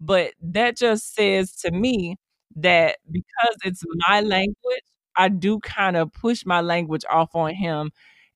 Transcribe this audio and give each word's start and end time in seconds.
But 0.00 0.32
that 0.42 0.76
just 0.76 1.14
says 1.14 1.54
to 1.56 1.70
me 1.70 2.16
that 2.56 2.98
because 3.10 3.56
it's 3.64 3.82
my 4.08 4.20
language, 4.20 4.82
I 5.16 5.28
do 5.28 5.60
kind 5.60 5.96
of 5.96 6.12
push 6.12 6.44
my 6.46 6.60
language 6.60 7.04
off 7.10 7.34
on 7.34 7.54
him. 7.54 7.90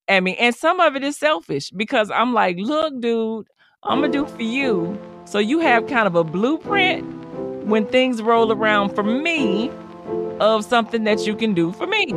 I 0.08 0.20
mean, 0.20 0.36
and 0.38 0.54
some 0.54 0.80
of 0.80 0.96
it 0.96 1.04
is 1.04 1.16
selfish 1.16 1.70
because 1.70 2.10
I'm 2.10 2.34
like, 2.34 2.56
look, 2.58 3.00
dude, 3.00 3.46
I'm 3.84 4.00
gonna 4.00 4.12
do 4.12 4.26
for 4.26 4.42
you. 4.42 4.98
So 5.24 5.38
you 5.38 5.60
have 5.60 5.86
kind 5.86 6.06
of 6.06 6.16
a 6.16 6.24
blueprint 6.24 7.04
when 7.66 7.86
things 7.86 8.20
roll 8.20 8.52
around 8.52 8.94
for 8.94 9.04
me 9.04 9.70
of 10.40 10.64
something 10.64 11.04
that 11.04 11.26
you 11.26 11.36
can 11.36 11.54
do 11.54 11.72
for 11.72 11.86
me. 11.86 12.12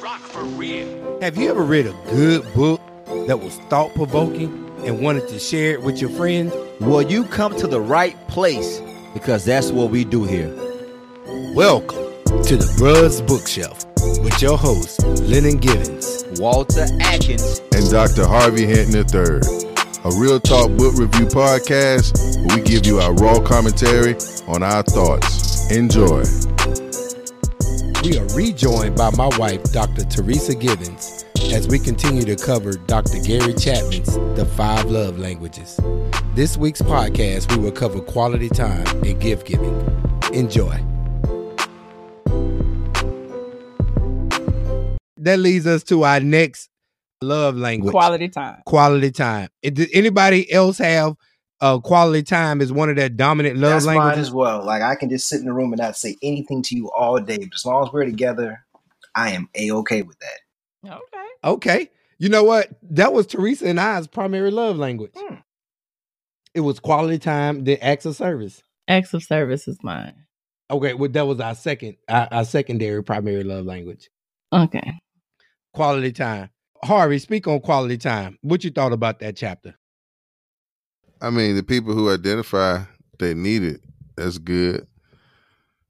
Rock 0.00 0.20
for 0.20 0.42
real. 0.44 1.20
Have 1.20 1.36
you 1.36 1.50
ever 1.50 1.62
read 1.62 1.86
a 1.86 1.94
good 2.10 2.52
book 2.54 2.80
that 3.26 3.40
was 3.40 3.56
thought 3.70 3.94
provoking 3.94 4.65
and 4.86 5.00
wanted 5.00 5.26
to 5.28 5.38
share 5.38 5.72
it 5.72 5.82
with 5.82 6.00
your 6.00 6.10
friends? 6.10 6.54
Well, 6.80 7.02
you 7.02 7.24
come 7.24 7.56
to 7.56 7.66
the 7.66 7.80
right 7.80 8.16
place 8.28 8.80
because 9.12 9.44
that's 9.44 9.70
what 9.72 9.90
we 9.90 10.04
do 10.04 10.24
here. 10.24 10.54
Welcome 11.54 12.04
to 12.44 12.56
the 12.56 12.76
Buzz 12.78 13.20
Bookshelf 13.20 13.84
with 14.22 14.40
your 14.40 14.56
host, 14.56 15.04
Lennon 15.22 15.56
Givens, 15.56 16.24
Walter 16.38 16.86
Atkins, 17.00 17.60
and 17.74 17.90
Dr. 17.90 18.26
Harvey 18.26 18.66
Hinton 18.66 18.94
III. 18.94 19.40
A 20.04 20.10
real 20.20 20.38
talk 20.38 20.70
book 20.76 20.94
review 20.96 21.26
podcast 21.26 22.46
where 22.46 22.58
we 22.58 22.62
give 22.62 22.86
you 22.86 23.00
our 23.00 23.12
raw 23.14 23.40
commentary 23.40 24.14
on 24.46 24.62
our 24.62 24.84
thoughts. 24.84 25.68
Enjoy. 25.72 26.22
We 28.04 28.18
are 28.18 28.26
rejoined 28.36 28.96
by 28.96 29.10
my 29.16 29.36
wife, 29.36 29.64
Dr. 29.72 30.04
Teresa 30.04 30.54
Givens, 30.54 31.15
as 31.52 31.66
we 31.68 31.78
continue 31.78 32.22
to 32.24 32.36
cover 32.36 32.72
Dr. 32.72 33.18
Gary 33.22 33.54
Chapman's 33.54 34.14
The 34.36 34.44
Five 34.56 34.86
Love 34.90 35.18
Languages. 35.18 35.78
This 36.34 36.56
week's 36.56 36.82
podcast, 36.82 37.50
we 37.54 37.62
will 37.62 37.72
cover 37.72 38.00
quality 38.00 38.48
time 38.48 38.86
and 39.04 39.18
gift 39.20 39.46
giving. 39.46 39.74
Enjoy. 40.32 40.72
That 45.18 45.38
leads 45.38 45.66
us 45.66 45.82
to 45.84 46.04
our 46.04 46.20
next 46.20 46.68
love 47.22 47.56
language 47.56 47.92
Quality 47.92 48.28
time. 48.28 48.62
quality 48.66 49.10
time. 49.10 49.48
And 49.62 49.74
Does 49.74 49.88
anybody 49.92 50.50
else 50.52 50.78
have 50.78 51.14
uh, 51.60 51.78
quality 51.80 52.22
time 52.22 52.60
is 52.60 52.70
one 52.72 52.90
of 52.90 52.96
their 52.96 53.08
dominant 53.08 53.56
love 53.56 53.72
That's 53.72 53.86
mine 53.86 53.96
languages? 53.96 54.28
as 54.28 54.32
well. 54.34 54.64
Like 54.64 54.82
I 54.82 54.94
can 54.94 55.08
just 55.08 55.26
sit 55.28 55.40
in 55.40 55.46
the 55.46 55.52
room 55.52 55.72
and 55.72 55.80
not 55.80 55.96
say 55.96 56.16
anything 56.22 56.62
to 56.64 56.76
you 56.76 56.90
all 56.96 57.18
day, 57.18 57.38
but 57.38 57.48
as 57.54 57.64
long 57.64 57.86
as 57.86 57.92
we're 57.92 58.04
together, 58.04 58.64
I 59.16 59.30
am 59.32 59.48
a 59.54 59.70
okay 59.72 60.02
with 60.02 60.18
that. 60.18 60.40
Okay. 60.84 61.26
Okay. 61.44 61.90
You 62.18 62.28
know 62.28 62.44
what? 62.44 62.70
That 62.82 63.12
was 63.12 63.26
Teresa 63.26 63.68
and 63.68 63.78
I's 63.80 64.06
primary 64.06 64.50
love 64.50 64.76
language. 64.76 65.12
Hmm. 65.16 65.36
It 66.54 66.60
was 66.60 66.80
quality 66.80 67.18
time, 67.18 67.64
then 67.64 67.78
acts 67.82 68.06
of 68.06 68.16
service. 68.16 68.62
Acts 68.88 69.12
of 69.12 69.22
service 69.22 69.68
is 69.68 69.78
mine. 69.82 70.14
Okay, 70.70 70.94
well, 70.94 71.10
that 71.10 71.26
was 71.26 71.38
our 71.38 71.54
second, 71.54 71.96
our, 72.08 72.28
our 72.32 72.44
secondary 72.44 73.04
primary 73.04 73.44
love 73.44 73.66
language. 73.66 74.08
Okay. 74.52 74.98
Quality 75.74 76.12
time. 76.12 76.50
Harvey, 76.82 77.18
speak 77.18 77.46
on 77.46 77.60
quality 77.60 77.98
time. 77.98 78.38
What 78.42 78.64
you 78.64 78.70
thought 78.70 78.92
about 78.92 79.18
that 79.20 79.36
chapter? 79.36 79.74
I 81.20 81.30
mean, 81.30 81.56
the 81.56 81.62
people 81.62 81.94
who 81.94 82.10
identify 82.10 82.82
they 83.18 83.34
need 83.34 83.62
it, 83.62 83.80
that's 84.16 84.38
good. 84.38 84.86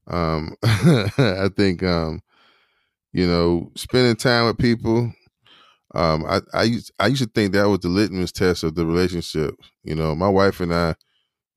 Um, 0.06 0.56
I 0.62 1.48
think, 1.56 1.82
um, 1.82 2.22
you 3.16 3.26
know, 3.26 3.72
spending 3.76 4.16
time 4.16 4.46
with 4.46 4.58
people. 4.58 5.10
Um, 5.94 6.24
I, 6.26 6.40
I 6.54 6.64
used 6.64 6.92
I 6.98 7.08
used 7.08 7.22
to 7.22 7.30
think 7.34 7.52
that 7.54 7.68
was 7.68 7.80
the 7.80 7.88
litmus 7.88 8.32
test 8.32 8.64
of 8.64 8.74
the 8.74 8.86
relationship. 8.86 9.54
You 9.84 9.94
know, 9.94 10.14
my 10.14 10.28
wife 10.28 10.60
and 10.60 10.74
I, 10.74 10.94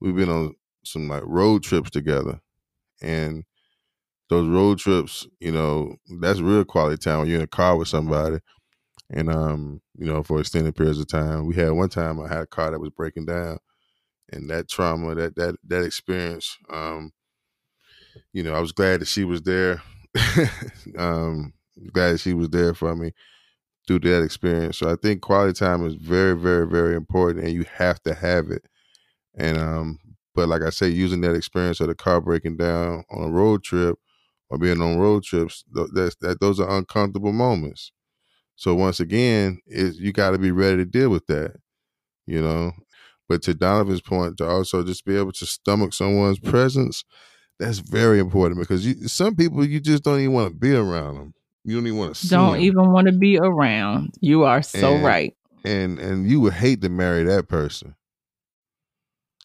we've 0.02 0.16
been 0.16 0.30
on 0.30 0.56
some 0.86 1.08
like 1.10 1.24
road 1.26 1.64
trips 1.64 1.92
together, 1.92 2.42
and 3.02 3.44
those 4.30 4.48
road 4.50 4.80
trips, 4.80 5.28
you 5.40 5.52
know, 5.52 5.96
that's 6.22 6.42
real 6.42 6.66
quality 6.66 6.98
time 6.98 7.20
when 7.20 7.28
you're 7.30 7.40
in 7.40 7.44
a 7.46 7.48
car 7.48 7.78
with 7.78 7.88
somebody, 7.90 8.40
and 9.12 9.30
um, 9.30 9.82
you 9.98 10.08
know, 10.08 10.24
for 10.24 10.40
extended 10.40 10.76
periods 10.76 11.00
of 11.00 11.08
time. 11.08 11.48
We 11.48 11.56
had 11.56 11.72
one 11.72 11.90
time 11.90 12.20
I 12.22 12.30
had 12.30 12.42
a 12.44 12.48
car 12.48 12.72
that 12.72 12.80
was 12.82 12.92
breaking 12.92 13.28
down, 13.28 13.60
and 14.34 14.50
that 14.50 14.70
trauma, 14.70 15.16
that 15.16 15.36
that 15.38 15.56
that 15.68 15.84
experience, 15.86 16.58
um, 16.70 17.12
you 18.34 18.44
know, 18.44 18.54
I 18.54 18.60
was 18.60 18.72
glad 18.72 19.02
that 19.02 19.08
she 19.08 19.24
was 19.24 19.42
there. 19.42 19.82
um, 20.98 21.54
glad 21.94 22.20
she 22.20 22.34
was 22.34 22.50
there 22.50 22.74
for 22.74 22.96
me 22.96 23.12
through 23.88 24.00
that 24.02 24.24
experience. 24.24 24.78
So 24.78 24.92
I 24.92 24.96
think 24.96 25.22
quality 25.22 25.54
time 25.54 25.86
is 25.86 25.96
very, 25.96 26.36
very, 26.38 26.68
very 26.68 26.96
important, 26.96 27.46
and 27.46 27.54
you 27.54 27.66
have 27.78 28.02
to 28.04 28.14
have 28.14 28.52
it. 28.52 28.66
And 29.38 29.58
um, 29.58 30.00
but 30.36 30.50
like 30.50 30.64
I 30.64 30.70
say, 30.72 30.90
using 30.90 31.22
that 31.22 31.36
experience 31.36 31.80
of 31.82 31.88
the 31.88 31.96
car 31.96 32.22
breaking 32.22 32.58
down 32.58 33.04
on 33.12 33.24
a 33.26 33.32
road 33.32 33.64
trip 33.64 33.98
or 34.50 34.58
being 34.58 34.82
on 34.82 34.98
road 35.00 35.24
trips, 35.24 35.64
th- 35.76 35.90
that's 35.94 36.16
that 36.22 36.40
those 36.42 36.60
are 36.60 36.70
uncomfortable 36.78 37.34
moments. 37.34 37.92
So 38.56 38.76
once 38.76 39.00
again, 39.00 39.60
is 39.68 40.00
you 40.00 40.14
got 40.14 40.32
to 40.32 40.38
be 40.40 40.52
ready 40.52 40.78
to 40.78 40.86
deal 40.86 41.10
with 41.10 41.28
that, 41.28 41.56
you 42.26 42.42
know. 42.42 42.72
But 43.28 43.44
to 43.44 43.54
Donovan's 43.54 44.02
point, 44.02 44.38
to 44.38 44.48
also 44.48 44.84
just 44.84 45.06
be 45.06 45.16
able 45.18 45.32
to 45.34 45.46
stomach 45.46 45.94
someone's 45.94 46.40
presence, 46.40 47.04
that's 47.60 47.80
very 47.80 48.20
important 48.20 48.60
because 48.60 48.86
you, 48.86 49.08
some 49.08 49.36
people 49.36 49.66
you 49.66 49.80
just 49.80 50.04
don't 50.04 50.20
even 50.20 50.34
want 50.34 50.50
to 50.54 50.56
be 50.60 50.74
around 50.74 51.16
them. 51.16 51.34
You 51.66 51.76
don't 51.76 51.88
even 51.88 52.00
want 52.00 52.16
to 52.16 52.22
see 52.22 52.30
Don't 52.30 52.56
'em. 52.56 52.62
even 52.62 52.92
want 52.92 53.08
to 53.08 53.14
be 53.14 53.38
around. 53.38 54.14
You 54.22 54.44
are 54.44 54.62
so 54.62 54.96
And- 54.96 55.04
right. 55.04 55.36
and 55.66 56.00
and 56.00 56.30
you 56.30 56.40
would 56.42 56.54
hate 56.54 56.82
to 56.82 56.90
marry 56.90 57.24
that 57.24 57.48
person. 57.48 57.96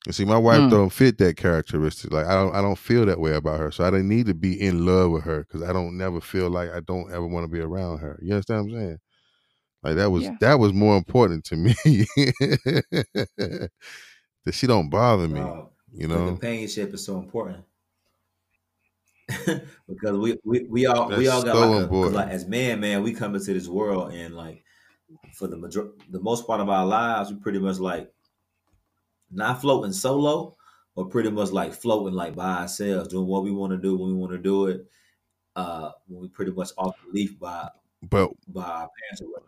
You 0.06 0.12
see, 0.12 0.24
my 0.26 0.36
wife 0.36 0.60
Mm. 0.60 0.70
don't 0.70 0.91
fit 0.92 1.16
that 1.19 1.36
characteristic. 1.36 2.12
Like 2.12 2.26
I 2.26 2.34
don't, 2.34 2.54
I 2.54 2.60
don't 2.60 2.78
feel 2.78 3.06
that 3.06 3.19
way 3.20 3.32
about 3.34 3.58
her. 3.58 3.70
So 3.72 3.84
I 3.84 3.91
don't 3.91 4.06
need 4.06 4.26
to 4.26 4.34
be 4.34 4.60
in 4.60 4.84
love 4.84 5.10
with 5.10 5.24
her 5.24 5.41
because 5.41 5.62
I 5.62 5.72
don't 5.72 5.97
never 5.97 6.20
feel 6.20 6.50
like 6.50 6.70
I 6.70 6.80
don't 6.80 7.10
ever 7.10 7.26
want 7.26 7.44
to 7.44 7.48
be 7.50 7.60
around 7.60 7.98
her. 7.98 8.19
You 8.22 8.34
understand 8.34 8.66
what 8.70 8.74
I'm 8.74 8.80
saying? 8.80 8.98
Like 9.82 9.97
that 9.97 10.10
was 10.10 10.22
Yeah. 10.24 10.36
that 10.41 10.58
was 10.58 10.72
more 10.74 10.97
important 10.97 11.44
to 11.47 11.56
me. 11.64 11.74
that 13.34 13.70
she 14.53 14.66
don't 14.66 14.91
bother 14.91 15.26
me. 15.28 15.41
Wow. 15.41 15.70
You 15.92 16.08
know, 16.08 16.26
companionship 16.26 16.92
is 16.94 17.04
so 17.04 17.19
important 17.19 17.64
because 19.88 20.18
we, 20.18 20.36
we 20.44 20.66
we 20.68 20.86
all 20.86 21.08
we 21.08 21.24
That's 21.24 21.28
all 21.28 21.42
got 21.42 21.54
so 21.54 21.70
like, 21.70 21.90
a, 21.90 21.94
like 22.14 22.28
as 22.28 22.46
man 22.46 22.80
man 22.80 23.02
we 23.02 23.14
come 23.14 23.34
into 23.34 23.54
this 23.54 23.68
world 23.68 24.12
and 24.12 24.34
like 24.34 24.62
for 25.32 25.46
the 25.46 25.56
major 25.56 25.88
the 26.10 26.20
most 26.20 26.46
part 26.46 26.60
of 26.60 26.68
our 26.68 26.84
lives 26.84 27.30
we 27.30 27.36
pretty 27.36 27.58
much 27.58 27.78
like 27.78 28.12
not 29.30 29.60
floating 29.60 29.92
solo 29.92 30.56
but 30.94 31.10
pretty 31.10 31.30
much 31.30 31.50
like 31.50 31.72
floating 31.72 32.14
like 32.14 32.36
by 32.36 32.60
ourselves 32.60 33.08
doing 33.08 33.26
what 33.26 33.42
we 33.42 33.50
want 33.50 33.72
to 33.72 33.78
do 33.78 33.96
when 33.96 34.08
we 34.08 34.14
want 34.14 34.32
to 34.32 34.38
do 34.38 34.66
it 34.66 34.84
uh 35.56 35.91
when 36.06 36.20
we 36.20 36.28
pretty 36.28 36.52
much 36.52 36.70
off 36.76 36.94
the 37.06 37.18
leaf 37.18 37.38
by 37.38 37.68
but 38.02 38.30
by 38.48 38.62
our 38.62 38.91
parents 39.00 39.22
or 39.22 39.42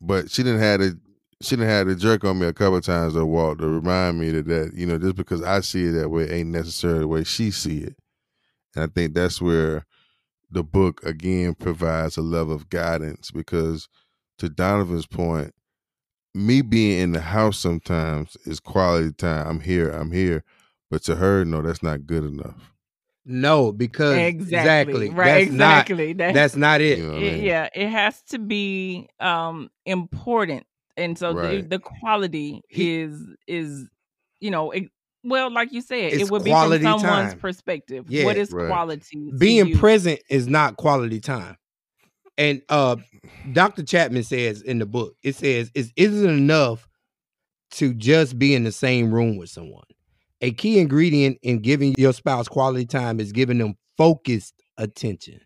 but 0.00 0.30
she 0.30 0.42
didn't 0.42 0.60
have 0.60 0.80
to 0.80 0.98
she 1.40 1.56
didn't 1.56 1.68
have 1.68 1.86
to 1.86 1.94
jerk 1.94 2.24
on 2.24 2.38
me 2.38 2.46
a 2.46 2.52
couple 2.52 2.76
of 2.76 2.84
times 2.84 3.14
though, 3.14 3.26
Walt, 3.26 3.58
to 3.58 3.68
remind 3.68 4.18
me 4.18 4.30
that 4.30 4.46
that 4.46 4.72
you 4.74 4.86
know 4.86 4.98
just 4.98 5.16
because 5.16 5.42
I 5.42 5.60
see 5.60 5.86
it 5.86 5.92
that 5.92 6.08
way 6.08 6.28
ain't 6.30 6.50
necessarily 6.50 7.00
the 7.00 7.08
way 7.08 7.24
she 7.24 7.50
see 7.50 7.78
it, 7.80 7.96
and 8.76 8.84
I 8.84 8.86
think 8.86 9.14
that's 9.14 9.40
where 9.40 9.84
the 10.50 10.62
book 10.62 11.02
again 11.04 11.54
provides 11.54 12.16
a 12.16 12.22
level 12.22 12.54
of 12.54 12.68
guidance 12.70 13.30
because 13.30 13.88
to 14.38 14.48
Donovan's 14.48 15.06
point, 15.06 15.52
me 16.34 16.60
being 16.62 17.00
in 17.00 17.12
the 17.12 17.20
house 17.20 17.58
sometimes 17.58 18.36
is 18.44 18.60
quality 18.60 19.12
time. 19.12 19.46
I'm 19.48 19.60
here, 19.60 19.90
I'm 19.90 20.12
here, 20.12 20.44
but 20.90 21.02
to 21.04 21.16
her, 21.16 21.44
no, 21.44 21.62
that's 21.62 21.82
not 21.82 22.06
good 22.06 22.24
enough. 22.24 22.72
No, 23.24 23.72
because 23.72 24.16
Exactly. 24.18 24.54
exactly, 24.54 25.08
Right. 25.10 25.46
that's 25.46 25.52
not 25.52 25.70
exactly. 25.80 26.12
That- 26.12 26.34
that's 26.34 26.54
not 26.56 26.80
it. 26.80 26.98
You 26.98 27.06
know 27.06 27.12
what 27.14 27.22
I 27.22 27.26
mean? 27.32 27.42
yeah, 27.42 27.68
it 27.74 27.88
has 27.88 28.22
to 28.24 28.38
be 28.38 29.08
um 29.18 29.68
important, 29.84 30.64
and 30.96 31.18
so 31.18 31.32
Right. 31.32 31.62
the, 31.68 31.76
the 31.76 31.78
quality 31.80 32.62
He- 32.68 33.00
is 33.00 33.20
is 33.48 33.88
you 34.38 34.50
know 34.52 34.70
it, 34.70 34.90
well, 35.26 35.50
like 35.52 35.72
you 35.72 35.80
said, 35.82 36.12
It's 36.12 36.22
it 36.22 36.30
would 36.30 36.44
be 36.44 36.50
from 36.50 36.80
someone's 36.82 37.32
time. 37.32 37.38
perspective. 37.38 38.06
Yeah, 38.08 38.24
what 38.24 38.36
is 38.36 38.52
right. 38.52 38.68
quality? 38.68 39.32
being 39.38 39.68
you? 39.68 39.78
present 39.78 40.20
is 40.30 40.48
not 40.48 40.76
quality 40.76 41.20
time. 41.20 41.56
And 42.38 42.62
uh 42.68 42.96
Dr. 43.52 43.82
Chapman 43.82 44.22
says 44.24 44.62
in 44.62 44.78
the 44.78 44.86
book, 44.86 45.14
it 45.22 45.34
says 45.36 45.70
it 45.74 45.86
isn't 45.96 46.28
enough 46.30 46.88
to 47.72 47.94
just 47.94 48.38
be 48.38 48.54
in 48.54 48.64
the 48.64 48.72
same 48.72 49.12
room 49.12 49.36
with 49.36 49.50
someone. 49.50 49.84
A 50.42 50.52
key 50.52 50.78
ingredient 50.78 51.38
in 51.42 51.60
giving 51.60 51.94
your 51.98 52.12
spouse 52.12 52.48
quality 52.48 52.86
time 52.86 53.20
is 53.20 53.32
giving 53.32 53.58
them 53.58 53.74
focused 53.96 54.54
attention, 54.78 55.40
But 55.40 55.45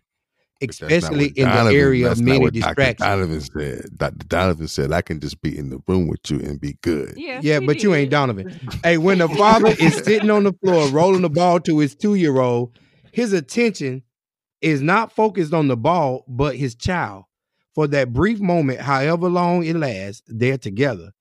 especially 0.61 1.27
what 1.27 1.37
in 1.37 1.49
the 1.49 1.73
area 1.73 2.11
of 2.11 2.19
not 2.19 2.25
many 2.25 2.39
what 2.39 2.53
Dr. 2.53 2.65
distractions. 2.67 3.07
Donovan 3.07 3.41
said. 3.41 3.97
Dr. 3.97 4.27
Donovan 4.27 4.67
said 4.67 4.91
I 4.91 5.01
can 5.01 5.19
just 5.19 5.41
be 5.41 5.57
in 5.57 5.69
the 5.69 5.79
room 5.87 6.07
with 6.07 6.19
you 6.29 6.39
and 6.39 6.59
be 6.59 6.77
good. 6.81 7.13
Yes, 7.17 7.43
Yeah, 7.43 7.59
he 7.59 7.65
but 7.65 7.83
you 7.83 7.93
ain't. 7.93 8.11
Donovan. 8.11 8.59
Hey, 8.83 8.97
when 8.97 9.19
the 9.19 9.29
father 9.29 9.75
is 9.79 9.95
sitting 9.97 10.29
on 10.29 10.43
the 10.43 10.53
floor 10.53 10.87
rolling 10.89 11.21
the 11.21 11.29
ball 11.29 11.59
to 11.61 11.79
his 11.79 11.95
two 11.95 12.15
year 12.15 12.39
old, 12.39 12.77
his 13.11 13.33
attention 13.33 14.03
is 14.61 14.81
not 14.81 15.11
focused 15.11 15.53
on 15.53 15.67
the 15.67 15.77
ball, 15.77 16.23
but 16.27 16.55
his 16.55 16.75
child. 16.75 17.25
For 17.73 17.87
that 17.87 18.11
brief 18.11 18.39
moment, 18.39 18.81
however 18.81 19.29
long 19.29 19.63
it 19.63 19.75
lasts, 19.75 20.23
they're 20.27 20.57
together. 20.57 21.11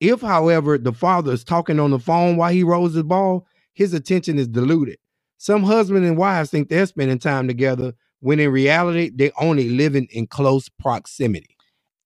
If, 0.00 0.20
however, 0.20 0.76
the 0.76 0.92
father 0.92 1.32
is 1.32 1.44
talking 1.44 1.78
on 1.78 1.90
the 1.90 1.98
phone 2.00 2.36
while 2.36 2.52
he 2.52 2.62
rolls 2.64 2.94
the 2.94 3.04
ball, 3.04 3.46
his 3.72 3.94
attention 3.94 4.38
is 4.38 4.48
diluted. 4.48 4.98
Some 5.38 5.62
husband 5.62 6.04
and 6.04 6.16
wives 6.16 6.50
think 6.50 6.68
they're 6.68 6.86
spending 6.86 7.18
time 7.18 7.46
together 7.46 7.94
when 8.20 8.40
in 8.40 8.50
reality 8.50 9.10
they're 9.14 9.32
only 9.38 9.68
living 9.68 10.08
in 10.10 10.26
close 10.26 10.68
proximity. 10.68 11.56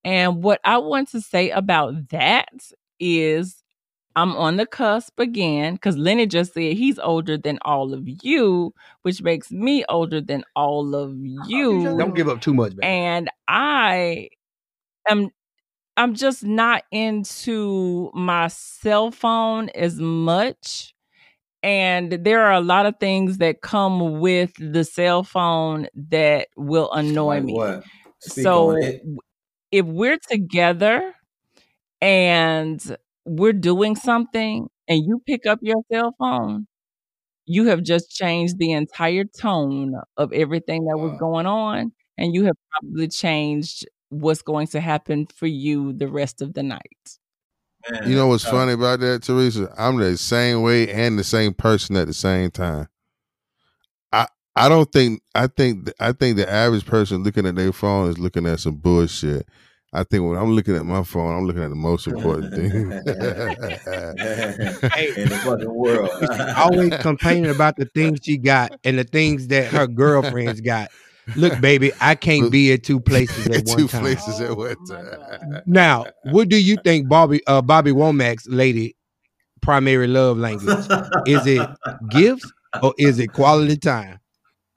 And 0.04 0.42
what 0.42 0.60
I 0.64 0.78
want 0.78 1.10
to 1.10 1.20
say 1.20 1.50
about 1.50 2.08
that 2.10 2.48
is 2.98 3.62
I'm 4.16 4.34
on 4.36 4.56
the 4.56 4.66
cusp 4.66 5.18
again 5.20 5.74
because 5.74 5.96
Lenny 5.96 6.26
just 6.26 6.54
said 6.54 6.76
he's 6.76 6.98
older 6.98 7.38
than 7.38 7.58
all 7.62 7.94
of 7.94 8.02
you, 8.04 8.74
which 9.02 9.22
makes 9.22 9.52
me 9.52 9.84
older 9.88 10.20
than 10.20 10.44
all 10.56 10.94
of 10.94 11.10
oh, 11.10 11.48
you. 11.48 11.96
Don't 11.96 12.16
give 12.16 12.28
up 12.28 12.40
too 12.40 12.52
much, 12.52 12.70
baby. 12.70 12.82
And 12.82 13.30
I 13.46 14.30
am 15.08 15.30
I'm 15.96 16.14
just 16.14 16.44
not 16.44 16.84
into 16.90 18.10
my 18.14 18.48
cell 18.48 19.10
phone 19.10 19.68
as 19.70 19.98
much. 19.98 20.94
And 21.62 22.12
there 22.12 22.42
are 22.42 22.52
a 22.52 22.60
lot 22.60 22.86
of 22.86 22.96
things 23.00 23.38
that 23.38 23.62
come 23.62 24.20
with 24.20 24.52
the 24.58 24.84
cell 24.84 25.24
phone 25.24 25.88
that 26.10 26.48
will 26.56 26.90
annoy 26.92 27.36
Like 27.36 27.44
me. 27.44 27.60
So 28.20 28.70
on 28.70 28.82
it. 28.82 28.98
w- 29.00 29.18
if 29.72 29.86
we're 29.86 30.18
together 30.18 31.14
and 32.00 32.96
we're 33.24 33.52
doing 33.52 33.96
something 33.96 34.68
and 34.88 35.04
you 35.04 35.22
pick 35.26 35.46
up 35.46 35.58
your 35.62 35.82
cell 35.92 36.14
phone, 36.18 36.66
you 37.46 37.66
have 37.66 37.82
just 37.82 38.10
changed 38.10 38.58
the 38.58 38.72
entire 38.72 39.24
tone 39.24 39.94
of 40.16 40.32
everything 40.32 40.84
that 40.86 40.98
was 40.98 41.18
going 41.18 41.46
on. 41.46 41.92
And 42.18 42.34
you 42.34 42.44
have 42.44 42.56
probably 42.72 43.08
changed 43.08 43.86
what's 44.10 44.42
going 44.42 44.66
to 44.68 44.80
happen 44.80 45.26
for 45.26 45.46
you 45.46 45.92
the 45.92 46.08
rest 46.08 46.42
of 46.42 46.54
the 46.54 46.62
night. 46.62 47.18
You 48.06 48.14
know 48.14 48.26
what's 48.28 48.44
Uh, 48.46 48.50
funny 48.50 48.72
about 48.72 49.00
that, 49.00 49.22
Teresa? 49.22 49.72
I'm 49.78 49.96
the 49.96 50.16
same 50.16 50.62
way 50.62 50.90
and 50.92 51.18
the 51.18 51.24
same 51.24 51.54
person 51.54 51.96
at 51.96 52.06
the 52.06 52.14
same 52.14 52.50
time. 52.50 52.88
I 54.12 54.26
I 54.56 54.68
don't 54.68 54.90
think 54.92 55.22
I 55.34 55.46
think 55.46 55.90
I 56.00 56.12
think 56.12 56.36
the 56.36 56.50
average 56.50 56.86
person 56.86 57.22
looking 57.22 57.46
at 57.46 57.54
their 57.56 57.72
phone 57.72 58.10
is 58.10 58.18
looking 58.18 58.46
at 58.46 58.60
some 58.60 58.76
bullshit. 58.76 59.46
I 59.92 60.04
think 60.04 60.22
when 60.28 60.36
I'm 60.36 60.50
looking 60.50 60.76
at 60.76 60.84
my 60.84 61.02
phone, 61.02 61.34
I'm 61.34 61.46
looking 61.46 61.62
at 61.62 61.70
the 61.70 61.74
most 61.76 62.06
important 62.06 62.54
thing. 62.54 62.70
in 62.72 62.90
the 65.28 65.40
fucking 65.44 65.74
world. 65.74 66.10
Always 66.56 66.94
complaining 67.00 67.50
about 67.50 67.76
the 67.76 67.86
things 67.86 68.20
she 68.22 68.36
got 68.36 68.78
and 68.84 68.98
the 68.98 69.04
things 69.04 69.48
that 69.48 69.72
her 69.72 69.86
girlfriends 70.02 70.60
got. 70.60 70.90
Look, 71.36 71.60
baby, 71.60 71.92
I 72.00 72.14
can't 72.14 72.50
be 72.50 72.72
at 72.72 72.82
two 72.84 73.00
places 73.00 73.46
at 73.46 73.64
one 73.66 73.78
Two 73.78 73.88
time. 73.88 74.00
places 74.02 74.40
at 74.40 74.50
Oh 74.50 74.54
one 74.54 74.76
my 74.80 74.96
time. 74.96 75.62
Now, 75.66 76.06
what 76.24 76.48
do 76.48 76.60
you 76.60 76.76
think 76.84 77.08
Bobby 77.08 77.40
uh, 77.46 77.62
Bobby 77.62 77.92
Womack's 77.92 78.46
lady 78.48 78.96
primary 79.60 80.06
love 80.06 80.38
language? 80.38 80.86
Is 81.26 81.46
it 81.46 81.68
gifts 82.08 82.50
or 82.82 82.94
is 82.98 83.18
it 83.18 83.32
quality 83.32 83.76
time? 83.76 84.20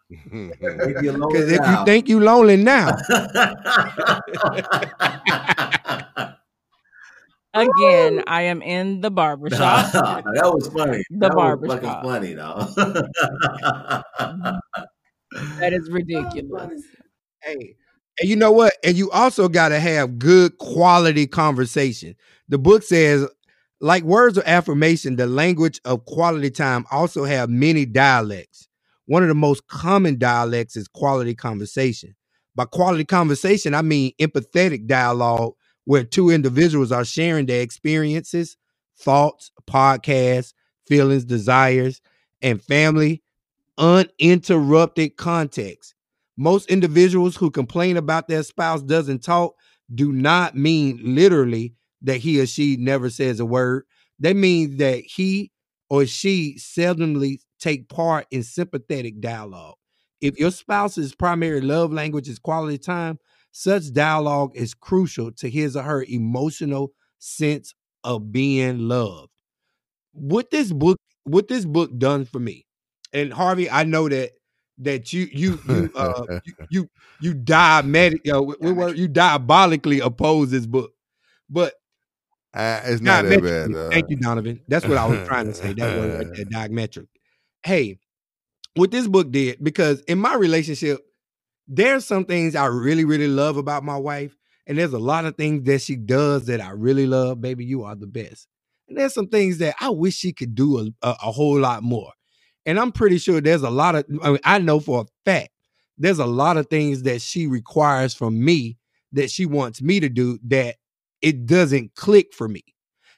If 0.09 1.01
you're 1.01 1.13
Because 1.13 1.51
if 1.51 1.65
you 1.65 1.85
think 1.85 2.09
you 2.09 2.19
lonely 2.19 2.57
now, 2.57 2.97
Again, 7.53 8.23
I 8.27 8.43
am 8.43 8.61
in 8.61 9.01
the 9.01 9.11
barbershop. 9.11 9.91
that 9.91 10.51
was 10.53 10.69
funny. 10.69 11.03
The 11.09 11.27
that 11.27 11.35
barber 11.35 11.67
was 11.67 11.79
fucking 11.79 12.01
funny, 12.01 12.33
though. 12.33 12.65
That 15.59 15.73
is 15.73 15.89
oh, 15.89 15.93
ridiculous. 15.93 16.83
hey, 17.43 17.75
and 18.19 18.29
you 18.29 18.35
know 18.35 18.51
what? 18.51 18.73
And 18.83 18.97
you 18.97 19.09
also 19.11 19.47
got 19.49 19.69
to 19.69 19.79
have 19.79 20.19
good 20.19 20.57
quality 20.57 21.27
conversation. 21.27 22.15
The 22.49 22.57
book 22.57 22.83
says, 22.83 23.27
like 23.79 24.03
words 24.03 24.37
of 24.37 24.43
affirmation, 24.45 25.15
the 25.15 25.27
language 25.27 25.81
of 25.85 26.05
quality 26.05 26.51
time 26.51 26.85
also 26.91 27.23
have 27.25 27.49
many 27.49 27.85
dialects. 27.85 28.67
One 29.05 29.23
of 29.23 29.29
the 29.29 29.35
most 29.35 29.67
common 29.67 30.17
dialects 30.19 30.75
is 30.75 30.87
quality 30.87 31.33
conversation. 31.35 32.15
By 32.55 32.65
quality 32.65 33.05
conversation, 33.05 33.73
I 33.73 33.81
mean 33.81 34.11
empathetic 34.19 34.85
dialogue 34.87 35.53
where 35.85 36.03
two 36.03 36.29
individuals 36.29 36.91
are 36.91 37.05
sharing 37.05 37.47
their 37.47 37.61
experiences, 37.61 38.57
thoughts, 38.99 39.51
podcasts, 39.67 40.53
feelings, 40.87 41.25
desires, 41.25 42.01
and 42.41 42.61
family 42.61 43.23
uninterrupted 43.81 45.17
context. 45.17 45.95
Most 46.37 46.69
individuals 46.69 47.35
who 47.35 47.51
complain 47.51 47.97
about 47.97 48.27
their 48.27 48.43
spouse 48.43 48.81
doesn't 48.81 49.23
talk 49.23 49.55
do 49.93 50.13
not 50.13 50.55
mean 50.55 50.99
literally 51.03 51.73
that 52.03 52.17
he 52.17 52.39
or 52.39 52.45
she 52.45 52.77
never 52.77 53.09
says 53.09 53.39
a 53.39 53.45
word. 53.45 53.83
They 54.19 54.33
mean 54.33 54.77
that 54.77 55.03
he 55.03 55.51
or 55.89 56.05
she 56.05 56.55
seldomly 56.57 57.39
take 57.59 57.89
part 57.89 58.27
in 58.31 58.43
sympathetic 58.43 59.19
dialogue. 59.19 59.75
If 60.21 60.39
your 60.39 60.51
spouse's 60.51 61.13
primary 61.13 61.61
love 61.61 61.91
language 61.91 62.29
is 62.29 62.39
quality 62.39 62.77
time, 62.77 63.17
such 63.51 63.91
dialogue 63.91 64.51
is 64.55 64.73
crucial 64.73 65.31
to 65.33 65.49
his 65.49 65.75
or 65.75 65.83
her 65.83 66.05
emotional 66.07 66.93
sense 67.19 67.73
of 68.03 68.31
being 68.31 68.87
loved. 68.87 69.29
What 70.13 70.51
this 70.51 70.71
book, 70.71 70.97
what 71.23 71.47
this 71.47 71.65
book 71.65 71.97
done 71.97 72.25
for 72.25 72.39
me, 72.39 72.65
and 73.13 73.33
Harvey, 73.33 73.69
I 73.69 73.83
know 73.83 74.09
that 74.09 74.31
that 74.79 75.13
you 75.13 75.27
you 75.31 75.59
you 75.65 75.91
uh 75.95 76.25
you 76.45 76.53
you, 76.69 76.89
you 77.19 77.33
diametric, 77.35 78.27
uh, 78.33 78.41
what- 78.41 78.61
what 78.61 78.75
word? 78.75 78.97
you 78.97 79.07
diabolically 79.07 79.99
oppose 79.99 80.51
this 80.51 80.65
book, 80.65 80.93
but 81.49 81.73
Uh, 82.53 82.81
it's 82.85 83.01
not 83.01 83.23
that 83.23 83.41
bad. 83.41 83.73
Uh, 83.75 83.89
Thank 83.91 84.05
you, 84.09 84.17
Donovan. 84.17 84.61
That's 84.67 84.85
what 84.87 84.97
I 84.97 85.05
was 85.05 85.19
trying 85.25 85.47
to 85.47 85.53
say. 85.53 85.73
That 85.73 85.91
word 85.91 86.13
right 86.13 86.27
there. 86.33 86.45
Hey, 87.63 87.99
what 88.75 88.91
this 88.91 89.07
book 89.07 89.31
did, 89.31 89.63
because 89.63 90.01
in 90.01 90.19
my 90.19 90.35
relationship, 90.35 90.99
there's 91.67 92.05
some 92.05 92.25
things 92.25 92.55
I 92.55 92.65
really, 92.65 93.05
really 93.05 93.27
love 93.27 93.57
about 93.57 93.83
my 93.83 93.97
wife, 93.97 94.35
and 94.67 94.77
there's 94.77 94.93
a 94.93 94.99
lot 94.99 95.25
of 95.25 95.35
things 95.37 95.63
that 95.65 95.81
she 95.81 95.95
does 95.95 96.45
that 96.47 96.61
I 96.61 96.71
really 96.71 97.05
love. 97.07 97.41
Baby, 97.41 97.65
you 97.65 97.83
are 97.83 97.95
the 97.95 98.07
best. 98.07 98.47
And 98.87 98.97
there's 98.97 99.13
some 99.13 99.27
things 99.27 99.57
that 99.59 99.75
I 99.79 99.89
wish 99.89 100.15
she 100.15 100.33
could 100.33 100.55
do 100.55 100.79
a, 100.79 100.83
a, 101.07 101.09
a 101.23 101.31
whole 101.31 101.59
lot 101.59 101.83
more. 101.83 102.11
And 102.65 102.79
I'm 102.79 102.91
pretty 102.91 103.17
sure 103.17 103.41
there's 103.41 103.63
a 103.63 103.69
lot 103.69 103.95
of, 103.95 104.05
I, 104.21 104.29
mean, 104.31 104.39
I 104.43 104.59
know 104.59 104.79
for 104.79 105.01
a 105.01 105.05
fact, 105.25 105.49
there's 105.97 106.19
a 106.19 106.25
lot 106.25 106.57
of 106.57 106.67
things 106.67 107.03
that 107.03 107.21
she 107.21 107.47
requires 107.47 108.13
from 108.13 108.43
me 108.43 108.77
that 109.13 109.29
she 109.29 109.45
wants 109.45 109.81
me 109.81 109.99
to 109.99 110.09
do 110.09 110.39
that 110.47 110.75
it 111.21 111.45
doesn't 111.45 111.95
click 111.95 112.33
for 112.33 112.47
me. 112.47 112.63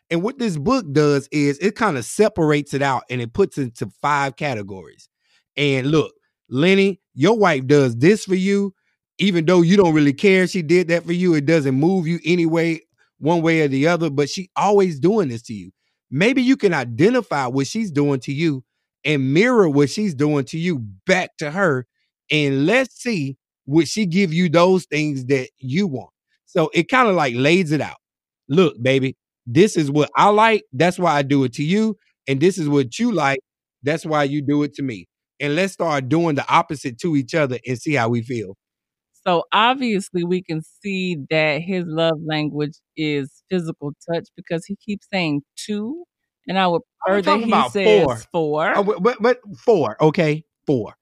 And 0.10 0.22
what 0.22 0.38
this 0.38 0.57
book 0.57 0.92
does 0.92 1.28
is 1.31 1.57
it 1.60 1.75
kind 1.75 1.98
of 1.98 2.06
separates 2.06 2.74
it 2.74 2.81
out 2.81 3.04
and 3.10 3.22
it 3.22 3.34
puts 3.34 3.57
it 3.57 3.63
into 3.63 3.90
five 4.01 4.36
categories. 4.36 5.10
And 5.56 5.88
look, 5.88 6.13
Lenny, 6.50 7.00
your 7.13 7.38
wife 7.38 7.65
does 7.68 7.96
this 7.96 8.25
for 8.25 8.36
you, 8.36 8.74
even 9.18 9.46
though 9.46 9.62
you 9.62 9.77
don't 9.77 9.94
really 9.94 10.13
care 10.13 10.46
she 10.48 10.62
did 10.62 10.88
that 10.89 11.06
for 11.06 11.13
you. 11.13 11.34
It 11.34 11.46
doesn't 11.46 11.75
move 11.75 12.06
you 12.06 12.20
anyway, 12.25 12.82
one 13.20 13.41
way 13.41 13.62
or 13.62 13.68
the 13.68 13.88
other, 13.88 14.10
but 14.10 14.29
she 14.29 14.50
always 14.56 15.00
doing 15.00 15.29
this 15.29 15.41
to 15.44 15.53
you. 15.53 15.72
Maybe 16.12 16.44
you 16.44 16.58
can 16.58 16.74
identify 16.74 17.48
what 17.48 17.68
she's 17.68 17.91
doing 17.91 18.20
to 18.22 18.34
you 18.34 18.63
and 19.05 19.33
mirror 19.33 19.69
what 19.69 19.89
she's 19.89 20.15
doing 20.15 20.45
to 20.45 20.57
you 20.57 20.79
back 21.05 21.36
to 21.38 21.51
her. 21.51 21.86
And 22.31 22.65
let's 22.65 22.95
see 23.01 23.38
would 23.65 23.88
she 23.88 24.05
give 24.05 24.33
you 24.33 24.50
those 24.50 24.86
things 24.86 25.25
that 25.25 25.50
you 25.57 25.88
want. 25.88 26.10
So 26.45 26.69
it 26.74 26.89
kind 26.89 27.07
of 27.07 27.15
like 27.15 27.33
lays 27.36 27.72
it 27.72 27.81
out. 27.81 27.98
Look, 28.50 28.81
baby, 28.81 29.15
this 29.45 29.77
is 29.77 29.89
what 29.89 30.10
I 30.15 30.29
like. 30.29 30.63
That's 30.74 31.00
why 31.00 31.13
I 31.13 31.22
do 31.22 31.43
it 31.43 31.53
to 31.53 31.63
you. 31.63 31.98
And 32.27 32.39
this 32.39 32.57
is 32.57 32.69
what 32.69 33.00
you 33.00 33.12
like. 33.12 33.39
That's 33.83 34.05
why 34.05 34.24
you 34.24 34.41
do 34.41 34.63
it 34.63 34.74
to 34.75 34.83
me. 34.83 35.07
And 35.39 35.55
let's 35.55 35.74
start 35.74 36.10
doing 36.10 36.36
the 36.36 36.48
opposite 36.48 37.00
to 37.00 37.15
each 37.15 37.36
other 37.36 37.57
and 37.67 37.77
see 37.77 37.93
how 37.93 38.10
we 38.10 38.22
feel. 38.22 38.55
So 39.25 39.43
obviously, 39.53 40.25
we 40.25 40.43
can 40.43 40.62
see 40.81 41.17
that 41.29 41.62
his 41.62 41.86
love 41.88 42.19
language 42.25 42.74
is 42.98 43.43
physical 43.50 43.93
touch 44.10 44.27
because 44.36 44.65
he 44.65 44.75
keeps 44.75 45.07
saying 45.12 45.41
two, 45.55 46.03
and 46.48 46.58
I 46.60 46.68
would 46.68 46.82
prefer 47.06 47.22
that 47.22 47.40
he 47.40 47.52
about 47.52 47.72
says 47.72 48.04
four. 48.04 48.18
four. 48.32 48.78
Uh, 48.78 48.84
but, 48.84 49.18
but, 49.22 49.40
four, 49.60 49.98
okay? 50.02 50.44
Four. 50.66 50.96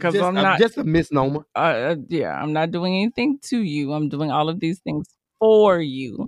'Cause 0.00 0.12
Just 0.14 0.24
I'm 0.24 0.36
a- 0.36 0.42
not- 0.42 0.58
just 0.58 0.76
a 0.76 0.84
misnomer. 0.84 1.46
uh, 1.54 1.58
uh, 1.58 1.96
yeah, 2.08 2.40
I'm 2.40 2.52
not 2.52 2.70
doing 2.70 2.94
anything 2.96 3.38
to 3.44 3.62
you. 3.62 3.92
I'm 3.94 4.08
doing 4.10 4.30
all 4.30 4.48
of 4.50 4.60
these 4.60 4.78
things 4.80 5.06
for 5.38 5.80
you. 5.80 6.26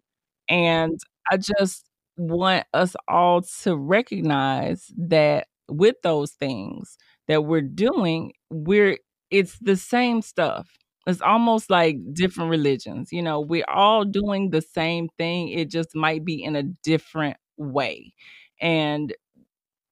And 0.49 0.99
I 1.31 1.37
just 1.37 1.85
want 2.17 2.65
us 2.73 2.97
all 3.09 3.43
to 3.63 3.77
recognize 3.77 4.91
that 4.97 5.49
with 5.69 5.97
those 6.03 6.33
things 6.33 6.97
that 7.27 7.45
we're 7.45 7.61
doing, 7.61 8.33
we're 8.51 8.99
it's 9.31 9.59
the 9.59 9.77
same 9.77 10.23
stuff. 10.23 10.67
It's 11.07 11.21
almost 11.21 11.69
like 11.71 11.97
different 12.15 12.51
religions. 12.51 13.11
You 13.13 13.21
know, 13.23 13.41
we're 13.41 13.65
all 13.69 14.05
doing 14.07 14.49
the 14.51 14.63
same 14.63 15.09
thing. 15.19 15.51
It 15.51 15.71
just 15.71 15.95
might 15.95 16.25
be 16.25 16.43
in 16.43 16.57
a 16.57 16.63
different 16.63 17.37
way. 17.59 18.15
And 18.61 19.15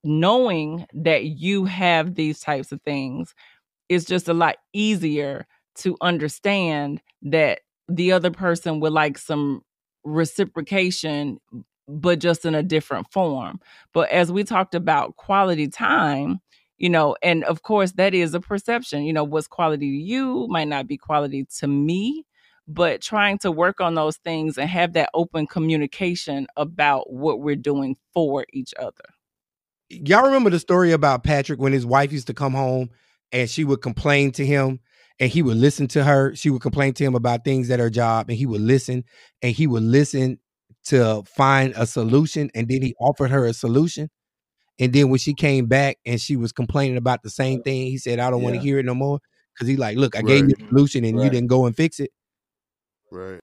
knowing 0.05 0.87
that 0.95 1.25
you 1.25 1.65
have 1.65 2.15
these 2.15 2.41
types 2.41 2.73
of 2.73 2.81
things 2.83 3.35
is 3.89 4.05
just 4.05 4.29
a 4.29 4.35
lot 4.35 4.57
easier 4.73 5.47
to 5.77 5.97
understand 6.01 7.03
that 7.23 7.61
the 7.89 8.13
other 8.13 8.31
person 8.31 8.81
would 8.81 8.93
like 8.93 9.19
some 9.19 9.63
reciprocation 10.05 11.39
but 11.89 12.19
just 12.19 12.45
in 12.45 12.55
a 12.55 12.63
different 12.63 13.11
form. 13.13 13.61
But 13.93 14.11
as 14.11 14.33
we 14.33 14.45
talked 14.45 14.75
about 14.75 15.17
quality 15.17 15.69
time, 15.69 16.41
you 16.79 16.91
know, 16.91 17.17
and 17.23 17.45
of 17.45 17.63
course 17.63 17.93
that 17.93 18.15
is 18.15 18.35
a 18.35 18.41
perception. 18.41 19.05
You 19.05 19.13
know, 19.13 19.25
what's 19.25 19.47
quality 19.47 19.91
to 19.91 19.97
you 19.97 20.47
might 20.49 20.69
not 20.69 20.87
be 20.87 20.97
quality 20.97 21.47
to 21.59 21.69
me, 21.69 22.25
but 22.69 23.01
trying 23.01 23.39
to 23.39 23.53
work 23.53 23.81
on 23.81 23.95
those 23.95 24.17
things 24.19 24.59
and 24.59 24.69
have 24.69 24.95
that 24.95 25.11
open 25.15 25.47
communication 25.47 26.47
about 26.57 27.13
what 27.13 27.41
we're 27.41 27.57
doing 27.57 27.97
for 28.13 28.45
each 28.53 28.75
other. 28.79 29.05
Y'all 29.89 30.25
remember 30.25 30.51
the 30.51 30.59
story 30.59 30.93
about 30.93 31.23
Patrick 31.23 31.61
when 31.61 31.73
his 31.73 31.87
wife 31.87 32.13
used 32.13 32.27
to 32.27 32.35
come 32.35 32.53
home 32.53 32.91
and 33.31 33.49
she 33.49 33.63
would 33.63 33.83
complain 33.83 34.33
to 34.33 34.45
him 34.45 34.81
and 35.21 35.31
he 35.31 35.43
would 35.43 35.57
listen 35.57 35.87
to 35.89 36.03
her. 36.03 36.35
She 36.35 36.51
would 36.51 36.63
complain 36.63 36.93
to 36.95 37.05
him 37.05 37.15
about 37.15 37.45
things 37.45 37.71
at 37.71 37.79
her 37.79 37.91
job 37.91 38.29
and 38.29 38.37
he 38.37 38.47
would 38.47 38.61
listen 38.61 39.05
and 39.43 39.55
he 39.55 39.67
would 39.69 39.85
listen 39.85 40.41
to 40.87 41.23
find 41.27 41.73
a 41.77 41.87
solution 41.87 42.51
and 42.55 42.69
then 42.69 42.83
he 42.83 42.95
offered 43.01 43.31
her 43.31 43.47
a 43.47 43.53
solution. 43.53 44.11
And 44.79 44.93
then 44.93 45.09
when 45.09 45.19
she 45.19 45.35
came 45.35 45.67
back 45.67 45.99
and 46.05 46.21
she 46.21 46.37
was 46.37 46.53
complaining 46.53 46.97
about 46.97 47.23
the 47.23 47.31
same 47.31 47.63
thing, 47.63 47.87
he 47.87 47.97
said, 47.99 48.19
I 48.19 48.31
don't 48.31 48.43
want 48.43 48.57
to 48.57 48.61
hear 48.61 48.79
it 48.79 48.85
no 48.85 48.95
more. 48.95 49.21
Cause 49.59 49.69
he 49.69 49.77
like, 49.77 49.97
look, 49.97 50.15
I 50.17 50.21
gave 50.21 50.49
you 50.49 50.55
a 50.55 50.69
solution 50.69 51.05
and 51.05 51.23
you 51.23 51.31
didn't 51.31 51.49
go 51.49 51.65
and 51.65 51.75
fix 51.75 51.99
it. 51.99 52.11
Right. 53.11 53.41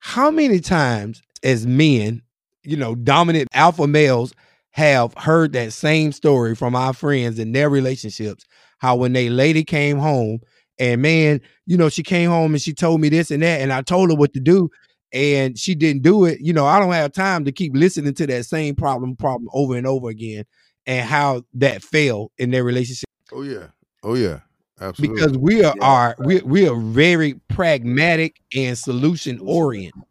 How 0.00 0.30
many 0.30 0.60
times 0.60 1.22
as 1.42 1.66
men, 1.66 2.22
you 2.64 2.76
know, 2.76 2.94
dominant 2.94 3.48
alpha 3.54 3.86
males 3.86 4.32
have 4.70 5.14
heard 5.14 5.52
that 5.52 5.72
same 5.72 6.12
story 6.12 6.54
from 6.54 6.74
our 6.74 6.92
friends 6.92 7.38
in 7.38 7.52
their 7.52 7.70
relationships? 7.70 8.44
How 8.78 8.96
when 8.96 9.12
they 9.12 9.28
lady 9.28 9.64
came 9.64 9.98
home 9.98 10.40
and 10.78 11.02
man, 11.02 11.40
you 11.66 11.76
know, 11.76 11.88
she 11.88 12.02
came 12.02 12.30
home 12.30 12.52
and 12.52 12.62
she 12.62 12.72
told 12.72 13.00
me 13.00 13.08
this 13.08 13.30
and 13.30 13.42
that, 13.42 13.60
and 13.60 13.72
I 13.72 13.82
told 13.82 14.10
her 14.10 14.16
what 14.16 14.32
to 14.34 14.40
do, 14.40 14.70
and 15.12 15.56
she 15.58 15.74
didn't 15.74 16.02
do 16.02 16.24
it. 16.24 16.40
You 16.40 16.52
know, 16.52 16.66
I 16.66 16.80
don't 16.80 16.92
have 16.92 17.12
time 17.12 17.44
to 17.44 17.52
keep 17.52 17.72
listening 17.76 18.14
to 18.14 18.26
that 18.26 18.46
same 18.46 18.74
problem, 18.74 19.14
problem 19.14 19.48
over 19.52 19.76
and 19.76 19.86
over 19.86 20.08
again, 20.08 20.44
and 20.86 21.08
how 21.08 21.42
that 21.54 21.82
failed 21.82 22.32
in 22.38 22.50
their 22.50 22.64
relationship 22.64 23.04
Oh 23.32 23.42
yeah. 23.42 23.68
Oh 24.02 24.14
yeah. 24.14 24.40
Absolutely. 24.82 25.16
because 25.20 25.38
we 25.38 25.64
are, 25.64 25.74
Yeah, 25.76 25.84
are 25.86 26.16
we, 26.18 26.40
we 26.42 26.68
are 26.68 26.76
very 26.80 27.34
pragmatic 27.48 28.40
and 28.54 28.76
solution 28.78 29.38
oriented. 29.40 30.02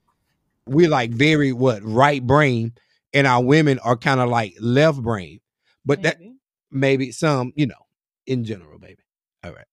We're 0.67 0.89
like 0.89 1.11
very 1.11 1.51
what 1.53 1.83
right 1.83 2.25
brain, 2.25 2.73
and 3.13 3.27
our 3.27 3.43
women 3.43 3.79
are 3.79 3.97
kind 3.97 4.19
of 4.21 4.29
like 4.29 4.55
left 4.61 5.01
brain. 5.01 5.39
But 5.85 6.03
that 6.03 6.19
Maybe. 6.19 6.35
maybe 6.71 7.11
some, 7.11 7.53
you 7.55 7.67
know, 7.67 7.87
in 8.27 8.43
general, 8.45 8.79
baby. 8.79 9.03
All 9.43 9.51
right. 9.53 9.65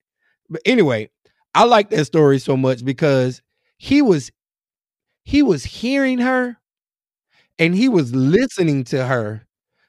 But 0.50 0.62
anyway, 0.67 1.11
I 1.55 1.64
like 1.64 1.90
that 1.90 2.07
story 2.07 2.38
so 2.38 2.57
much 2.57 2.85
because 2.85 3.43
he 3.78 4.02
was 4.02 4.33
he 5.25 5.43
was 5.43 5.64
hearing 5.64 6.19
her 6.19 6.59
and 7.59 7.75
he 7.75 7.88
was 7.88 8.14
listening 8.14 8.85
to 8.85 9.05
her, 9.07 9.47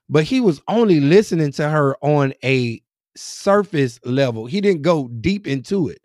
but 0.09 0.23
he 0.25 0.41
was 0.41 0.61
only 0.67 0.99
listening 0.99 1.51
to 1.53 1.69
her 1.69 1.95
on 2.01 2.33
a 2.43 2.81
surface 3.19 3.99
level. 4.05 4.45
He 4.45 4.61
didn't 4.61 4.81
go 4.81 5.07
deep 5.07 5.47
into 5.47 5.89
it, 5.89 6.01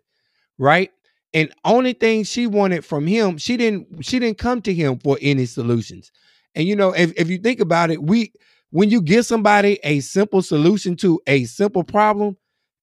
right? 0.58 0.90
And 1.32 1.52
only 1.64 1.94
thing 1.94 2.24
she 2.24 2.46
wanted 2.46 2.84
from 2.84 3.06
him, 3.06 3.38
she 3.38 3.56
didn't 3.56 4.04
she 4.04 4.18
didn't 4.18 4.38
come 4.38 4.62
to 4.62 4.74
him 4.74 4.98
for 4.98 5.18
any 5.20 5.46
solutions. 5.46 6.12
And 6.54 6.66
you 6.66 6.76
know, 6.76 6.92
if, 6.92 7.12
if 7.16 7.28
you 7.28 7.38
think 7.38 7.60
about 7.60 7.90
it, 7.90 8.02
we 8.02 8.32
when 8.70 8.90
you 8.90 9.00
give 9.00 9.26
somebody 9.26 9.78
a 9.84 10.00
simple 10.00 10.42
solution 10.42 10.96
to 10.96 11.20
a 11.26 11.44
simple 11.44 11.84
problem, 11.84 12.36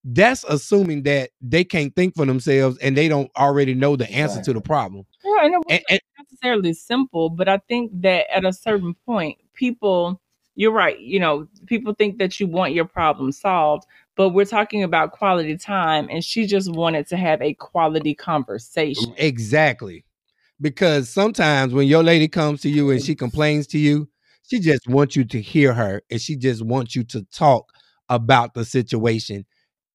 that's 0.03 0.43
assuming 0.45 1.03
that 1.03 1.29
they 1.41 1.63
can't 1.63 1.95
think 1.95 2.15
for 2.15 2.25
themselves 2.25 2.77
and 2.79 2.97
they 2.97 3.07
don't 3.07 3.29
already 3.37 3.73
know 3.73 3.95
the 3.95 4.09
answer 4.11 4.41
to 4.41 4.53
the 4.53 4.61
problem. 4.61 5.05
Yeah, 5.23 5.45
and 5.45 5.53
it 5.53 5.57
wasn't 5.65 5.83
and 5.89 6.01
necessarily 6.19 6.73
simple, 6.73 7.29
but 7.29 7.47
I 7.47 7.59
think 7.69 7.91
that 8.01 8.25
at 8.35 8.45
a 8.45 8.53
certain 8.53 8.95
point, 9.05 9.37
people, 9.53 10.19
you're 10.55 10.71
right, 10.71 10.99
you 10.99 11.19
know, 11.19 11.47
people 11.67 11.93
think 11.93 12.17
that 12.17 12.39
you 12.39 12.47
want 12.47 12.73
your 12.73 12.85
problem 12.85 13.31
solved, 13.31 13.85
but 14.15 14.29
we're 14.29 14.45
talking 14.45 14.83
about 14.83 15.11
quality 15.11 15.57
time, 15.57 16.07
and 16.09 16.23
she 16.23 16.45
just 16.45 16.71
wanted 16.71 17.07
to 17.07 17.17
have 17.17 17.41
a 17.41 17.53
quality 17.53 18.13
conversation. 18.13 19.11
Mm, 19.11 19.15
exactly. 19.17 20.05
Because 20.59 21.09
sometimes 21.09 21.73
when 21.73 21.87
your 21.87 22.03
lady 22.03 22.27
comes 22.27 22.61
to 22.61 22.69
you 22.69 22.91
and 22.91 23.01
she 23.01 23.15
complains 23.15 23.65
to 23.67 23.79
you, 23.79 24.07
she 24.47 24.59
just 24.59 24.87
wants 24.87 25.15
you 25.15 25.23
to 25.25 25.41
hear 25.41 25.73
her 25.73 26.01
and 26.11 26.21
she 26.21 26.35
just 26.35 26.63
wants 26.63 26.95
you 26.95 27.03
to 27.05 27.23
talk 27.31 27.71
about 28.09 28.53
the 28.53 28.63
situation 28.63 29.45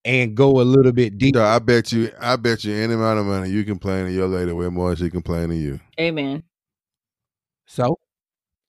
and 0.04 0.34
go 0.34 0.60
a 0.60 0.62
little 0.62 0.92
bit 0.92 1.18
deeper. 1.18 1.38
Dog, 1.38 1.62
I 1.62 1.64
bet 1.64 1.92
you, 1.92 2.10
I 2.20 2.36
bet 2.36 2.64
you 2.64 2.74
any 2.74 2.94
amount 2.94 3.18
of 3.18 3.26
money 3.26 3.50
you 3.50 3.64
complain 3.64 4.06
to 4.06 4.12
your 4.12 4.28
lady 4.28 4.52
way 4.52 4.68
more 4.68 4.94
than 4.94 5.04
she 5.04 5.10
complain 5.10 5.50
to 5.50 5.56
you. 5.56 5.80
Amen. 6.00 6.42
So 7.66 7.98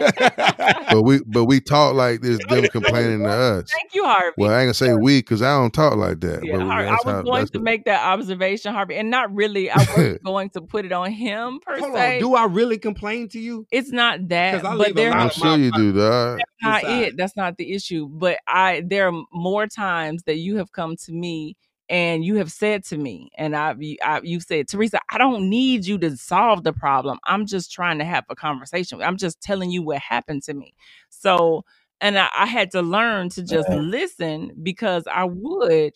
But 0.00 1.02
we, 1.02 1.20
but 1.26 1.44
we 1.44 1.60
talk 1.60 1.94
like 1.94 2.20
this, 2.20 2.38
them 2.48 2.64
complaining 2.66 3.20
to 3.20 3.28
us. 3.30 3.70
Thank 3.70 3.94
you, 3.94 4.04
Harvey. 4.04 4.34
Well, 4.36 4.50
I 4.50 4.60
ain't 4.60 4.66
gonna 4.66 4.74
say 4.74 4.94
we 4.94 5.18
because 5.20 5.42
I 5.42 5.56
don't 5.58 5.72
talk 5.72 5.96
like 5.96 6.20
that. 6.20 6.44
Yeah, 6.44 6.56
but 6.58 6.66
Har- 6.66 6.80
I 6.80 6.84
that's 6.90 7.04
was 7.04 7.14
how- 7.14 7.22
going 7.22 7.46
to 7.46 7.52
the- 7.52 7.60
make 7.60 7.84
that 7.84 8.04
observation, 8.04 8.72
Harvey, 8.74 8.96
and 8.96 9.10
not 9.10 9.34
really. 9.34 9.70
I 9.70 9.76
wasn't 9.78 10.22
going 10.24 10.50
to 10.50 10.60
put 10.62 10.84
it 10.84 10.92
on 10.92 11.10
him 11.10 11.60
per 11.64 11.78
hold 11.78 11.94
se. 11.94 12.14
on, 12.16 12.20
do 12.20 12.34
I 12.34 12.44
really 12.46 12.78
complain 12.78 13.28
to 13.30 13.38
you? 13.38 13.66
it's 13.70 13.90
not 13.90 14.28
that. 14.28 14.64
I 14.64 14.76
but 14.76 14.94
there, 14.94 15.12
I'm 15.12 15.30
sure 15.30 15.56
you 15.56 15.70
do, 15.72 15.92
dog. 15.92 16.38
that's 16.38 16.50
not 16.62 16.82
inside. 16.84 17.02
it. 17.02 17.16
That's 17.16 17.36
not 17.36 17.56
the 17.56 17.72
issue. 17.72 18.08
But 18.08 18.38
I 18.46 18.82
there 18.86 19.08
are 19.08 19.22
more 19.32 19.66
times 19.66 20.22
that 20.24 20.36
you 20.36 20.56
have 20.58 20.72
come 20.72 20.96
to 20.96 21.12
me 21.12 21.56
and 21.92 22.24
you 22.24 22.36
have 22.36 22.50
said 22.50 22.84
to 22.84 22.96
me, 22.96 23.30
and 23.36 23.54
I've 23.54 23.78
I, 24.02 24.22
you've 24.24 24.44
said, 24.44 24.66
Teresa, 24.66 24.98
I 25.10 25.18
don't 25.18 25.50
need 25.50 25.84
you 25.86 25.98
to 25.98 26.16
solve 26.16 26.64
the 26.64 26.72
problem. 26.72 27.18
I'm 27.24 27.44
just 27.44 27.70
trying 27.70 27.98
to 27.98 28.04
have 28.06 28.24
a 28.30 28.34
conversation. 28.34 29.02
I'm 29.02 29.18
just 29.18 29.42
telling 29.42 29.70
you 29.70 29.82
what 29.82 29.98
happened 29.98 30.42
to 30.44 30.54
me. 30.54 30.72
So, 31.10 31.66
and 32.00 32.18
I, 32.18 32.30
I 32.34 32.46
had 32.46 32.70
to 32.70 32.80
learn 32.80 33.28
to 33.30 33.42
just 33.42 33.68
listen 33.68 34.52
because 34.62 35.04
I 35.06 35.24
would. 35.24 35.92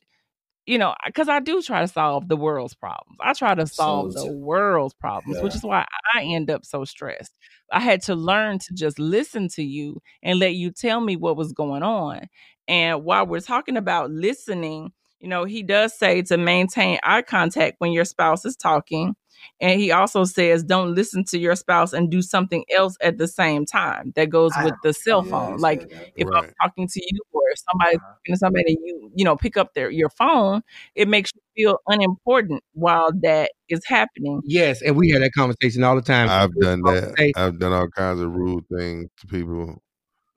You 0.69 0.79
know, 0.79 0.97
because 1.07 1.29
I 1.29 1.39
do 1.39 1.63
try 1.63 1.81
to 1.83 1.89
solve 1.89 2.29
the 2.29 2.37
world's 2.37 2.75
problems. 2.75 3.17
I 3.21 3.35
try 3.35 3.55
to 3.55 3.69
solve 3.69 4.15
the 4.15 4.27
world's 4.27 4.95
problems, 4.95 5.41
which 5.41 5.55
is 5.55 5.63
why 5.63 5.87
I 6.13 6.23
end 6.25 6.51
up 6.51 6.65
so 6.65 6.85
stressed. 6.85 7.33
I 7.71 7.79
had 7.79 8.03
to 8.03 8.17
learn 8.17 8.59
to 8.59 8.75
just 8.75 8.99
listen 8.99 9.49
to 9.51 9.63
you 9.63 10.03
and 10.25 10.41
let 10.41 10.55
you 10.55 10.73
tell 10.73 11.01
me 11.01 11.15
what 11.17 11.37
was 11.37 11.53
going 11.53 11.85
on. 11.85 12.23
And 12.67 13.05
while 13.05 13.27
we're 13.27 13.41
talking 13.41 13.77
about 13.77 14.11
listening, 14.11 14.91
you 15.21 15.29
know, 15.29 15.45
he 15.45 15.63
does 15.63 15.97
say 15.99 16.23
to 16.23 16.37
maintain 16.37 16.99
eye 17.03 17.23
contact 17.23 17.77
when 17.79 17.93
your 17.93 18.05
spouse 18.05 18.45
is 18.45 18.57
talking. 18.57 19.15
And 19.61 19.79
he 19.81 19.91
also 19.93 20.25
says, 20.25 20.65
don't 20.65 20.95
listen 20.95 21.25
to 21.27 21.39
your 21.39 21.57
spouse 21.57 21.93
and 21.93 22.11
do 22.11 22.23
something 22.23 22.65
else 22.75 22.97
at 23.03 23.19
the 23.19 23.29
same 23.29 23.67
time. 23.67 24.13
That 24.17 24.31
goes 24.31 24.53
with 24.59 24.75
the 24.83 24.93
cell 24.95 25.25
phone. 25.25 25.55
he 25.55 25.59
Like 25.59 25.81
said 25.81 25.91
that. 25.91 26.13
if 26.17 26.29
I'm 26.35 26.43
talking 26.63 26.89
to 26.89 27.01
you 27.01 27.21
or 27.33 27.43
if 27.53 27.59
somebody's 27.71 27.99
Uh-huh. 27.99 28.13
talking 28.15 28.35
to 28.35 28.39
somebody 28.39 28.79
you, 28.85 29.11
you 29.15 29.25
know, 29.25 29.37
pick 29.37 29.57
up 29.57 29.75
their 29.75 29.91
your 29.91 30.11
phone, 30.11 30.63
it 30.95 31.09
makes 31.09 31.31
you 31.35 31.41
feel 31.55 31.79
unimportant 31.87 32.63
while 32.73 33.11
that 33.23 33.53
is 33.69 33.81
happening. 33.87 34.41
Yes, 34.45 34.83
and 34.83 34.97
we 34.97 35.11
had 35.11 35.23
that 35.23 35.33
conversation 35.33 35.85
all 35.85 35.97
the 35.97 36.03
time. 36.03 36.29
I've 36.29 36.59
done 36.59 36.83
that. 36.85 37.15
I've 37.37 37.59
done 37.59 37.73
all 37.73 37.89
kinds 37.89 38.21
of 38.21 38.33
rude 38.33 38.65
things 38.75 39.09
to 39.21 39.27
people. 39.27 39.83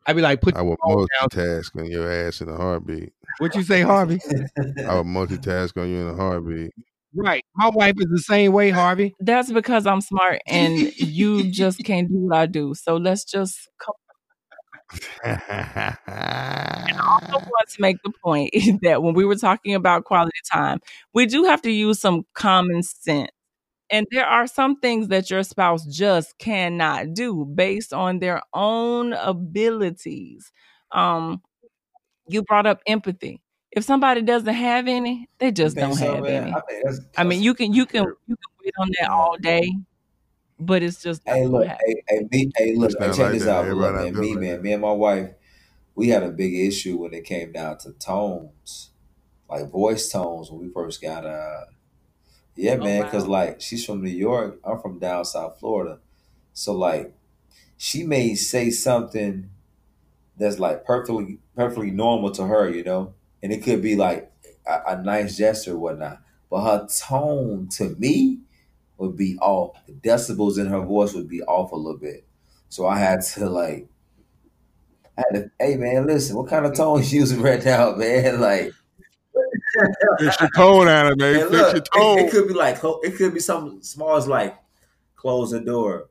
I'd 0.09 0.15
be 0.15 0.23
like, 0.23 0.41
put 0.41 0.55
I 0.55 0.63
would 0.63 0.77
your 0.87 0.95
phone 0.95 1.07
down. 1.19 1.29
multitask 1.29 1.79
on 1.79 1.85
your 1.85 2.11
ass 2.11 2.41
in 2.41 2.49
a 2.49 2.55
heartbeat. 2.57 3.13
What 3.37 3.55
you 3.55 3.61
say, 3.61 3.83
Harvey? 3.83 4.19
I 4.87 4.95
would 4.95 5.05
multitask 5.05 5.79
on 5.79 5.87
you 5.87 6.01
in 6.01 6.07
a 6.07 6.15
heartbeat. 6.15 6.71
right. 7.13 7.45
My 7.55 7.69
wife 7.69 7.93
is 7.99 8.07
the 8.09 8.17
same 8.17 8.51
way, 8.51 8.71
Harvey. 8.71 9.15
That's 9.19 9.51
because 9.51 9.85
I'm 9.85 10.01
smart 10.01 10.41
and 10.47 10.79
you 10.97 11.51
just 11.51 11.83
can't 11.83 12.09
do 12.09 12.15
what 12.21 12.37
I 12.39 12.47
do. 12.47 12.73
So 12.73 12.97
let's 12.97 13.23
just 13.23 13.69
come 13.77 13.93
and 15.23 15.39
I 16.97 17.05
also 17.07 17.33
want 17.33 17.69
to 17.69 17.81
make 17.81 17.97
the 18.03 18.11
point 18.23 18.51
that 18.81 19.03
when 19.03 19.13
we 19.13 19.25
were 19.25 19.35
talking 19.35 19.75
about 19.75 20.05
quality 20.05 20.39
time, 20.51 20.79
we 21.13 21.27
do 21.27 21.43
have 21.43 21.61
to 21.61 21.71
use 21.71 21.99
some 21.99 22.23
common 22.33 22.81
sense. 22.81 23.29
And 23.91 24.05
there 24.11 24.25
are 24.25 24.45
some 24.45 24.79
things 24.79 25.07
that 25.07 25.29
your 25.29 25.43
spouse 25.43 25.85
just 25.85 26.37
cannot 26.37 27.13
do 27.13 27.45
based 27.45 27.91
on 27.93 28.19
their 28.19 28.41
own 28.53 29.13
abilities. 29.13 30.51
Um, 30.91 31.41
you 32.27 32.43
brought 32.43 32.67
up 32.67 32.81
empathy. 32.85 33.41
If 33.71 33.83
somebody 33.83 34.21
doesn't 34.21 34.53
have 34.53 34.87
any, 34.87 35.27
they 35.39 35.51
just 35.51 35.75
don't 35.75 35.93
so, 35.95 36.15
have 36.15 36.23
man? 36.23 36.43
any. 36.43 36.51
I 36.51 36.61
think 36.67 36.85
that's, 36.85 36.99
I 37.17 37.23
mean, 37.23 37.41
you 37.41 37.53
can 37.53 37.73
you 37.73 37.85
can 37.85 38.03
you 38.27 38.35
can 38.35 38.51
wait 38.63 38.73
on 38.79 38.89
that 38.99 39.09
all 39.09 39.37
day, 39.37 39.71
but 40.59 40.81
it's 40.81 41.01
just 41.01 41.21
Hey, 41.25 41.45
look, 41.45 41.67
hey, 41.67 42.03
hey, 42.07 42.27
me, 42.31 42.51
hey, 42.55 42.75
look, 42.75 42.91
It's 42.91 42.99
hey, 42.99 43.07
check 43.07 43.17
like 43.17 43.31
this 43.33 43.47
out, 43.47 43.67
look, 43.67 43.95
man. 43.95 44.19
Me, 44.19 44.33
man, 44.33 44.41
that. 44.41 44.63
me 44.63 44.73
and 44.73 44.81
my 44.81 44.91
wife, 44.91 45.29
we 45.93 46.09
had 46.09 46.23
a 46.23 46.29
big 46.29 46.55
issue 46.55 46.97
when 46.97 47.13
it 47.13 47.25
came 47.25 47.51
down 47.51 47.77
to 47.79 47.91
tones, 47.93 48.89
like 49.47 49.69
voice 49.69 50.09
tones 50.09 50.49
when 50.49 50.61
we 50.61 50.69
first 50.69 51.01
got 51.01 51.25
uh, 51.25 51.65
yeah, 52.59 52.75
Oh, 52.79 52.83
man, 52.83 53.03
because 53.05 53.25
wow. 53.25 53.27
like 53.27 53.61
she's 53.61 53.85
from 53.85 54.03
New 54.03 54.09
York, 54.11 54.59
I'm 54.63 54.79
from 54.81 54.99
down 54.99 55.25
South 55.25 55.59
Florida, 55.59 55.99
so 56.53 56.73
like 56.75 57.13
she 57.77 58.03
may 58.03 58.35
say 58.35 58.71
something 58.71 59.49
that's 60.37 60.59
like 60.59 60.85
perfectly 60.85 61.39
perfectly 61.55 61.91
normal 61.91 62.31
to 62.31 62.45
her, 62.47 62.69
you 62.69 62.83
know, 62.83 63.13
and 63.43 63.51
it 63.51 63.63
could 63.63 63.81
be 63.81 63.95
like 63.95 64.31
a, 64.67 64.81
a 64.97 65.03
nice 65.03 65.37
gesture 65.37 65.73
or 65.73 65.79
whatnot, 65.79 66.21
but 66.49 66.63
her 66.63 66.87
tone 66.87 67.67
to 67.69 67.95
me 67.97 68.39
would 68.97 69.17
be 69.17 69.37
off. 69.39 69.77
The 69.87 69.93
decibels 69.93 70.59
in 70.59 70.67
her 70.67 70.81
voice 70.81 71.13
would 71.13 71.29
be 71.29 71.43
off 71.43 71.71
a 71.71 71.77
little 71.77 71.99
bit. 71.99 72.27
So 72.69 72.87
I 72.87 72.99
had 72.99 73.21
to 73.35 73.49
like, 73.49 73.87
I 75.17 75.23
had 75.31 75.43
to, 75.43 75.51
hey 75.59 75.75
man, 75.75 76.07
listen, 76.07 76.35
what 76.35 76.47
kind 76.49 76.65
of 76.65 76.73
tone 76.75 77.03
you 77.03 77.19
using 77.19 77.41
right 77.41 77.63
now, 77.63 77.91
man? 77.95 78.39
Like, 78.39 78.73
Fix 80.19 80.39
your 80.39 80.49
tone, 80.55 80.87
anime. 80.87 81.17
man, 81.17 81.35
Fix 81.35 81.51
look, 81.51 81.67
your 81.67 81.77
it, 81.77 81.89
tone. 81.93 82.19
it 82.19 82.31
could 82.31 82.47
be 82.47 82.53
like, 82.53 82.79
it 83.03 83.15
could 83.15 83.33
be 83.33 83.39
something 83.39 83.81
small 83.81 84.15
as 84.15 84.27
like, 84.27 84.57
close 85.15 85.51
the 85.51 85.59
door. 85.59 86.09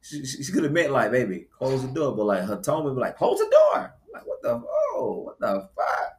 She, 0.00 0.24
she, 0.24 0.42
she 0.42 0.52
could 0.52 0.64
have 0.64 0.72
meant 0.72 0.92
like, 0.92 1.10
baby, 1.10 1.48
close 1.50 1.82
the 1.82 1.88
door, 1.88 2.16
but 2.16 2.24
like 2.24 2.44
her 2.44 2.60
tone 2.60 2.84
would 2.84 2.94
be 2.94 3.00
like, 3.00 3.16
close 3.16 3.38
the 3.38 3.50
door. 3.50 3.94
I'm 4.06 4.12
like, 4.12 4.26
what 4.26 4.42
the, 4.42 4.62
oh, 4.94 5.22
what 5.24 5.38
the 5.40 5.68
fuck? 5.76 6.14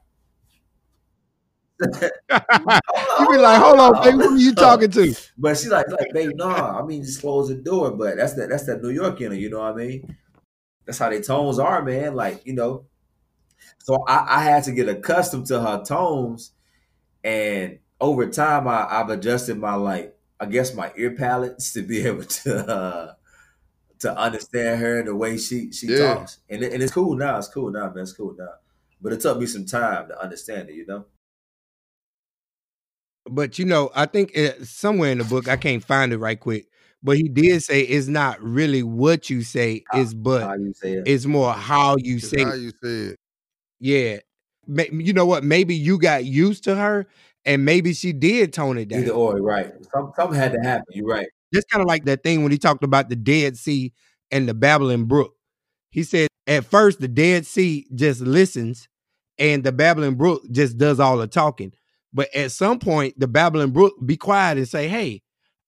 you 1.81 3.29
be 3.29 3.37
like, 3.37 3.61
hold 3.61 3.79
on, 3.79 4.03
baby, 4.03 4.17
who 4.17 4.35
are 4.35 4.37
you 4.37 4.53
talking 4.53 4.91
to? 4.91 5.15
But 5.37 5.57
she 5.57 5.69
like, 5.69 5.87
like, 5.89 6.11
babe, 6.13 6.31
no, 6.35 6.49
I 6.49 6.83
mean, 6.83 7.03
just 7.03 7.21
close 7.21 7.47
the 7.47 7.55
door. 7.55 7.91
But 7.91 8.17
that's 8.17 8.33
that, 8.33 8.49
that's 8.49 8.65
that 8.65 8.81
New 8.81 8.89
York 8.89 9.21
in 9.21 9.31
her, 9.31 9.37
you 9.37 9.49
know 9.49 9.59
what 9.59 9.73
I 9.73 9.75
mean? 9.75 10.17
That's 10.85 10.97
how 10.97 11.09
their 11.09 11.21
tones 11.21 11.57
are, 11.57 11.81
man. 11.83 12.15
Like, 12.15 12.45
you 12.45 12.53
know. 12.53 12.85
So 13.79 14.03
I, 14.07 14.39
I 14.39 14.43
had 14.43 14.63
to 14.65 14.71
get 14.71 14.89
accustomed 14.89 15.47
to 15.47 15.61
her 15.61 15.83
tones, 15.83 16.51
and 17.23 17.79
over 18.01 18.27
time, 18.29 18.67
I, 18.67 18.87
I've 18.89 19.09
adjusted 19.09 19.57
my 19.57 19.75
like, 19.75 20.17
I 20.39 20.45
guess 20.45 20.73
my 20.73 20.91
ear 20.97 21.15
palates 21.15 21.73
to 21.73 21.81
be 21.81 22.01
able 22.07 22.23
to 22.23 22.57
uh, 22.67 23.13
to 23.99 24.17
understand 24.17 24.81
her 24.81 24.99
and 24.99 25.07
the 25.07 25.15
way 25.15 25.37
she 25.37 25.71
she 25.71 25.89
Yeah. 25.89 26.15
talks, 26.15 26.39
and 26.49 26.63
and 26.63 26.83
it's 26.83 26.93
cool 26.93 27.15
now. 27.15 27.37
It's 27.37 27.47
cool 27.49 27.71
now, 27.71 27.87
man. 27.91 28.03
It's 28.03 28.13
cool 28.13 28.35
now. 28.37 28.55
But 29.01 29.13
it 29.13 29.21
took 29.21 29.39
me 29.39 29.45
some 29.45 29.65
time 29.65 30.09
to 30.09 30.21
understand 30.21 30.69
it, 30.69 30.75
you 30.75 30.85
know. 30.85 31.05
But 33.29 33.59
you 33.59 33.65
know, 33.65 33.91
I 33.95 34.05
think 34.05 34.31
it, 34.33 34.65
somewhere 34.65 35.11
in 35.11 35.19
the 35.19 35.23
book, 35.23 35.47
I 35.47 35.57
can't 35.57 35.83
find 35.83 36.11
it 36.13 36.17
right 36.17 36.39
quick. 36.39 36.67
But 37.03 37.17
he 37.17 37.29
did 37.29 37.61
say 37.63 37.81
it's 37.81 38.07
not 38.07 38.41
really 38.41 38.83
what 38.83 39.29
you 39.29 39.41
say, 39.43 39.85
is 39.93 40.13
but 40.13 40.41
How 40.41 40.55
you 40.55 40.73
say 40.73 40.93
it? 40.93 41.05
it's 41.07 41.25
more 41.25 41.53
how 41.53 41.95
you 41.97 42.19
say. 42.19 42.41
how 42.41 42.53
it. 42.53 42.59
you 42.59 42.71
say 42.83 42.89
it. 43.11 43.17
Yeah, 43.79 44.17
Ma- 44.17 44.28
you 44.69 45.13
know 45.13 45.25
what? 45.25 45.43
Maybe 45.43 45.75
you 45.75 45.97
got 45.97 46.25
used 46.25 46.63
to 46.65 46.75
her, 46.75 47.07
and 47.45 47.65
maybe 47.65 47.93
she 47.93 48.13
did 48.13 48.53
tone 48.53 48.77
it 48.77 48.89
down. 48.89 49.01
Either 49.01 49.11
or, 49.11 49.41
right? 49.41 49.73
Some, 49.93 50.11
something 50.15 50.37
had 50.37 50.53
to 50.53 50.59
happen. 50.59 50.85
You're 50.91 51.07
right. 51.07 51.27
Just 51.53 51.69
kind 51.69 51.81
of 51.81 51.87
like 51.87 52.05
that 52.05 52.23
thing 52.23 52.43
when 52.43 52.51
he 52.51 52.57
talked 52.57 52.83
about 52.83 53.09
the 53.09 53.15
Dead 53.15 53.57
Sea 53.57 53.91
and 54.31 54.47
the 54.47 54.53
Babbling 54.53 55.05
Brook. 55.05 55.33
He 55.89 56.03
said 56.03 56.27
at 56.45 56.65
first 56.65 56.99
the 56.99 57.07
Dead 57.07 57.45
Sea 57.45 57.87
just 57.95 58.21
listens, 58.21 58.87
and 59.37 59.63
the 59.63 59.71
Babbling 59.71 60.15
Brook 60.15 60.43
just 60.51 60.77
does 60.77 60.99
all 60.99 61.17
the 61.17 61.27
talking. 61.27 61.73
But 62.13 62.33
at 62.35 62.51
some 62.51 62.79
point, 62.79 63.19
the 63.19 63.27
Babbling 63.27 63.71
Brook 63.71 63.95
be 64.05 64.17
quiet 64.17 64.57
and 64.57 64.67
say, 64.67 64.87
"Hey, 64.87 65.21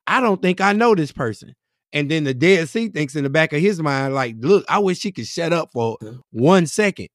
I 0.06 0.22
don't 0.22 0.42
think 0.42 0.62
I 0.62 0.74
know 0.74 0.94
this 0.94 1.12
person." 1.12 1.56
And 1.94 2.10
then 2.10 2.24
the 2.24 2.34
Dead 2.34 2.70
Sea 2.70 2.88
thinks 2.90 3.16
in 3.16 3.24
the 3.24 3.30
back 3.30 3.52
of 3.54 3.62
his 3.62 3.82
mind, 3.82 4.14
like, 4.14 4.36
"Look, 4.40 4.66
I 4.70 4.80
wish 4.80 5.00
she 5.00 5.12
could 5.12 5.28
shut 5.28 5.52
up 5.52 5.72
for 5.74 5.98
one 6.32 6.68
second 6.68 7.08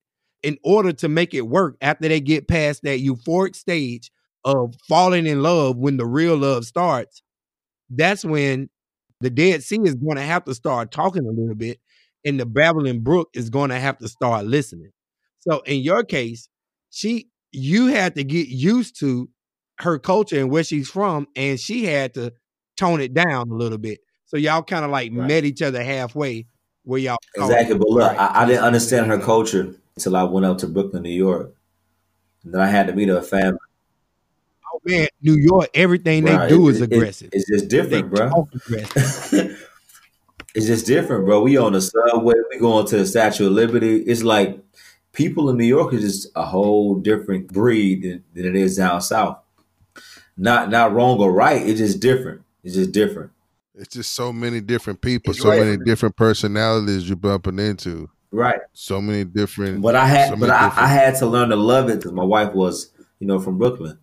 in 0.46 0.56
order 0.62 0.92
to 0.92 1.08
make 1.08 1.34
it 1.34 1.42
work 1.42 1.76
after 1.80 2.08
they 2.08 2.20
get 2.20 2.46
past 2.48 2.82
that 2.84 3.00
euphoric 3.00 3.56
stage 3.56 4.12
of 4.44 4.74
falling 4.88 5.26
in 5.26 5.42
love 5.42 5.76
when 5.76 5.96
the 5.96 6.06
real 6.06 6.36
love 6.36 6.64
starts 6.64 7.22
that's 7.90 8.24
when 8.24 8.68
the 9.20 9.30
Dead 9.30 9.62
Sea 9.62 9.80
is 9.84 9.94
going 9.94 10.16
to 10.16 10.22
have 10.22 10.44
to 10.44 10.54
start 10.54 10.90
talking 10.90 11.24
a 11.26 11.30
little 11.30 11.54
bit, 11.54 11.78
and 12.24 12.38
the 12.38 12.46
Babbling 12.46 13.00
Brook 13.00 13.28
is 13.34 13.50
going 13.50 13.70
to 13.70 13.78
have 13.78 13.98
to 13.98 14.08
start 14.08 14.44
listening. 14.46 14.90
So 15.40 15.60
in 15.60 15.80
your 15.80 16.04
case, 16.04 16.48
she 16.90 17.28
you 17.52 17.86
had 17.86 18.14
to 18.16 18.24
get 18.24 18.48
used 18.48 18.98
to 19.00 19.30
her 19.78 19.98
culture 19.98 20.38
and 20.40 20.50
where 20.50 20.64
she's 20.64 20.88
from, 20.88 21.26
and 21.36 21.58
she 21.58 21.84
had 21.84 22.14
to 22.14 22.32
tone 22.76 23.00
it 23.00 23.14
down 23.14 23.50
a 23.50 23.54
little 23.54 23.78
bit. 23.78 24.00
So 24.26 24.36
y'all 24.36 24.62
kind 24.62 24.84
of 24.84 24.90
like 24.90 25.12
Right. 25.14 25.28
met 25.28 25.44
each 25.44 25.62
other 25.62 25.82
halfway 25.82 26.46
where 26.82 27.00
y'all 27.00 27.18
Exactly. 27.36 27.78
But 27.78 27.88
look, 27.88 28.12
Right. 28.12 28.18
I, 28.18 28.42
I 28.42 28.46
didn't 28.46 28.64
understand 28.64 29.06
her 29.06 29.18
culture 29.18 29.74
until 29.96 30.16
I 30.16 30.22
went 30.24 30.46
up 30.46 30.58
to 30.58 30.66
Brooklyn, 30.66 31.02
New 31.02 31.10
York. 31.10 31.52
And 32.44 32.54
then 32.54 32.60
I 32.60 32.66
had 32.68 32.86
to 32.88 32.92
meet 32.92 33.08
a 33.08 33.22
family. 33.22 33.58
Oh 34.72 34.80
man, 34.84 35.08
New 35.22 35.34
York, 35.36 35.68
everything 35.74 36.24
Bro, 36.24 36.38
they 36.38 36.48
do 36.48 36.68
it- 36.68 36.72
is 36.72 36.80
it- 36.82 36.92
aggressive. 36.92 37.30
it's 37.32 37.48
just 37.48 37.68
they 37.68 37.82
different, 37.82 38.10
bro. 38.14 38.48
aggressive. 38.54 39.68
it's 40.54 40.66
just 40.66 40.86
different, 40.86 41.24
bro. 41.24 41.40
We 41.44 41.56
on 41.56 41.72
the 41.72 41.80
subway, 41.80 42.34
we 42.50 42.58
going 42.58 42.86
to 42.86 42.98
the 42.98 43.06
Statue 43.06 43.46
of 43.46 43.52
Liberty. 43.52 44.02
It's 44.02 44.22
like 44.22 44.60
people 45.12 45.48
in 45.50 45.56
New 45.56 45.64
York 45.66 45.94
is 45.94 46.02
just 46.02 46.28
a 46.36 46.44
whole 46.44 46.96
different 46.96 47.48
breed 47.52 48.02
than, 48.02 48.24
than 48.34 48.44
it 48.44 48.56
is 48.56 48.76
down 48.76 49.00
south. 49.00 49.38
Not 50.36 50.68
not 50.70 50.92
wrong 50.92 51.18
or 51.18 51.32
right. 51.32 51.66
It's 51.66 51.78
just 51.80 52.00
different. 52.00 52.42
It's 52.62 52.74
just 52.74 52.92
different. 52.92 53.30
It's 53.74 53.94
just 53.94 54.12
so 54.12 54.32
many 54.32 54.60
different 54.60 55.00
people, 55.00 55.30
It's 55.32 55.40
so 55.42 55.50
right. 55.50 55.60
many 55.60 55.76
different 55.84 56.16
personalities 56.16 57.08
you're 57.08 57.16
bumping 57.16 57.58
into. 57.58 58.10
Right. 58.36 58.60
So 58.74 59.00
many 59.00 59.24
different. 59.24 59.80
But 59.80 59.96
I 59.96 60.06
had, 60.06 60.28
so 60.28 60.36
but 60.36 60.50
I, 60.50 60.70
I 60.76 60.88
had 60.88 61.14
to 61.16 61.26
learn 61.26 61.48
to 61.48 61.56
love 61.56 61.88
it 61.88 61.96
because 61.96 62.12
my 62.12 62.22
wife 62.22 62.52
was, 62.52 62.90
you 63.18 63.26
know, 63.26 63.38
from 63.38 63.56
Brooklyn. 63.56 63.98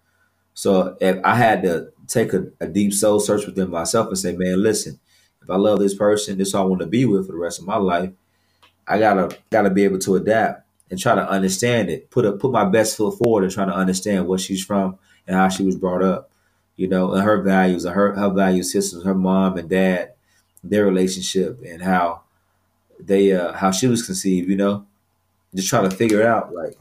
So 0.55 0.97
if 0.99 1.23
I 1.23 1.35
had 1.35 1.61
to 1.61 1.89
take 2.07 2.33
a, 2.33 2.47
a 2.59 2.65
deep 2.65 2.95
soul 2.95 3.19
search 3.19 3.45
within 3.45 3.69
myself 3.69 4.07
and 4.07 4.17
say, 4.17 4.35
man, 4.35 4.63
listen, 4.63 4.99
if 5.43 5.51
I 5.51 5.55
love 5.57 5.77
this 5.77 5.93
person, 5.93 6.39
this 6.39 6.47
is 6.47 6.53
who 6.55 6.59
I 6.59 6.63
want 6.63 6.81
to 6.81 6.87
be 6.87 7.05
with 7.05 7.27
for 7.27 7.33
the 7.33 7.37
rest 7.37 7.59
of 7.59 7.67
my 7.67 7.77
life. 7.77 8.09
I 8.87 8.97
gotta 8.97 9.37
gotta 9.51 9.69
be 9.69 9.83
able 9.83 9.99
to 9.99 10.15
adapt 10.15 10.65
and 10.89 10.99
try 10.99 11.13
to 11.13 11.29
understand 11.29 11.91
it. 11.91 12.09
Put 12.09 12.25
a 12.25 12.31
put 12.31 12.51
my 12.51 12.65
best 12.65 12.97
foot 12.97 13.19
forward 13.19 13.43
and 13.43 13.53
try 13.53 13.65
to 13.65 13.71
understand 13.71 14.27
where 14.27 14.39
she's 14.39 14.65
from 14.65 14.97
and 15.27 15.35
how 15.35 15.49
she 15.49 15.63
was 15.63 15.75
brought 15.75 16.01
up, 16.01 16.31
you 16.75 16.87
know, 16.87 17.13
and 17.13 17.23
her 17.23 17.39
values 17.43 17.85
and 17.85 17.93
her 17.93 18.15
her 18.15 18.31
value 18.31 18.63
systems, 18.63 19.03
her 19.03 19.13
mom 19.13 19.57
and 19.57 19.69
dad, 19.69 20.13
their 20.63 20.85
relationship 20.85 21.61
and 21.63 21.83
how 21.83 22.23
they 23.05 23.33
uh 23.33 23.53
how 23.53 23.71
she 23.71 23.87
was 23.87 24.05
conceived, 24.05 24.49
you 24.49 24.55
know 24.57 24.85
just 25.55 25.69
trying 25.69 25.89
to 25.89 25.95
figure 25.95 26.25
out. 26.27 26.53
Like 26.53 26.77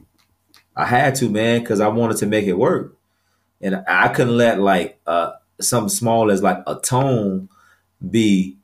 I 0.76 0.86
had 0.86 1.14
to, 1.16 1.28
man, 1.30 1.60
because 1.60 1.80
I 1.80 1.88
wanted 1.88 2.18
to 2.18 2.26
make 2.26 2.46
it 2.46 2.54
work, 2.58 2.96
and 3.60 3.84
I 3.88 4.08
couldn't 4.08 4.36
let 4.36 4.60
like 4.60 5.00
uh 5.06 5.32
something 5.60 5.90
small 5.90 6.30
as 6.30 6.42
like 6.42 6.58
a 6.66 6.76
tone 6.76 7.48
be 8.10 8.58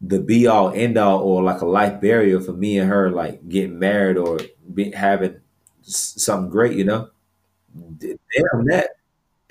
the 0.00 0.20
be 0.20 0.46
all 0.46 0.72
end 0.72 0.98
all 0.98 1.20
or 1.20 1.42
like 1.42 1.60
a 1.60 1.66
life 1.66 2.00
barrier 2.00 2.40
for 2.40 2.52
me 2.52 2.78
and 2.78 2.90
her 2.90 3.10
like 3.10 3.48
getting 3.48 3.78
married 3.78 4.16
or 4.18 4.40
be, 4.74 4.90
having 4.92 5.40
something 5.82 6.50
great, 6.50 6.76
you 6.76 6.84
know. 6.84 7.10
Damn 7.98 8.64
that. 8.66 8.90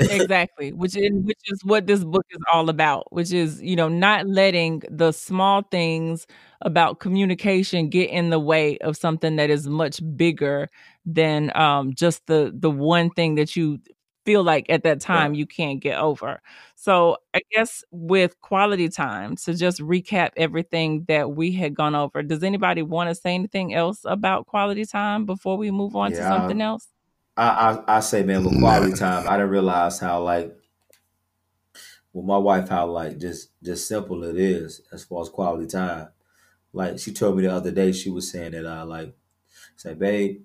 Exactly 0.09 0.73
which 0.73 0.95
is 0.97 1.09
which 1.23 1.39
is 1.45 1.63
what 1.63 1.87
this 1.87 2.03
book 2.03 2.25
is 2.31 2.39
all 2.51 2.69
about 2.69 3.05
which 3.13 3.31
is 3.31 3.61
you 3.61 3.75
know 3.75 3.87
not 3.87 4.27
letting 4.27 4.81
the 4.89 5.11
small 5.11 5.61
things 5.71 6.27
about 6.61 6.99
communication 6.99 7.89
get 7.89 8.09
in 8.09 8.29
the 8.29 8.39
way 8.39 8.77
of 8.79 8.97
something 8.97 9.35
that 9.37 9.49
is 9.49 9.67
much 9.67 10.01
bigger 10.17 10.69
than 11.05 11.55
um 11.55 11.93
just 11.93 12.25
the 12.27 12.51
the 12.55 12.69
one 12.69 13.09
thing 13.11 13.35
that 13.35 13.55
you 13.55 13.79
feel 14.25 14.43
like 14.43 14.65
at 14.69 14.83
that 14.83 14.99
time 14.99 15.33
you 15.33 15.45
can't 15.47 15.79
get 15.79 15.97
over. 15.97 16.41
So 16.75 17.17
i 17.33 17.41
guess 17.51 17.83
with 17.91 18.39
quality 18.41 18.89
time 18.89 19.35
to 19.37 19.53
just 19.55 19.79
recap 19.79 20.31
everything 20.37 21.05
that 21.07 21.31
we 21.31 21.51
had 21.51 21.73
gone 21.75 21.95
over 21.95 22.21
does 22.23 22.43
anybody 22.43 22.81
want 22.81 23.09
to 23.09 23.15
say 23.15 23.33
anything 23.33 23.73
else 23.73 24.01
about 24.05 24.45
quality 24.47 24.85
time 24.85 25.25
before 25.25 25.57
we 25.57 25.71
move 25.71 25.95
on 25.95 26.11
to 26.13 26.23
something 26.23 26.61
else 26.61 26.87
I, 27.37 27.47
I 27.87 27.97
I 27.97 27.99
say, 28.01 28.23
man, 28.23 28.43
with 28.43 28.59
quality 28.59 28.93
time, 28.93 29.27
I 29.27 29.37
didn't 29.37 29.51
realize 29.51 29.99
how 29.99 30.21
like 30.21 30.55
with 32.13 32.25
my 32.25 32.37
wife 32.37 32.69
how 32.69 32.87
like 32.87 33.17
just 33.17 33.49
just 33.63 33.87
simple 33.87 34.23
it 34.23 34.37
is 34.37 34.81
as 34.91 35.03
far 35.03 35.21
as 35.21 35.29
quality 35.29 35.67
time. 35.67 36.09
Like 36.73 36.99
she 36.99 37.13
told 37.13 37.37
me 37.37 37.43
the 37.43 37.53
other 37.53 37.71
day, 37.71 37.91
she 37.93 38.09
was 38.09 38.31
saying 38.31 38.53
that 38.53 38.67
I 38.67 38.83
like 38.83 39.15
say, 39.77 39.93
babe, 39.95 40.43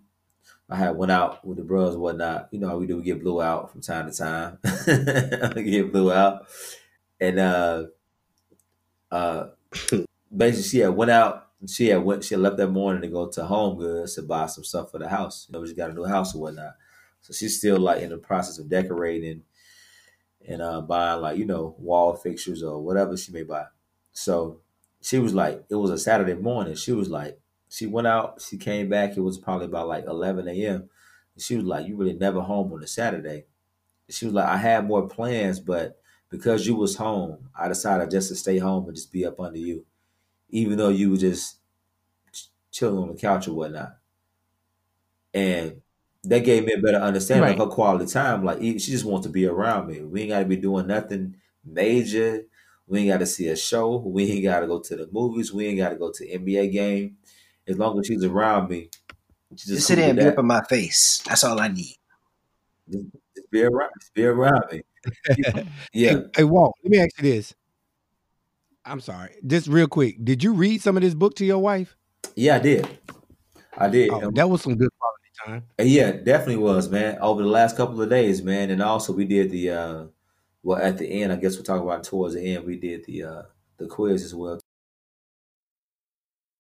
I 0.70 0.76
had 0.76 0.96
went 0.96 1.12
out 1.12 1.46
with 1.46 1.58
the 1.58 1.64
bros 1.64 1.94
and 1.94 2.02
whatnot. 2.02 2.48
You 2.52 2.60
know 2.60 2.68
how 2.68 2.78
we 2.78 2.86
do, 2.86 2.98
we 2.98 3.04
get 3.04 3.22
blew 3.22 3.42
out 3.42 3.72
from 3.72 3.82
time 3.82 4.10
to 4.10 4.16
time. 4.16 4.58
we 5.56 5.64
get 5.64 5.92
blew 5.92 6.12
out. 6.12 6.46
And 7.20 7.38
uh 7.38 7.84
uh 9.10 9.48
basically 10.34 10.62
she 10.68 10.78
had 10.78 10.90
went 10.96 11.10
out 11.10 11.45
she 11.68 11.88
had 11.88 12.04
went 12.04 12.24
she 12.24 12.36
left 12.36 12.58
that 12.58 12.68
morning 12.68 13.02
to 13.02 13.08
go 13.08 13.28
to 13.28 13.44
Home 13.44 13.78
Goods 13.78 14.14
to 14.14 14.22
buy 14.22 14.46
some 14.46 14.64
stuff 14.64 14.90
for 14.90 14.98
the 14.98 15.08
house. 15.08 15.46
You 15.48 15.52
know, 15.58 15.66
she 15.66 15.74
got 15.74 15.90
a 15.90 15.94
new 15.94 16.04
house 16.04 16.34
or 16.34 16.42
whatnot. 16.42 16.74
So 17.20 17.32
she's 17.32 17.58
still 17.58 17.78
like 17.80 18.02
in 18.02 18.10
the 18.10 18.18
process 18.18 18.58
of 18.58 18.68
decorating 18.68 19.44
and 20.46 20.62
uh 20.62 20.80
buying 20.80 21.20
like, 21.20 21.38
you 21.38 21.44
know, 21.44 21.74
wall 21.78 22.14
fixtures 22.14 22.62
or 22.62 22.82
whatever 22.82 23.16
she 23.16 23.32
may 23.32 23.42
buy. 23.42 23.66
So 24.12 24.60
she 25.02 25.18
was 25.18 25.34
like, 25.34 25.64
it 25.68 25.74
was 25.76 25.90
a 25.90 25.98
Saturday 25.98 26.34
morning. 26.34 26.74
She 26.74 26.92
was 26.92 27.08
like, 27.08 27.40
she 27.68 27.86
went 27.86 28.06
out, 28.06 28.40
she 28.40 28.56
came 28.58 28.88
back, 28.88 29.16
it 29.16 29.20
was 29.20 29.38
probably 29.38 29.66
about 29.66 29.88
like 29.88 30.04
eleven 30.04 30.48
AM. 30.48 30.90
She 31.38 31.56
was 31.56 31.64
like, 31.66 31.86
You 31.86 31.96
really 31.96 32.14
never 32.14 32.40
home 32.40 32.72
on 32.72 32.82
a 32.82 32.86
Saturday. 32.86 33.46
She 34.08 34.26
was 34.26 34.34
like, 34.34 34.48
I 34.48 34.56
had 34.58 34.86
more 34.86 35.08
plans, 35.08 35.60
but 35.60 36.00
because 36.30 36.66
you 36.66 36.76
was 36.76 36.96
home, 36.96 37.50
I 37.58 37.68
decided 37.68 38.10
just 38.10 38.28
to 38.28 38.36
stay 38.36 38.58
home 38.58 38.86
and 38.86 38.96
just 38.96 39.12
be 39.12 39.26
up 39.26 39.40
under 39.40 39.58
you, 39.58 39.86
even 40.50 40.78
though 40.78 40.88
you 40.90 41.10
were 41.10 41.16
just 41.16 41.56
ch- 42.32 42.48
chilling 42.72 43.02
on 43.02 43.08
the 43.14 43.20
couch 43.20 43.48
or 43.48 43.54
whatnot. 43.54 43.98
And 45.34 45.82
that 46.24 46.40
gave 46.44 46.64
me 46.64 46.72
a 46.72 46.78
better 46.80 46.98
understanding 46.98 47.44
Right. 47.44 47.58
of 47.60 47.68
her 47.68 47.74
quality 47.74 48.06
time. 48.06 48.44
Like 48.44 48.60
she 48.60 48.78
just 48.78 49.04
wants 49.04 49.26
to 49.26 49.32
be 49.32 49.46
around 49.46 49.86
me. 49.88 50.02
We 50.02 50.22
ain't 50.22 50.30
got 50.30 50.40
to 50.40 50.44
be 50.46 50.56
doing 50.56 50.86
nothing 50.86 51.36
major 51.64 52.44
We 52.88 53.00
ain't 53.00 53.08
got 53.10 53.18
to 53.18 53.26
see 53.26 53.48
a 53.48 53.56
show. 53.56 53.96
We 53.98 54.30
ain't 54.30 54.44
got 54.44 54.60
to 54.60 54.66
go 54.68 54.78
to 54.80 54.96
the 54.96 55.08
movies. 55.10 55.52
We 55.52 55.66
ain't 55.66 55.78
got 55.78 55.88
to 55.90 55.96
go 55.96 56.12
to 56.12 56.32
NBA 56.32 56.68
game. 56.68 57.16
As 57.66 57.76
long 57.78 57.98
as 57.98 58.06
she's 58.06 58.22
around 58.24 58.70
me, 58.70 58.90
she's 59.56 59.66
Just 59.66 59.68
just 59.68 59.86
sit 59.88 59.96
there 59.96 60.10
and 60.10 60.18
be 60.18 60.24
up 60.26 60.38
in 60.38 60.46
my 60.46 60.62
face. 60.62 61.20
That's 61.26 61.42
all 61.44 61.60
I 61.60 61.68
need. 61.68 61.96
Just, 62.90 63.04
just 63.36 63.50
be 63.50 63.62
around. 63.64 63.90
Just 64.00 64.14
be 64.14 64.24
around 64.24 64.64
me. 64.72 64.82
Yeah. 65.92 66.10
Hey, 66.12 66.24
hey, 66.36 66.44
Walt, 66.44 66.74
let 66.84 66.90
me 66.90 66.98
ask 66.98 67.10
you 67.18 67.32
this. 67.32 67.54
I'm 68.86 69.00
sorry, 69.00 69.30
just 69.46 69.66
real 69.66 69.88
quick. 69.88 70.24
Did 70.24 70.44
you 70.44 70.52
read 70.54 70.80
some 70.80 70.96
of 70.96 71.02
this 71.02 71.14
book 71.14 71.34
to 71.36 71.44
your 71.44 71.58
wife? 71.58 71.96
Yeah, 72.36 72.56
I 72.56 72.58
did. 72.60 72.88
I 73.76 73.88
did. 73.88 74.10
Oh, 74.10 74.30
that 74.30 74.48
was 74.48 74.62
some 74.62 74.76
good 74.76 74.90
quality 74.98 75.60
time. 75.60 75.64
yeah, 75.78 76.12
definitely 76.12 76.58
was, 76.58 76.88
man. 76.88 77.18
Over 77.20 77.42
the 77.42 77.48
last 77.48 77.76
couple 77.76 78.00
of 78.00 78.08
days, 78.08 78.42
man. 78.42 78.70
And 78.70 78.82
also 78.82 79.12
we 79.12 79.24
did 79.24 79.50
the 79.50 79.70
uh 79.70 80.04
well 80.62 80.78
at 80.80 80.98
the 80.98 81.06
end, 81.06 81.32
I 81.32 81.36
guess 81.36 81.56
we'll 81.56 81.64
talk 81.64 81.82
about 81.82 82.00
it 82.00 82.08
towards 82.08 82.34
the 82.34 82.42
end, 82.42 82.64
we 82.64 82.76
did 82.78 83.04
the 83.04 83.24
uh 83.24 83.42
the 83.78 83.86
quiz 83.86 84.24
as 84.24 84.34
well. 84.34 84.60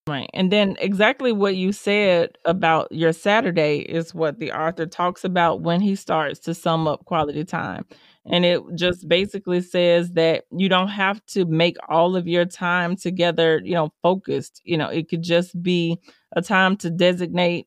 Right. 0.08 0.30
And 0.34 0.52
then 0.52 0.76
exactly 0.78 1.32
what 1.32 1.56
you 1.56 1.72
said 1.72 2.38
about 2.44 2.92
your 2.92 3.12
Saturday 3.12 3.78
is 3.78 4.14
what 4.14 4.38
the 4.38 4.52
author 4.52 4.86
talks 4.86 5.24
about 5.24 5.62
when 5.62 5.80
he 5.80 5.96
starts 5.96 6.38
to 6.40 6.54
sum 6.54 6.86
up 6.86 7.04
quality 7.06 7.44
time. 7.44 7.84
And 8.30 8.44
it 8.44 8.60
just 8.74 9.08
basically 9.08 9.60
says 9.60 10.12
that 10.12 10.44
you 10.50 10.68
don't 10.68 10.88
have 10.88 11.24
to 11.26 11.44
make 11.44 11.76
all 11.88 12.16
of 12.16 12.26
your 12.26 12.44
time 12.44 12.96
together, 12.96 13.60
you 13.64 13.74
know, 13.74 13.92
focused. 14.02 14.60
You 14.64 14.78
know, 14.78 14.88
it 14.88 15.08
could 15.08 15.22
just 15.22 15.60
be 15.62 15.98
a 16.32 16.42
time 16.42 16.76
to 16.78 16.90
designate 16.90 17.66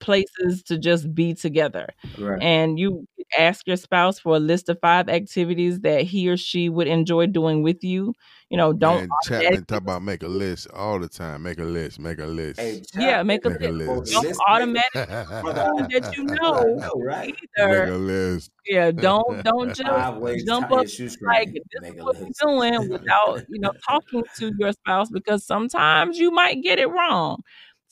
places 0.00 0.62
to 0.64 0.78
just 0.78 1.14
be 1.14 1.34
together. 1.34 1.88
Right. 2.18 2.42
And 2.42 2.78
you 2.78 3.06
ask 3.38 3.66
your 3.66 3.76
spouse 3.76 4.18
for 4.18 4.36
a 4.36 4.38
list 4.40 4.68
of 4.68 4.78
five 4.80 5.08
activities 5.08 5.80
that 5.80 6.02
he 6.02 6.28
or 6.28 6.36
she 6.36 6.68
would 6.68 6.86
enjoy 6.86 7.26
doing 7.26 7.62
with 7.62 7.82
you. 7.84 8.14
You 8.50 8.56
know, 8.58 8.72
don't 8.72 9.00
Man, 9.00 9.08
Chapman 9.24 9.64
talk 9.64 9.78
about 9.82 10.02
make 10.02 10.22
a 10.22 10.28
list 10.28 10.68
all 10.72 11.00
the 11.00 11.08
time. 11.08 11.42
Make 11.42 11.58
a 11.58 11.64
list. 11.64 11.98
Make 11.98 12.18
a 12.18 12.26
list. 12.26 12.60
Hey, 12.60 12.82
yeah, 12.94 13.22
make 13.22 13.44
a 13.44 13.50
Make 13.50 13.60
a 13.62 13.70
list. 13.70 14.12
list. 14.12 14.12
Don't 14.12 14.36
automatically 14.48 14.90
that 15.02 16.14
you 16.16 16.24
know 16.40 16.54
I 16.54 16.64
know, 16.86 16.92
right? 17.04 17.34
make 17.58 17.88
a 17.88 17.92
list. 17.92 18.50
Yeah, 18.66 18.90
don't 18.92 19.42
don't 19.44 19.74
just 19.74 20.46
jump 20.46 20.70
up 20.70 20.70
your 20.70 20.86
shoestring. 20.86 21.28
like 21.28 21.52
this 21.52 21.90
is 21.90 22.02
what 22.02 22.16
we're 22.20 22.28
doing 22.42 22.88
without 22.90 23.42
you 23.48 23.60
know 23.60 23.72
talking 23.88 24.22
to 24.38 24.52
your 24.58 24.72
spouse 24.72 25.10
because 25.10 25.44
sometimes 25.44 26.18
you 26.18 26.30
might 26.30 26.62
get 26.62 26.78
it 26.78 26.86
wrong. 26.88 27.42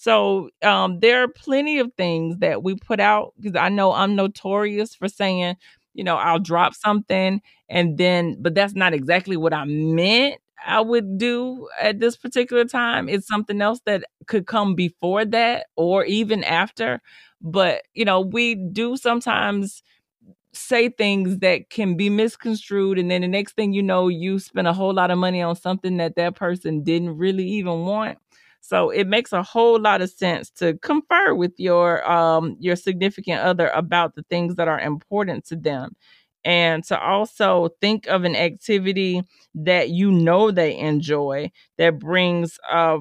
So 0.03 0.51
um, 0.62 0.99
there 1.01 1.23
are 1.23 1.29
plenty 1.29 1.79
of 1.79 1.93
things 1.97 2.38
that 2.38 2.62
we 2.65 2.75
put 2.75 2.99
out 2.99 3.35
because 3.41 3.57
I 3.57 3.69
know 3.69 3.93
I'm 3.93 4.17
notorious 4.17 4.95
for 4.97 5.07
saying, 5.07 5.55
you 5.95 6.03
know, 6.03 6.17
I'll 6.17 6.41
drop 6.41 6.75
something 6.75 7.41
and 7.69 7.99
then, 7.99 8.37
but 8.41 8.55
that's 8.55 8.75
not 8.75 8.95
exactly 8.95 9.37
what 9.37 9.53
I 9.55 9.65
meant 9.65 10.41
I 10.65 10.81
would 10.81 11.19
do 11.19 11.69
at 11.81 11.99
this 11.99 12.17
particular 12.17 12.65
time. 12.65 13.09
It's 13.09 13.27
something 13.27 13.61
else 13.61 13.81
that 13.87 14.05
could 14.27 14.47
come 14.47 14.75
before 14.77 15.25
that 15.25 15.67
or 15.77 16.05
even 16.05 16.45
after. 16.45 17.01
But, 17.41 17.83
you 17.95 18.05
know, 18.05 18.21
we 18.21 18.55
do 18.55 18.97
sometimes 18.97 19.83
say 20.55 20.88
things 20.91 21.38
that 21.38 21.71
can 21.71 21.97
be 21.97 22.11
misconstrued 22.11 22.99
and 22.99 23.11
then 23.11 23.23
the 23.23 23.29
next 23.29 23.55
thing 23.57 23.73
you 23.73 23.83
know 23.83 24.09
you 24.09 24.38
spend 24.38 24.69
a 24.69 24.73
whole 24.73 24.93
lot 24.95 25.11
of 25.11 25.19
money 25.19 25.43
on 25.43 25.57
something 25.57 25.97
that 25.99 26.17
that 26.17 26.37
person 26.37 26.83
didn't 26.85 27.17
really 27.17 27.47
even 27.47 27.83
want 27.87 28.19
so 28.62 28.90
it 28.90 29.07
makes 29.09 29.33
a 29.33 29.42
whole 29.42 29.79
lot 29.79 30.01
of 30.01 30.09
sense 30.09 30.48
to 30.51 30.79
confer 30.79 31.35
with 31.35 31.53
your 31.59 32.09
um 32.11 32.57
your 32.61 32.77
significant 32.77 33.40
other 33.40 33.68
about 33.68 34.14
the 34.14 34.22
things 34.31 34.55
that 34.55 34.68
are 34.68 34.81
important 34.81 35.44
to 35.46 35.57
them. 35.57 35.94
And 36.44 36.83
to 36.85 36.98
also 36.98 37.70
think 37.81 38.07
of 38.07 38.25
an 38.25 38.35
activity 38.35 39.22
that 39.55 39.90
you 39.90 40.11
know 40.11 40.51
they 40.51 40.79
enjoy 40.79 41.51
that 41.77 41.98
brings 41.98 42.59
uh 42.70 42.98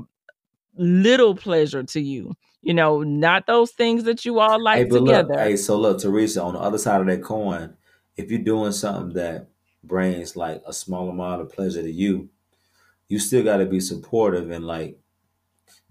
little 0.76 1.36
pleasure 1.36 1.84
to 1.84 2.02
you. 2.02 2.34
You 2.64 2.74
know 2.74 3.04
not 3.04 3.46
those 3.48 3.72
things 3.72 4.04
that 4.06 4.26
you 4.26 4.40
all 4.40 4.62
like 4.62 4.80
Hey, 4.80 4.90
together 4.90 5.30
look, 5.34 5.40
hey, 5.40 5.58
so 5.58 5.78
look, 5.78 6.00
Teresa, 6.00 6.42
on 6.42 6.54
the 6.54 6.60
other 6.60 6.78
side 6.80 7.02
of 7.02 7.08
that 7.08 7.24
coin, 7.24 7.76
if 8.18 8.32
you're 8.32 8.42
doing 8.42 8.72
something 8.72 9.14
that 9.14 9.48
brings 9.84 10.36
like 10.36 10.62
a 10.66 10.74
small 10.74 11.10
amount 11.10 11.42
of 11.42 11.52
pleasure 11.52 11.82
to 11.82 11.92
you, 11.92 12.30
you 13.10 13.20
still 13.20 13.44
got 13.44 13.58
to 13.58 13.66
be 13.66 13.80
supportive 13.80 14.50
and 14.52 14.66
like, 14.66 14.98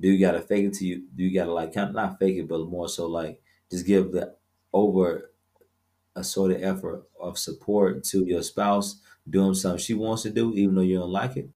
do 0.01 0.09
you 0.09 0.19
got 0.21 0.33
to 0.33 0.41
fake 0.41 0.67
it 0.67 0.75
to 0.75 0.87
you? 0.87 1.07
Do 1.15 1.23
you 1.25 1.35
got 1.35 1.47
to 1.47 1.53
like, 1.53 1.75
kind 1.75 1.91
of 1.91 1.95
not 1.95 2.19
fake 2.19 2.39
it, 2.39 2.49
but 2.49 2.67
more 2.69 2.89
so 2.89 3.07
like, 3.07 3.43
just 3.71 3.87
give 3.87 4.13
the 4.13 4.37
over 4.73 5.33
a 6.17 6.25
sort 6.25 6.53
of 6.53 6.63
effort 6.63 7.09
of 7.21 7.39
support 7.39 8.05
to 8.05 8.25
your 8.25 8.43
spouse 8.43 9.01
doing 9.29 9.55
something 9.55 9.79
she 9.79 9.95
wants 9.95 10.23
to 10.25 10.31
do, 10.31 10.55
even 10.55 10.75
though 10.75 10.83
you 10.83 10.99
don't 10.99 11.11
like 11.11 11.37
it. 11.37 11.51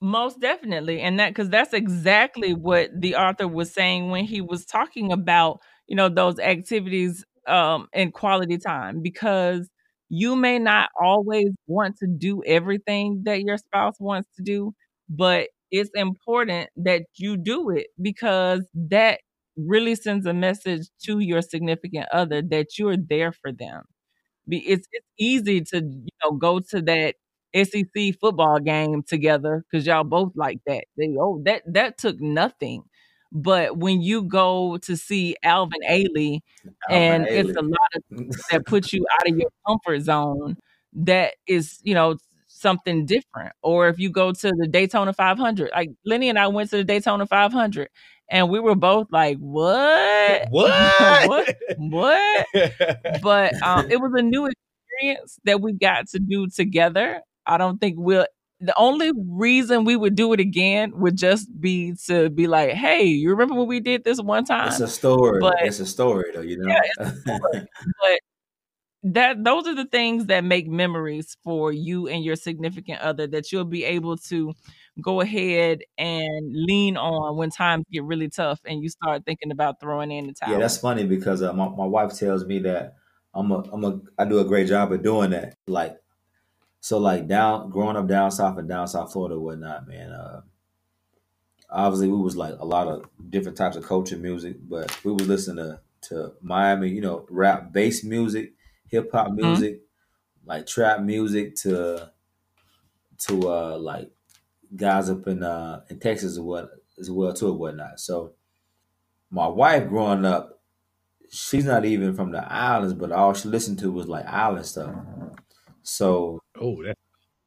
Most 0.00 0.40
definitely. 0.40 1.00
And 1.00 1.18
that 1.18 1.30
because 1.30 1.48
that's 1.48 1.72
exactly 1.72 2.52
what 2.52 2.90
the 2.98 3.16
author 3.16 3.48
was 3.48 3.72
saying 3.72 4.10
when 4.10 4.24
he 4.24 4.42
was 4.42 4.66
talking 4.66 5.10
about, 5.10 5.60
you 5.86 5.96
know, 5.96 6.08
those 6.08 6.38
activities 6.38 7.24
um 7.46 7.88
in 7.92 8.10
quality 8.10 8.58
time 8.58 9.00
because 9.02 9.70
you 10.08 10.34
may 10.36 10.58
not 10.58 10.90
always 11.00 11.46
want 11.68 11.96
to 11.96 12.06
do 12.08 12.42
everything 12.44 13.22
that 13.24 13.42
your 13.42 13.56
spouse 13.56 13.94
wants 13.98 14.28
to 14.36 14.42
do, 14.42 14.74
but 15.08 15.48
it's 15.70 15.90
important 15.94 16.70
that 16.76 17.02
you 17.16 17.36
do 17.36 17.70
it 17.70 17.88
because 18.00 18.62
that 18.74 19.20
really 19.56 19.94
sends 19.94 20.26
a 20.26 20.34
message 20.34 20.88
to 21.02 21.18
your 21.20 21.42
significant 21.42 22.06
other 22.12 22.42
that 22.42 22.78
you're 22.78 22.96
there 22.96 23.32
for 23.32 23.52
them 23.52 23.82
be 24.48 24.58
it's 24.58 24.86
it's 24.92 25.06
easy 25.18 25.60
to 25.60 25.78
you 25.78 26.08
know 26.24 26.32
go 26.32 26.60
to 26.60 26.82
that 26.82 27.14
SEC 27.54 28.14
football 28.20 28.58
game 28.60 29.02
together 29.02 29.64
because 29.70 29.86
y'all 29.86 30.04
both 30.04 30.32
like 30.34 30.60
that. 30.66 30.84
They 30.96 31.14
oh 31.18 31.40
that 31.44 31.62
that 31.72 31.98
took 31.98 32.20
nothing. 32.20 32.82
But 33.32 33.76
when 33.78 34.02
you 34.02 34.22
go 34.22 34.78
to 34.78 34.96
see 34.96 35.36
Alvin 35.42 35.80
Ailey 35.88 36.40
and 36.88 37.26
Alvin 37.26 37.48
it's 37.48 37.56
a 37.58 37.62
lot 37.62 37.90
of 37.96 38.36
that 38.50 38.66
puts 38.66 38.92
you 38.92 39.04
out 39.20 39.30
of 39.30 39.36
your 39.38 39.50
comfort 39.66 40.00
zone, 40.00 40.56
that 40.94 41.34
is, 41.46 41.80
you 41.82 41.94
know, 41.94 42.16
something 42.56 43.06
different. 43.06 43.52
Or 43.62 43.88
if 43.88 43.98
you 43.98 44.10
go 44.10 44.32
to 44.32 44.52
the 44.58 44.66
Daytona 44.66 45.12
500, 45.12 45.70
like 45.74 45.90
Lenny 46.04 46.28
and 46.28 46.38
I 46.38 46.48
went 46.48 46.70
to 46.70 46.78
the 46.78 46.84
Daytona 46.84 47.26
500 47.26 47.88
and 48.28 48.50
we 48.50 48.60
were 48.60 48.74
both 48.74 49.06
like, 49.10 49.38
what? 49.38 50.46
what? 50.50 51.56
What? 51.78 52.46
but 53.22 53.62
um, 53.62 53.90
it 53.90 54.00
was 54.00 54.12
a 54.16 54.22
new 54.22 54.46
experience 54.46 55.38
that 55.44 55.60
we 55.60 55.72
got 55.72 56.08
to 56.08 56.18
do 56.18 56.48
together. 56.48 57.20
I 57.46 57.58
don't 57.58 57.78
think 57.78 57.96
we'll. 57.98 58.26
The 58.58 58.76
only 58.78 59.12
reason 59.14 59.84
we 59.84 59.96
would 59.96 60.14
do 60.14 60.32
it 60.32 60.40
again 60.40 60.98
would 60.98 61.16
just 61.16 61.48
be 61.60 61.92
to 62.06 62.30
be 62.30 62.46
like, 62.46 62.70
"Hey, 62.70 63.04
you 63.04 63.28
remember 63.28 63.54
when 63.54 63.68
we 63.68 63.80
did 63.80 64.02
this 64.02 64.18
one 64.18 64.46
time?" 64.46 64.68
It's 64.68 64.80
a 64.80 64.88
story. 64.88 65.40
But- 65.40 65.56
it's 65.60 65.78
a 65.78 65.84
story, 65.84 66.30
though, 66.34 66.40
you 66.40 66.56
know. 66.56 66.66
Yeah, 66.66 66.80
it's 66.82 67.10
a 67.10 67.20
story. 67.20 67.66
but 68.00 68.20
that 69.02 69.44
those 69.44 69.66
are 69.66 69.74
the 69.74 69.84
things 69.84 70.26
that 70.26 70.44
make 70.44 70.66
memories 70.66 71.36
for 71.44 71.72
you 71.72 72.08
and 72.08 72.24
your 72.24 72.36
significant 72.36 73.00
other 73.00 73.26
that 73.26 73.52
you'll 73.52 73.64
be 73.64 73.84
able 73.84 74.16
to 74.16 74.52
go 75.00 75.20
ahead 75.20 75.82
and 75.98 76.52
lean 76.52 76.96
on 76.96 77.36
when 77.36 77.50
times 77.50 77.84
get 77.92 78.04
really 78.04 78.28
tough 78.28 78.60
and 78.64 78.82
you 78.82 78.88
start 78.88 79.24
thinking 79.24 79.52
about 79.52 79.78
throwing 79.80 80.10
in 80.10 80.26
the 80.26 80.32
towel. 80.32 80.52
Yeah, 80.52 80.58
that's 80.58 80.78
funny 80.78 81.04
because 81.04 81.42
uh, 81.42 81.52
my, 81.52 81.68
my 81.68 81.86
wife 81.86 82.18
tells 82.18 82.44
me 82.44 82.58
that 82.60 82.94
I'm 83.34 83.52
a 83.52 83.58
I'm 83.72 83.84
a 83.84 84.00
I 84.18 84.24
do 84.24 84.38
a 84.38 84.44
great 84.44 84.68
job 84.68 84.92
of 84.92 85.02
doing 85.02 85.30
that. 85.30 85.54
Like 85.66 85.96
so, 86.80 86.98
like 86.98 87.26
down 87.26 87.70
growing 87.70 87.96
up 87.96 88.06
down 88.06 88.30
south 88.30 88.58
and 88.58 88.68
down 88.68 88.88
south 88.88 89.12
Florida, 89.12 89.38
whatnot, 89.38 89.86
man. 89.86 90.12
Uh, 90.12 90.40
obviously, 91.68 92.08
we 92.08 92.18
was 92.18 92.36
like 92.36 92.54
a 92.58 92.64
lot 92.64 92.88
of 92.88 93.04
different 93.28 93.58
types 93.58 93.76
of 93.76 93.84
culture 93.84 94.16
music, 94.16 94.56
but 94.62 95.04
we 95.04 95.12
was 95.12 95.28
listening 95.28 95.64
to 95.64 95.80
to 96.08 96.32
Miami, 96.40 96.88
you 96.88 97.00
know, 97.00 97.26
rap, 97.28 97.72
bass 97.72 98.04
music, 98.04 98.54
hip 98.88 99.10
hop 99.12 99.32
Mhm. 99.42 99.62
music, 99.62 99.82
like 100.46 100.66
trap 100.66 101.00
music 101.02 101.56
to 101.56 102.12
to 103.18 103.48
uh 103.50 103.78
like 103.78 104.10
guys 104.76 105.10
up 105.10 105.26
in 105.26 105.42
uh 105.42 105.82
in 105.90 105.98
Texas 106.00 106.32
as 106.32 106.40
well 106.40 106.68
as 106.98 107.10
well 107.10 107.32
too 107.32 107.50
and 107.50 107.58
whatnot. 107.58 108.00
So 108.00 108.34
my 109.30 109.46
wife 109.48 109.88
growing 109.88 110.24
up, 110.24 110.60
she's 111.30 111.64
not 111.66 111.84
even 111.84 112.14
from 112.16 112.32
the 112.32 112.44
islands, 112.52 112.94
but 112.94 113.12
all 113.12 113.34
she 113.34 113.48
listened 113.48 113.78
to 113.80 113.92
was 113.92 114.08
like 114.08 114.26
island 114.26 114.66
stuff. 114.66 114.94
So 115.82 116.40
Oh, 116.60 116.82
that 116.82 116.96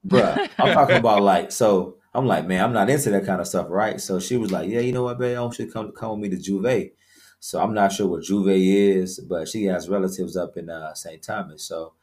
bruh, 0.06 0.42
I'm 0.60 0.72
talking 0.72 0.96
about 0.96 1.22
like 1.22 1.52
so 1.52 1.98
I'm 2.14 2.26
like, 2.26 2.48
man, 2.48 2.64
I'm 2.64 2.74
not 2.74 2.90
into 2.90 3.12
that 3.12 3.26
kind 3.26 3.40
of 3.42 3.48
stuff, 3.48 3.68
right? 3.70 4.02
So 4.02 4.20
she 4.20 4.38
was 4.38 4.52
like, 4.52 4.70
Yeah, 4.70 4.80
you 4.82 4.92
know 4.94 5.04
what, 5.04 5.20
babe, 5.20 5.38
I 5.38 5.42
want 5.42 5.60
you 5.60 5.66
to 5.68 5.72
come 5.72 5.92
come 5.92 6.20
with 6.20 6.32
me 6.32 6.38
to 6.38 6.42
J'ouvert. 6.52 6.94
So 7.40 7.62
I'm 7.62 7.74
not 7.74 7.92
sure 7.92 8.08
what 8.08 8.22
J'ouvert 8.22 8.60
is, 8.60 9.20
but 9.20 9.48
she 9.48 9.66
has 9.66 9.90
relatives 9.90 10.36
up 10.36 10.58
in 10.58 10.70
uh 10.70 10.94
St. 10.94 11.22
Thomas. 11.22 11.64
So 11.64 11.94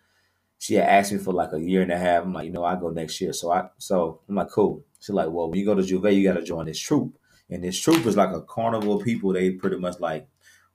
she 0.59 0.75
had 0.75 0.89
asked 0.89 1.13
me 1.13 1.19
for 1.19 1.33
like 1.33 1.53
a 1.53 1.61
year 1.61 1.83
and 1.83 1.93
a 1.93 1.99
half. 1.99 2.25
I'm 2.25 2.33
like, 2.33 2.47
you 2.47 2.53
know, 2.53 2.65
I 2.65 2.77
go 2.77 2.91
next 2.91 3.21
year. 3.21 3.33
So 3.33 3.53
I 3.53 3.69
so 3.79 4.21
I'm 4.29 4.37
like, 4.37 4.51
cool. 4.51 4.85
She's 5.01 5.11
like, 5.15 5.29
well, 5.31 5.51
when 5.51 5.59
you 5.59 5.67
go 5.67 5.75
to 5.75 5.83
J'ouvert, 5.83 6.15
you 6.15 6.25
gotta 6.27 6.43
join 6.43 6.67
this 6.67 6.79
troop. 6.79 7.19
And 7.51 7.63
this 7.63 7.79
troop 7.79 8.07
is 8.07 8.17
like 8.17 8.31
a 8.35 8.43
carnival 8.43 8.99
of 8.99 9.05
people. 9.05 9.33
They 9.33 9.51
pretty 9.51 9.77
much 9.79 10.01
like 10.01 10.29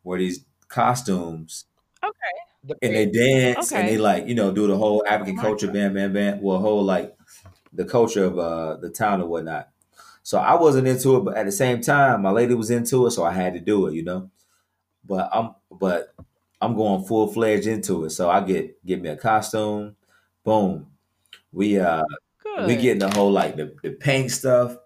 wear 0.03 0.19
these 0.19 0.45
costumes 0.67 1.65
okay. 2.03 2.77
and 2.81 2.95
they 2.95 3.05
dance 3.07 3.71
and 3.71 3.87
they 3.87 3.97
like, 3.97 4.27
you 4.27 4.35
know, 4.35 4.51
do 4.51 4.67
the 4.67 4.77
whole 4.77 5.03
African 5.07 5.33
Oh 5.33 5.37
my 5.37 5.43
culture 5.43 5.71
band, 5.71 5.95
band, 5.95 6.13
band. 6.13 6.41
Well, 6.41 6.59
whole 6.59 6.83
like 6.83 7.15
the 7.73 7.85
culture 7.85 8.25
of 8.25 8.37
uh, 8.37 8.77
the 8.77 8.89
town 8.89 9.21
and 9.21 9.29
whatnot. 9.29 9.69
So 10.23 10.37
I 10.37 10.55
wasn't 10.55 10.87
into 10.87 11.17
it, 11.17 11.21
but 11.21 11.35
at 11.37 11.45
the 11.45 11.51
same 11.51 11.81
time, 11.81 12.21
my 12.21 12.29
lady 12.31 12.53
was 12.53 12.69
into 12.69 13.07
it, 13.07 13.11
so 13.11 13.23
I 13.23 13.31
had 13.31 13.53
to 13.55 13.59
do 13.59 13.87
it, 13.87 13.95
you 13.95 14.03
know. 14.03 14.29
But 15.05 15.29
I'm 15.33 15.55
but 15.71 16.13
I'm 16.61 16.75
going 16.75 17.03
full 17.05 17.27
fledged 17.27 17.67
into 17.67 18.05
it. 18.05 18.11
So 18.11 18.29
I 18.29 18.41
get 18.41 18.85
get 18.85 19.01
me 19.01 19.09
a 19.09 19.17
costume, 19.17 19.95
boom. 20.43 20.87
We 21.51 21.79
uh 21.79 22.03
Good. 22.43 22.67
we 22.67 22.75
getting 22.75 22.99
the 22.99 23.09
whole 23.09 23.31
like 23.31 23.55
the, 23.55 23.75
the 23.83 23.91
paint 23.91 24.31
stuff, 24.31 24.77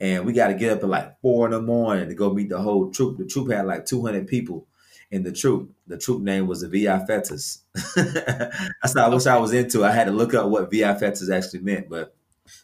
and 0.00 0.24
we 0.24 0.32
got 0.32 0.48
to 0.48 0.54
get 0.54 0.72
up 0.72 0.82
at 0.82 0.88
like 0.88 1.20
four 1.20 1.46
in 1.46 1.52
the 1.52 1.60
morning 1.60 2.08
to 2.08 2.14
go 2.14 2.32
meet 2.32 2.48
the 2.48 2.60
whole 2.60 2.90
troop. 2.90 3.18
The 3.18 3.26
troop 3.26 3.50
had 3.50 3.66
like 3.66 3.86
200 3.86 4.26
people 4.26 4.66
in 5.10 5.22
the 5.22 5.32
troop. 5.32 5.72
The 5.86 5.98
troop 5.98 6.22
name 6.22 6.46
was 6.46 6.60
the 6.60 6.68
VI 6.68 7.04
Fetas. 7.08 7.60
That's 7.96 8.94
not 8.94 9.10
I 9.10 9.14
wish 9.14 9.26
I 9.26 9.38
was 9.38 9.52
into. 9.52 9.84
I 9.84 9.90
had 9.90 10.04
to 10.04 10.12
look 10.12 10.34
up 10.34 10.48
what 10.48 10.70
VI 10.70 10.94
Fetas 10.94 11.30
actually 11.34 11.60
meant, 11.60 11.88
but 11.88 12.14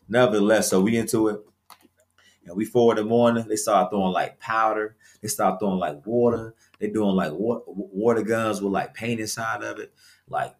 nevertheless, 0.08 0.70
so 0.70 0.80
we 0.80 0.96
into 0.96 1.28
it. 1.28 1.40
And 2.46 2.56
we 2.56 2.64
four 2.66 2.92
in 2.92 3.02
the 3.02 3.08
morning, 3.08 3.46
they 3.48 3.56
start 3.56 3.90
throwing 3.90 4.12
like 4.12 4.38
powder. 4.38 4.96
They 5.22 5.28
start 5.28 5.58
throwing 5.60 5.78
like 5.78 6.06
water. 6.06 6.54
They 6.78 6.88
doing 6.88 7.14
like 7.14 7.32
wa- 7.32 7.62
water 7.66 8.22
guns 8.22 8.60
with 8.60 8.72
like 8.72 8.94
paint 8.94 9.20
inside 9.20 9.62
of 9.62 9.78
it. 9.78 9.92
Like 10.28 10.54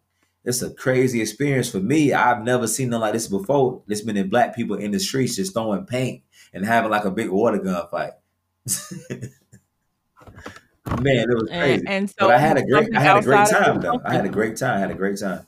it's 0.44 0.62
a 0.62 0.72
crazy 0.72 1.20
experience 1.20 1.70
for 1.70 1.81
me. 1.81 2.12
I've 2.12 2.42
never 2.42 2.66
seen 2.66 2.90
nothing 2.90 3.00
like 3.03 3.12
this 3.14 3.27
before. 3.29 3.83
This 3.87 4.05
many 4.05 4.22
black 4.22 4.55
people 4.55 4.77
in 4.77 4.90
the 4.90 5.00
streets 5.00 5.37
just 5.37 5.53
throwing 5.55 5.87
paint 5.87 6.22
and 6.53 6.64
having 6.64 6.90
like 6.90 7.05
a 7.05 7.11
big 7.11 7.31
water 7.31 7.59
gun 7.59 7.87
fight. 7.90 8.12
Man, 11.00 11.31
it 11.31 11.35
was 11.35 11.48
crazy. 11.59 11.81
And, 11.87 11.88
and 11.88 12.11
so 12.11 12.16
but 12.20 12.31
I 12.33 12.38
had 12.38 12.59
a 12.59 12.62
great, 12.66 12.88
I 12.94 13.00
had 13.00 13.16
a 13.16 13.22
great 13.22 13.48
time 13.48 13.81
though. 13.81 14.00
I 14.05 14.12
had 14.12 14.27
a 14.27 14.29
great 14.29 14.57
time. 14.57 14.77
I 14.77 14.81
had 14.81 14.90
a 14.90 14.94
great 14.94 15.18
time. 15.18 15.46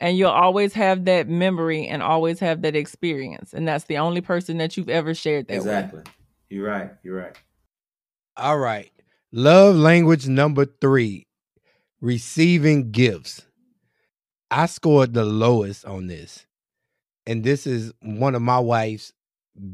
and 0.00 0.16
you'll 0.16 0.30
always 0.30 0.72
have 0.72 1.04
that 1.04 1.28
memory 1.28 1.86
and 1.86 2.02
always 2.02 2.40
have 2.40 2.62
that 2.62 2.74
experience. 2.74 3.52
And 3.52 3.68
that's 3.68 3.84
the 3.84 3.98
only 3.98 4.22
person 4.22 4.56
that 4.58 4.76
you've 4.76 4.88
ever 4.88 5.14
shared 5.14 5.48
that 5.48 5.58
with. 5.58 5.66
Exactly. 5.66 6.02
You're 6.48 6.66
right. 6.66 6.90
You're 7.02 7.16
right. 7.16 7.36
All 8.38 8.58
right. 8.58 8.90
Love 9.32 9.76
language 9.76 10.26
number 10.26 10.66
three 10.80 11.26
receiving 12.00 12.90
gifts. 12.90 13.42
I 14.50 14.66
scored 14.66 15.14
the 15.14 15.24
lowest 15.24 15.84
on 15.84 16.08
this. 16.08 16.46
And 17.26 17.44
this 17.44 17.66
is 17.66 17.92
one 18.02 18.34
of 18.34 18.42
my 18.42 18.58
wife's 18.58 19.12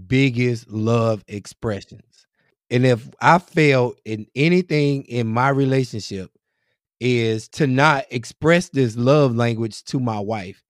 biggest 0.06 0.70
love 0.70 1.24
expressions. 1.28 2.26
And 2.70 2.84
if 2.84 3.08
I 3.20 3.38
fail 3.38 3.94
in 4.04 4.26
anything 4.34 5.04
in 5.04 5.26
my 5.26 5.48
relationship, 5.48 6.30
is 7.00 7.48
to 7.48 7.66
not 7.66 8.04
express 8.10 8.70
this 8.70 8.96
love 8.96 9.36
language 9.36 9.84
to 9.84 10.00
my 10.00 10.18
wife 10.18 10.62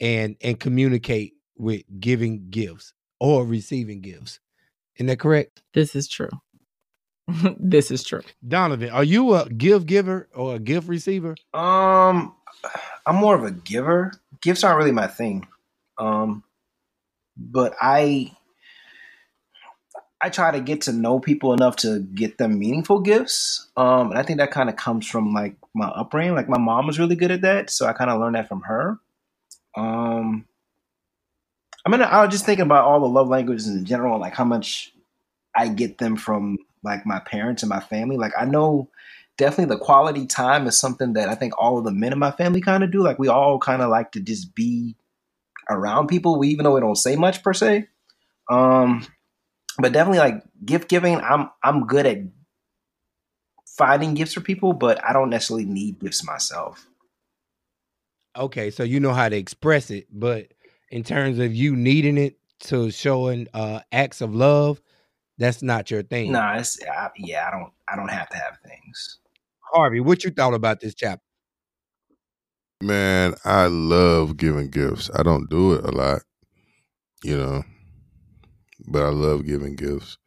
and 0.00 0.36
and 0.40 0.58
communicate 0.58 1.34
with 1.58 1.82
giving 2.00 2.48
gifts 2.50 2.92
or 3.20 3.44
receiving 3.44 4.00
gifts. 4.00 4.40
Isn't 4.96 5.08
that 5.08 5.18
correct? 5.18 5.62
This 5.74 5.94
is 5.94 6.08
true. 6.08 6.30
this 7.58 7.90
is 7.90 8.04
true. 8.04 8.22
Donovan, 8.46 8.90
are 8.90 9.04
you 9.04 9.34
a 9.34 9.48
gift 9.48 9.86
giver 9.86 10.28
or 10.34 10.56
a 10.56 10.58
gift 10.58 10.88
receiver? 10.88 11.34
Um, 11.52 12.34
I'm 13.04 13.16
more 13.16 13.34
of 13.34 13.44
a 13.44 13.50
giver. 13.50 14.12
Gifts 14.42 14.64
aren't 14.64 14.78
really 14.78 14.92
my 14.92 15.06
thing. 15.06 15.46
Um, 15.98 16.44
but 17.36 17.74
I 17.80 18.32
I 20.20 20.30
try 20.30 20.50
to 20.50 20.60
get 20.60 20.82
to 20.82 20.92
know 20.92 21.20
people 21.20 21.52
enough 21.52 21.76
to 21.76 22.00
get 22.00 22.38
them 22.38 22.58
meaningful 22.58 23.00
gifts. 23.00 23.68
Um, 23.76 24.10
and 24.10 24.18
I 24.18 24.22
think 24.22 24.38
that 24.38 24.50
kind 24.50 24.70
of 24.70 24.76
comes 24.76 25.06
from 25.06 25.34
like 25.34 25.56
my 25.74 25.88
upbringing. 25.88 26.34
Like 26.34 26.48
my 26.48 26.58
mom 26.58 26.86
was 26.86 26.98
really 26.98 27.16
good 27.16 27.30
at 27.30 27.42
that, 27.42 27.70
so 27.70 27.86
I 27.86 27.92
kind 27.92 28.10
of 28.10 28.20
learned 28.20 28.36
that 28.36 28.48
from 28.48 28.62
her. 28.62 28.98
Um, 29.76 30.46
I 31.84 31.90
mean, 31.90 32.02
I 32.02 32.24
was 32.24 32.32
just 32.32 32.46
thinking 32.46 32.64
about 32.64 32.84
all 32.84 33.00
the 33.00 33.06
love 33.06 33.28
languages 33.28 33.68
in 33.68 33.84
general, 33.84 34.18
like 34.18 34.34
how 34.34 34.44
much 34.44 34.92
I 35.54 35.68
get 35.68 35.98
them 35.98 36.16
from 36.16 36.58
like 36.86 37.04
my 37.04 37.18
parents 37.20 37.62
and 37.62 37.70
my 37.70 37.80
family. 37.80 38.16
Like 38.16 38.32
I 38.38 38.46
know 38.46 38.88
definitely 39.36 39.74
the 39.74 39.84
quality 39.84 40.26
time 40.26 40.66
is 40.66 40.80
something 40.80 41.12
that 41.14 41.28
I 41.28 41.34
think 41.34 41.52
all 41.58 41.78
of 41.78 41.84
the 41.84 41.92
men 41.92 42.12
in 42.12 42.18
my 42.18 42.30
family 42.30 42.60
kind 42.62 42.82
of 42.82 42.90
do. 42.90 43.02
Like 43.02 43.18
we 43.18 43.28
all 43.28 43.58
kind 43.58 43.82
of 43.82 43.90
like 43.90 44.12
to 44.12 44.20
just 44.20 44.54
be 44.54 44.96
around 45.68 46.08
people, 46.08 46.38
we 46.38 46.48
even 46.48 46.64
though 46.64 46.74
we 46.74 46.80
don't 46.80 46.96
say 46.96 47.16
much 47.16 47.42
per 47.42 47.52
se. 47.52 47.88
Um, 48.50 49.06
but 49.78 49.92
definitely 49.92 50.20
like 50.20 50.42
gift 50.64 50.88
giving, 50.88 51.20
I'm 51.20 51.50
I'm 51.62 51.86
good 51.86 52.06
at 52.06 52.18
finding 53.76 54.14
gifts 54.14 54.34
for 54.34 54.40
people, 54.40 54.72
but 54.72 55.04
I 55.04 55.12
don't 55.12 55.30
necessarily 55.30 55.66
need 55.66 56.00
gifts 56.00 56.24
myself. 56.24 56.86
Okay, 58.36 58.70
so 58.70 58.82
you 58.82 59.00
know 59.00 59.12
how 59.12 59.28
to 59.28 59.36
express 59.36 59.90
it, 59.90 60.06
but 60.12 60.48
in 60.90 61.02
terms 61.02 61.38
of 61.38 61.54
you 61.54 61.74
needing 61.74 62.18
it 62.18 62.38
to 62.58 62.90
showing 62.90 63.48
uh 63.52 63.80
acts 63.92 64.20
of 64.20 64.34
love, 64.34 64.80
that's 65.38 65.62
not 65.62 65.90
your 65.90 66.02
thing. 66.02 66.32
Nah, 66.32 66.56
it's 66.56 66.78
I, 66.82 67.10
yeah, 67.18 67.48
I 67.48 67.50
don't 67.50 67.72
I 67.88 67.96
don't 67.96 68.10
have 68.10 68.28
to 68.30 68.36
have 68.36 68.58
things. 68.66 69.18
Harvey, 69.72 70.00
what 70.00 70.24
you 70.24 70.30
thought 70.30 70.54
about 70.54 70.80
this 70.80 70.94
chapter? 70.94 71.22
Man, 72.82 73.34
I 73.44 73.66
love 73.66 74.36
giving 74.36 74.68
gifts. 74.70 75.10
I 75.14 75.22
don't 75.22 75.48
do 75.48 75.74
it 75.74 75.84
a 75.84 75.90
lot, 75.90 76.22
you 77.24 77.36
know, 77.36 77.64
but 78.86 79.02
I 79.02 79.08
love 79.08 79.46
giving 79.46 79.76
gifts. 79.76 80.18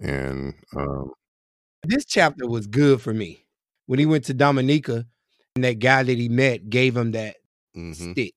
And 0.00 0.54
um, 0.76 1.12
This 1.82 2.04
chapter 2.04 2.46
was 2.46 2.66
good 2.66 3.00
for 3.00 3.12
me. 3.12 3.44
When 3.86 3.98
he 3.98 4.06
went 4.06 4.24
to 4.26 4.34
Dominica 4.34 5.04
and 5.54 5.64
that 5.64 5.78
guy 5.78 6.02
that 6.02 6.18
he 6.18 6.28
met 6.28 6.70
gave 6.70 6.96
him 6.96 7.12
that 7.12 7.36
mhm. 7.76 8.12
stick. 8.12 8.34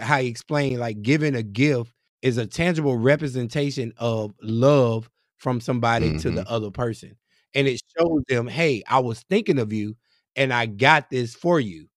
How 0.00 0.18
he 0.18 0.28
explained 0.28 0.80
like 0.80 1.00
giving 1.00 1.34
a 1.34 1.42
gift 1.42 1.92
is 2.22 2.38
a 2.38 2.46
tangible 2.46 2.96
representation 2.96 3.92
of 3.98 4.34
love 4.42 5.08
from 5.36 5.60
somebody 5.60 6.18
to 6.18 6.30
the 6.30 6.42
mm-hmm. 6.42 6.52
other 6.52 6.70
person. 6.70 7.16
And 7.54 7.68
it 7.68 7.80
shows 7.96 8.22
them, 8.28 8.46
hey, 8.46 8.82
I 8.88 8.98
was 8.98 9.24
thinking 9.30 9.58
of 9.58 9.72
you 9.72 9.96
and 10.36 10.52
I 10.52 10.66
got 10.66 11.10
this 11.10 11.34
for 11.34 11.60
you. 11.60 11.88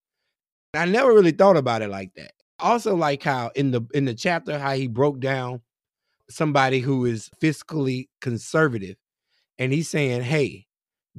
I 0.74 0.86
never 0.86 1.14
really 1.14 1.32
thought 1.32 1.58
about 1.58 1.82
it 1.82 1.90
like 1.90 2.14
that. 2.16 2.34
Also 2.60 2.96
like 2.96 3.24
how 3.24 3.52
in 3.56 3.72
the 3.72 3.82
in 3.94 4.06
the 4.06 4.14
chapter 4.14 4.58
how 4.60 4.74
he 4.74 4.88
broke 4.88 5.20
down 5.20 5.62
somebody 6.30 6.80
who 6.80 7.06
is 7.06 7.30
fiscally 7.42 8.08
conservative 8.22 8.96
and 9.58 9.74
he's 9.74 9.90
saying, 9.90 10.22
"Hey, 10.22 10.68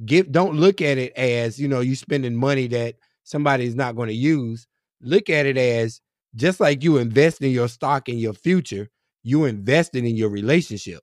give 0.05 0.31
don't 0.31 0.55
look 0.55 0.81
at 0.81 0.97
it 0.97 1.13
as, 1.15 1.59
you 1.59 1.67
know, 1.67 1.81
you 1.81 1.95
spending 1.95 2.35
money 2.35 2.67
that 2.67 2.95
somebody's 3.23 3.75
not 3.75 3.95
going 3.95 4.07
to 4.07 4.15
use. 4.15 4.67
Look 5.01 5.29
at 5.29 5.45
it 5.45 5.57
as 5.57 6.01
just 6.35 6.59
like 6.59 6.83
you 6.83 6.97
invest 6.97 7.41
in 7.41 7.51
your 7.51 7.67
stock 7.67 8.09
in 8.09 8.17
your 8.17 8.33
future, 8.33 8.89
you 9.23 9.45
invested 9.45 10.05
in 10.05 10.15
your 10.15 10.29
relationship. 10.29 11.01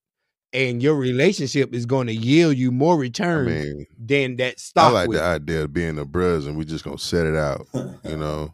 And 0.53 0.83
your 0.83 0.97
relationship 0.97 1.73
is 1.73 1.87
going 1.87 2.09
to 2.09 2.13
yield 2.13 2.57
you 2.57 2.73
more 2.73 3.01
I 3.01 3.37
mean, 3.37 3.87
than 3.97 4.35
that 4.37 4.59
stock. 4.59 4.91
I 4.91 4.91
like 4.91 5.09
will. 5.09 5.19
the 5.19 5.25
idea 5.25 5.63
of 5.63 5.73
being 5.73 5.97
a 5.97 6.05
bros 6.05 6.47
and 6.47 6.57
we 6.57 6.65
just 6.65 6.83
gonna 6.83 6.99
set 6.99 7.25
it 7.25 7.37
out. 7.37 7.69
You 8.03 8.17
know, 8.17 8.53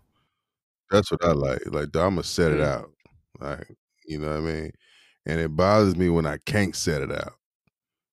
that's 0.91 1.11
what 1.11 1.25
I 1.25 1.33
like. 1.33 1.61
Like 1.67 1.85
I'm 1.97 2.17
gonna 2.17 2.23
set 2.23 2.53
it 2.53 2.61
out. 2.61 2.91
Like 3.41 3.67
you 4.07 4.19
know 4.19 4.29
what 4.29 4.37
I 4.37 4.41
mean. 4.41 4.73
And 5.25 5.41
it 5.41 5.57
bothers 5.57 5.97
me 5.97 6.11
when 6.11 6.27
I 6.27 6.37
can't 6.45 6.77
set 6.77 7.01
it 7.01 7.11
out. 7.11 7.33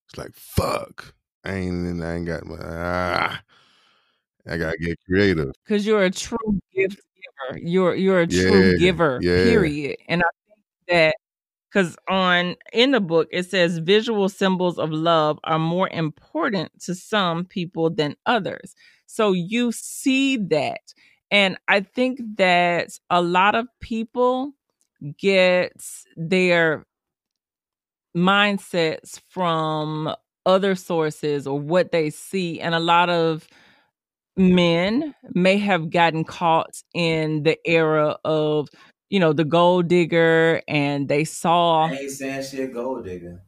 It's 0.07 0.17
like 0.17 0.33
fuck. 0.33 1.13
I 1.43 1.55
ain't. 1.55 2.01
I 2.01 2.15
ain't 2.15 2.25
got 2.25 2.45
my. 2.45 2.57
Ah, 2.61 3.41
I 4.47 4.57
gotta 4.57 4.77
get 4.77 4.97
creative. 5.05 5.51
Because 5.65 5.85
you're 5.85 6.03
a 6.03 6.11
true 6.11 6.37
gift 6.73 7.01
giver. 7.49 7.59
You're 7.59 7.95
you're 7.95 8.19
a 8.21 8.27
true 8.27 8.71
Yeah, 8.71 8.77
giver, 8.77 9.19
yeah. 9.21 9.43
period. 9.43 9.97
And 10.07 10.21
I 10.21 10.29
think 10.47 10.59
that 10.87 11.15
because 11.73 11.97
on 12.07 12.55
in 12.71 12.91
the 12.91 13.01
book 13.01 13.27
it 13.31 13.43
says 13.49 13.79
visual 13.79 14.29
symbols 14.29 14.77
of 14.77 14.91
love 14.91 15.39
are 15.43 15.59
more 15.59 15.89
important 15.89 16.71
to 16.81 16.93
some 16.93 17.45
people 17.45 17.89
than 17.89 18.15
others. 18.25 18.75
So 19.07 19.31
you 19.31 19.71
see 19.71 20.37
that. 20.37 20.93
And 21.31 21.57
I 21.67 21.81
think 21.81 22.19
that 22.37 22.89
a 23.09 23.21
lot 23.21 23.55
of 23.55 23.67
people 23.81 24.53
get 25.17 25.73
their 26.15 26.85
mindsets 28.15 29.19
from 29.29 30.13
other 30.45 30.75
sources 30.75 31.47
or 31.47 31.59
what 31.59 31.91
they 31.91 32.09
see. 32.09 32.59
And 32.59 32.75
a 32.75 32.79
lot 32.79 33.09
of 33.09 33.47
men 34.37 35.15
may 35.33 35.57
have 35.57 35.89
gotten 35.89 36.23
caught 36.23 36.81
in 36.93 37.43
the 37.43 37.57
era 37.65 38.17
of, 38.25 38.69
you 39.13 39.21
know, 39.21 39.33
the 39.33 39.45
gold 39.45 39.89
digger 39.89 40.61
and 40.67 41.07
they 41.07 41.23
saw 41.25 41.87
I 41.87 41.93
ain't 41.93 42.11
saying 42.11 42.43
shit 42.43 42.73
gold 42.73 43.05
digger. 43.05 43.43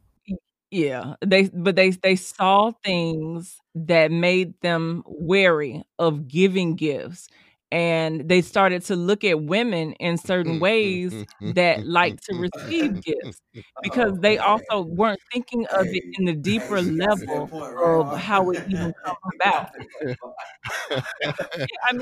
yeah, 0.71 1.15
they 1.25 1.49
but 1.54 1.75
they 1.75 1.91
they 1.91 2.15
saw 2.15 2.71
things 2.84 3.60
that 3.75 4.12
made 4.12 4.60
them 4.62 5.04
wary 5.06 5.84
of 5.99 6.28
giving 6.28 6.75
gifts. 6.75 7.28
And 7.71 8.28
they 8.30 8.41
started 8.41 8.84
to 8.86 8.95
look 8.95 9.23
at 9.23 9.41
women 9.43 9.93
in 9.93 10.17
certain 10.17 10.60
ways 10.60 11.25
that 11.47 11.86
like 11.86 12.17
to 12.21 12.36
receive 12.36 12.91
mm-hmm. 12.91 12.99
gifts 13.04 13.41
because 13.82 14.13
Oh, 14.13 14.19
they 14.21 14.38
also 14.38 14.82
weren't 14.84 15.19
thinking 15.34 15.65
of 15.67 15.88
it 15.91 16.04
in 16.17 16.25
the 16.25 16.34
deeper 16.36 16.82
level 16.84 17.51
of 17.82 18.13
how 18.15 18.49
it 18.51 18.60
even 18.67 18.93
comes 19.06 19.17
about. 19.41 19.67
I 21.89 21.93
mean, 21.93 22.01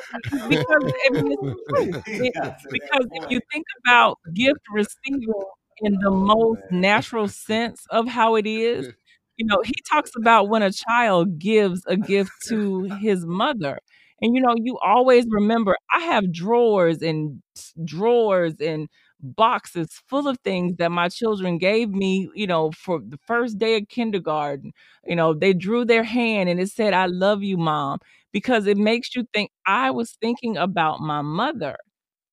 because 0.49 0.83
I 1.07 1.11
mean, 1.13 1.31
it's 1.33 1.43
true. 1.69 1.93
It- 2.19 2.35
because 2.71 3.07
if 3.13 3.23
you 3.27 3.39
think 3.51 3.65
about 3.85 4.19
gift 4.33 4.59
receiving 4.73 5.43
in 5.81 5.99
the 6.01 6.11
most 6.11 6.61
natural 6.69 7.27
sense 7.27 7.85
of 7.89 8.07
how 8.07 8.35
it 8.35 8.45
is, 8.47 8.89
you 9.37 9.45
know, 9.45 9.61
he 9.65 9.73
talks 9.91 10.11
about 10.17 10.49
when 10.49 10.61
a 10.63 10.71
child 10.71 11.39
gives 11.39 11.83
a 11.87 11.97
gift 11.97 12.31
to 12.47 12.83
his 13.01 13.25
mother. 13.25 13.79
And 14.21 14.35
you 14.35 14.41
know, 14.41 14.55
you 14.57 14.77
always 14.79 15.25
remember 15.29 15.75
I 15.93 15.99
have 16.01 16.31
drawers 16.31 17.01
and 17.01 17.41
drawers 17.85 18.55
and 18.59 18.87
boxes 19.21 19.89
full 20.07 20.27
of 20.27 20.37
things 20.43 20.77
that 20.77 20.91
my 20.91 21.09
children 21.09 21.57
gave 21.57 21.89
me, 21.89 22.29
you 22.35 22.47
know, 22.47 22.71
for 22.71 22.99
the 22.99 23.17
first 23.27 23.57
day 23.57 23.77
of 23.77 23.87
kindergarten. 23.89 24.71
You 25.05 25.15
know, 25.15 25.33
they 25.33 25.53
drew 25.53 25.85
their 25.85 26.03
hand 26.03 26.49
and 26.49 26.59
it 26.59 26.69
said, 26.69 26.93
I 26.93 27.05
love 27.07 27.43
you, 27.43 27.57
mom, 27.57 27.99
because 28.31 28.67
it 28.67 28.77
makes 28.77 29.15
you 29.15 29.25
think 29.33 29.51
I 29.65 29.91
was 29.91 30.11
thinking 30.21 30.57
about 30.57 30.99
my 30.99 31.21
mother. 31.21 31.77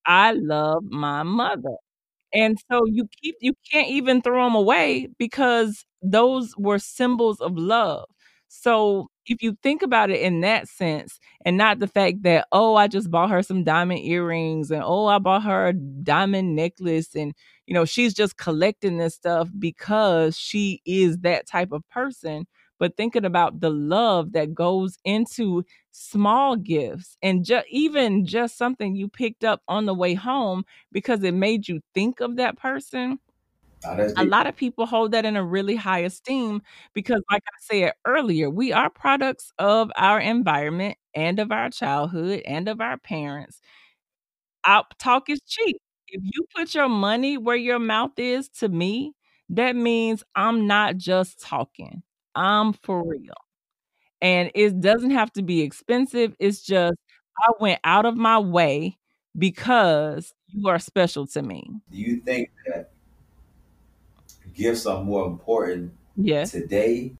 I 0.05 0.33
love 0.33 0.83
my 0.85 1.23
mother. 1.23 1.75
And 2.33 2.57
so 2.71 2.85
you 2.85 3.07
keep 3.21 3.35
you 3.41 3.53
can't 3.71 3.89
even 3.89 4.21
throw 4.21 4.45
them 4.45 4.55
away 4.55 5.09
because 5.19 5.85
those 6.03 6.55
were 6.57 6.79
symbols 6.79 7.41
of 7.41 7.57
love. 7.57 8.05
So 8.49 9.09
if 9.27 9.41
you 9.43 9.57
think 9.61 9.81
about 9.83 10.09
it 10.09 10.21
in 10.21 10.41
that 10.41 10.67
sense 10.67 11.19
and 11.45 11.57
not 11.57 11.79
the 11.79 11.87
fact 11.87 12.23
that 12.23 12.47
oh 12.51 12.75
I 12.75 12.87
just 12.87 13.11
bought 13.11 13.29
her 13.29 13.43
some 13.43 13.63
diamond 13.63 14.01
earrings 14.01 14.71
and 14.71 14.83
oh 14.83 15.05
I 15.07 15.19
bought 15.19 15.43
her 15.43 15.67
a 15.67 15.73
diamond 15.73 16.55
necklace 16.55 17.15
and 17.15 17.33
you 17.67 17.73
know 17.73 17.85
she's 17.85 18.13
just 18.13 18.37
collecting 18.37 18.97
this 18.97 19.15
stuff 19.15 19.49
because 19.59 20.37
she 20.37 20.81
is 20.85 21.19
that 21.19 21.47
type 21.47 21.71
of 21.71 21.87
person 21.89 22.45
but 22.79 22.97
thinking 22.97 23.25
about 23.25 23.59
the 23.59 23.69
love 23.69 24.31
that 24.33 24.53
goes 24.55 24.97
into 25.05 25.63
small 25.91 26.55
gifts 26.55 27.15
and 27.21 27.45
just 27.45 27.67
even 27.69 28.25
just 28.25 28.57
something 28.57 28.95
you 28.95 29.07
picked 29.07 29.43
up 29.43 29.61
on 29.67 29.85
the 29.85 29.93
way 29.93 30.13
home 30.13 30.63
because 30.91 31.21
it 31.23 31.33
made 31.33 31.67
you 31.67 31.81
think 31.93 32.19
of 32.21 32.37
that 32.37 32.57
person. 32.57 33.19
A 34.17 34.25
lot 34.25 34.47
of 34.47 34.55
people 34.55 34.85
hold 34.85 35.11
that 35.11 35.25
in 35.25 35.37
a 35.37 35.43
really 35.43 35.75
high 35.75 35.99
esteem 35.99 36.61
because, 36.93 37.21
like 37.31 37.43
I 37.47 37.57
said 37.61 37.93
earlier, 38.05 38.49
we 38.49 38.71
are 38.73 38.89
products 38.89 39.51
of 39.57 39.91
our 39.95 40.19
environment 40.19 40.97
and 41.15 41.39
of 41.39 41.51
our 41.51 41.69
childhood 41.69 42.41
and 42.45 42.67
of 42.67 42.81
our 42.81 42.97
parents. 42.97 43.61
Out 44.65 44.97
talk 44.99 45.29
is 45.29 45.41
cheap. 45.47 45.77
If 46.07 46.21
you 46.23 46.45
put 46.55 46.73
your 46.75 46.89
money 46.89 47.37
where 47.37 47.55
your 47.55 47.79
mouth 47.79 48.11
is 48.17 48.49
to 48.59 48.69
me, 48.69 49.13
that 49.49 49.75
means 49.75 50.23
I'm 50.35 50.67
not 50.67 50.97
just 50.97 51.39
talking. 51.39 52.03
I'm 52.35 52.73
for 52.73 53.05
real. 53.07 53.33
And 54.21 54.51
it 54.55 54.81
doesn't 54.81 55.11
have 55.11 55.31
to 55.33 55.43
be 55.43 55.61
expensive. 55.61 56.35
It's 56.39 56.61
just 56.63 56.95
I 57.39 57.51
went 57.59 57.79
out 57.83 58.05
of 58.05 58.17
my 58.17 58.39
way 58.39 58.97
because 59.37 60.33
you 60.47 60.67
are 60.69 60.79
special 60.79 61.27
to 61.27 61.41
me. 61.41 61.63
Do 61.91 61.97
you 61.97 62.17
think 62.21 62.51
that 62.67 62.91
gifts 64.53 64.85
are 64.85 65.03
more 65.03 65.25
important 65.27 65.93
Yes. 66.15 66.51
today 66.51 67.15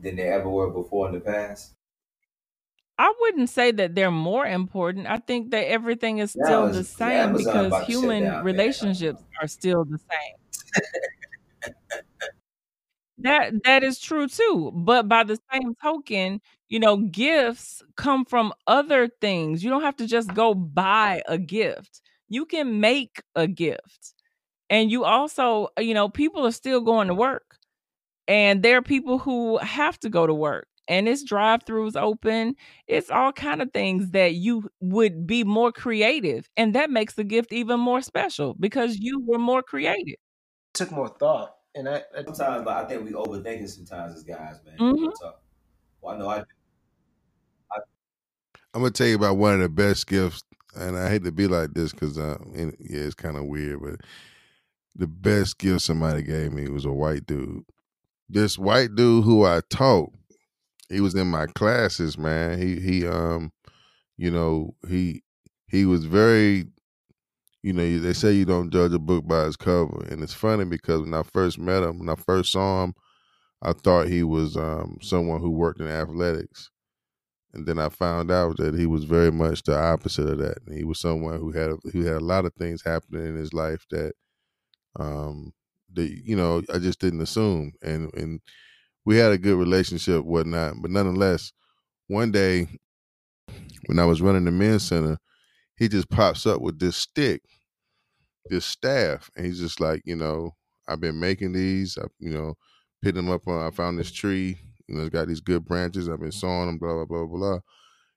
than 0.00 0.16
they 0.16 0.28
ever 0.28 0.48
were 0.48 0.70
before 0.70 1.08
in 1.08 1.14
the 1.14 1.20
past? 1.20 1.74
I 2.98 3.14
wouldn't 3.20 3.48
say 3.50 3.70
that 3.72 3.94
they're 3.94 4.10
more 4.10 4.44
important. 4.46 5.06
I 5.06 5.18
think 5.18 5.50
that 5.52 5.68
everything 5.68 6.18
is 6.18 6.32
still 6.32 6.66
it's- 6.66 6.74
the 6.74 6.84
same 6.84 7.32
because 7.32 7.74
about 7.74 7.90
to 7.90 7.98
shut 7.98 8.16
human 8.16 8.18
down, 8.18 8.50
man. 8.50 8.66
relationships 8.72 9.22
uh, 9.22 9.24
are 9.40 9.46
still 9.48 9.84
the 9.84 9.98
same. 10.10 10.36
That 13.18 13.64
that 13.64 13.82
is 13.82 13.98
true 13.98 14.28
too. 14.28 14.70
But 14.74 15.08
by 15.08 15.24
the 15.24 15.38
same 15.52 15.74
token, 15.82 16.40
you 16.68 16.78
know, 16.78 16.98
gifts 16.98 17.82
come 17.96 18.24
from 18.24 18.52
other 18.66 19.08
things. 19.20 19.64
You 19.64 19.70
don't 19.70 19.82
have 19.82 19.96
to 19.96 20.06
just 20.06 20.32
go 20.34 20.54
buy 20.54 21.22
a 21.26 21.36
gift. 21.38 22.00
You 22.28 22.46
can 22.46 22.80
make 22.80 23.22
a 23.34 23.48
gift. 23.48 24.14
And 24.70 24.90
you 24.90 25.04
also, 25.04 25.68
you 25.78 25.94
know, 25.94 26.08
people 26.08 26.46
are 26.46 26.52
still 26.52 26.80
going 26.80 27.08
to 27.08 27.14
work. 27.14 27.56
And 28.28 28.62
there 28.62 28.76
are 28.78 28.82
people 28.82 29.18
who 29.18 29.58
have 29.58 29.98
to 30.00 30.10
go 30.10 30.26
to 30.26 30.34
work. 30.34 30.66
And 30.88 31.08
it's 31.08 31.22
drive-throughs 31.24 32.00
open. 32.00 32.56
It's 32.86 33.10
all 33.10 33.32
kind 33.32 33.62
of 33.62 33.72
things 33.72 34.10
that 34.12 34.34
you 34.34 34.68
would 34.80 35.26
be 35.26 35.44
more 35.44 35.72
creative. 35.72 36.48
And 36.56 36.74
that 36.74 36.90
makes 36.90 37.14
the 37.14 37.24
gift 37.24 37.52
even 37.52 37.80
more 37.80 38.02
special 38.02 38.54
because 38.58 38.98
you 38.98 39.22
were 39.26 39.38
more 39.38 39.62
creative. 39.62 40.16
Took 40.74 40.90
more 40.92 41.08
thought, 41.08 41.56
and 41.74 41.88
I, 41.88 42.04
I 42.16 42.24
Sometimes, 42.24 42.66
like, 42.66 42.84
I 42.84 42.88
think 42.88 43.04
we 43.04 43.12
overthink 43.12 43.62
it 43.62 43.68
sometimes 43.68 44.14
as 44.14 44.22
guys, 44.24 44.60
man. 44.64 44.80
Mhm. 44.80 45.12
Well, 46.00 46.14
I 46.14 46.18
know 46.18 46.28
I 46.28 46.44
I'm 48.74 48.80
gonna 48.82 48.90
tell 48.90 49.06
you 49.06 49.16
about 49.16 49.36
one 49.36 49.54
of 49.54 49.60
the 49.60 49.68
best 49.68 50.06
gifts, 50.06 50.42
and 50.76 50.96
I 50.96 51.08
hate 51.10 51.24
to 51.24 51.32
be 51.32 51.46
like 51.46 51.72
this 51.74 51.92
because 51.92 52.18
uh, 52.18 52.38
yeah, 52.54 52.66
it's 52.80 53.14
kind 53.14 53.36
of 53.36 53.46
weird, 53.46 53.80
but 53.82 54.00
the 54.98 55.06
best 55.08 55.58
gift 55.58 55.82
somebody 55.82 56.22
gave 56.22 56.52
me 56.52 56.68
was 56.68 56.84
a 56.84 56.92
white 56.92 57.26
dude. 57.26 57.64
This 58.28 58.58
white 58.58 58.94
dude 58.94 59.24
who 59.24 59.44
I 59.44 59.62
taught, 59.70 60.12
he 60.90 61.00
was 61.00 61.14
in 61.14 61.28
my 61.28 61.46
classes, 61.46 62.18
man. 62.18 62.58
He 62.58 62.80
he 62.80 63.06
um, 63.06 63.52
you 64.16 64.30
know 64.30 64.74
he 64.88 65.22
he 65.68 65.86
was 65.86 66.06
very, 66.06 66.66
you 67.62 67.72
know, 67.72 67.98
they 67.98 68.12
say 68.12 68.32
you 68.32 68.44
don't 68.44 68.70
judge 68.72 68.92
a 68.92 68.98
book 68.98 69.26
by 69.26 69.46
its 69.46 69.56
cover, 69.56 70.04
and 70.10 70.22
it's 70.22 70.34
funny 70.34 70.64
because 70.64 71.02
when 71.02 71.14
I 71.14 71.22
first 71.22 71.58
met 71.58 71.82
him, 71.82 71.98
when 72.00 72.08
I 72.08 72.14
first 72.14 72.52
saw 72.52 72.84
him, 72.84 72.94
I 73.62 73.72
thought 73.72 74.08
he 74.08 74.22
was 74.24 74.56
um 74.56 74.98
someone 75.02 75.40
who 75.40 75.50
worked 75.50 75.80
in 75.80 75.88
athletics. 75.88 76.70
And 77.54 77.66
then 77.66 77.78
I 77.78 77.88
found 77.88 78.30
out 78.30 78.58
that 78.58 78.74
he 78.74 78.86
was 78.86 79.04
very 79.04 79.32
much 79.32 79.62
the 79.62 79.78
opposite 79.78 80.28
of 80.28 80.38
that. 80.38 80.58
And 80.66 80.76
He 80.76 80.84
was 80.84 81.00
someone 81.00 81.38
who 81.40 81.52
had 81.52 81.72
who 81.92 82.04
had 82.04 82.16
a 82.16 82.20
lot 82.20 82.44
of 82.44 82.54
things 82.54 82.82
happening 82.82 83.26
in 83.26 83.36
his 83.36 83.52
life 83.54 83.86
that, 83.90 84.12
um, 84.96 85.52
that 85.94 86.08
you 86.08 86.36
know 86.36 86.62
I 86.72 86.78
just 86.78 87.00
didn't 87.00 87.20
assume. 87.22 87.72
And 87.82 88.12
and 88.14 88.40
we 89.04 89.16
had 89.16 89.32
a 89.32 89.38
good 89.38 89.58
relationship, 89.58 90.24
whatnot. 90.24 90.76
But 90.82 90.90
nonetheless, 90.90 91.52
one 92.08 92.32
day 92.32 92.68
when 93.86 93.98
I 93.98 94.04
was 94.04 94.20
running 94.22 94.44
the 94.44 94.50
men's 94.50 94.84
center, 94.86 95.18
he 95.76 95.88
just 95.88 96.10
pops 96.10 96.46
up 96.46 96.60
with 96.60 96.78
this 96.78 96.96
stick, 96.96 97.42
this 98.48 98.64
staff, 98.64 99.30
and 99.36 99.46
he's 99.46 99.58
just 99.60 99.80
like, 99.80 100.02
you 100.04 100.16
know, 100.16 100.52
I've 100.86 101.00
been 101.00 101.20
making 101.20 101.52
these, 101.52 101.98
I, 101.98 102.06
you 102.18 102.30
know, 102.30 102.54
picking 103.02 103.16
them 103.16 103.30
up 103.30 103.46
on. 103.46 103.66
I 103.66 103.70
found 103.70 103.98
this 103.98 104.10
tree, 104.10 104.58
you 104.86 104.94
know, 104.94 105.02
it's 105.02 105.10
got 105.10 105.28
these 105.28 105.40
good 105.40 105.64
branches. 105.64 106.08
I've 106.08 106.20
been 106.20 106.32
sawing 106.32 106.66
them, 106.66 106.78
blah 106.78 106.94
blah 106.94 107.04
blah 107.04 107.26
blah. 107.26 107.38
blah. 107.38 107.58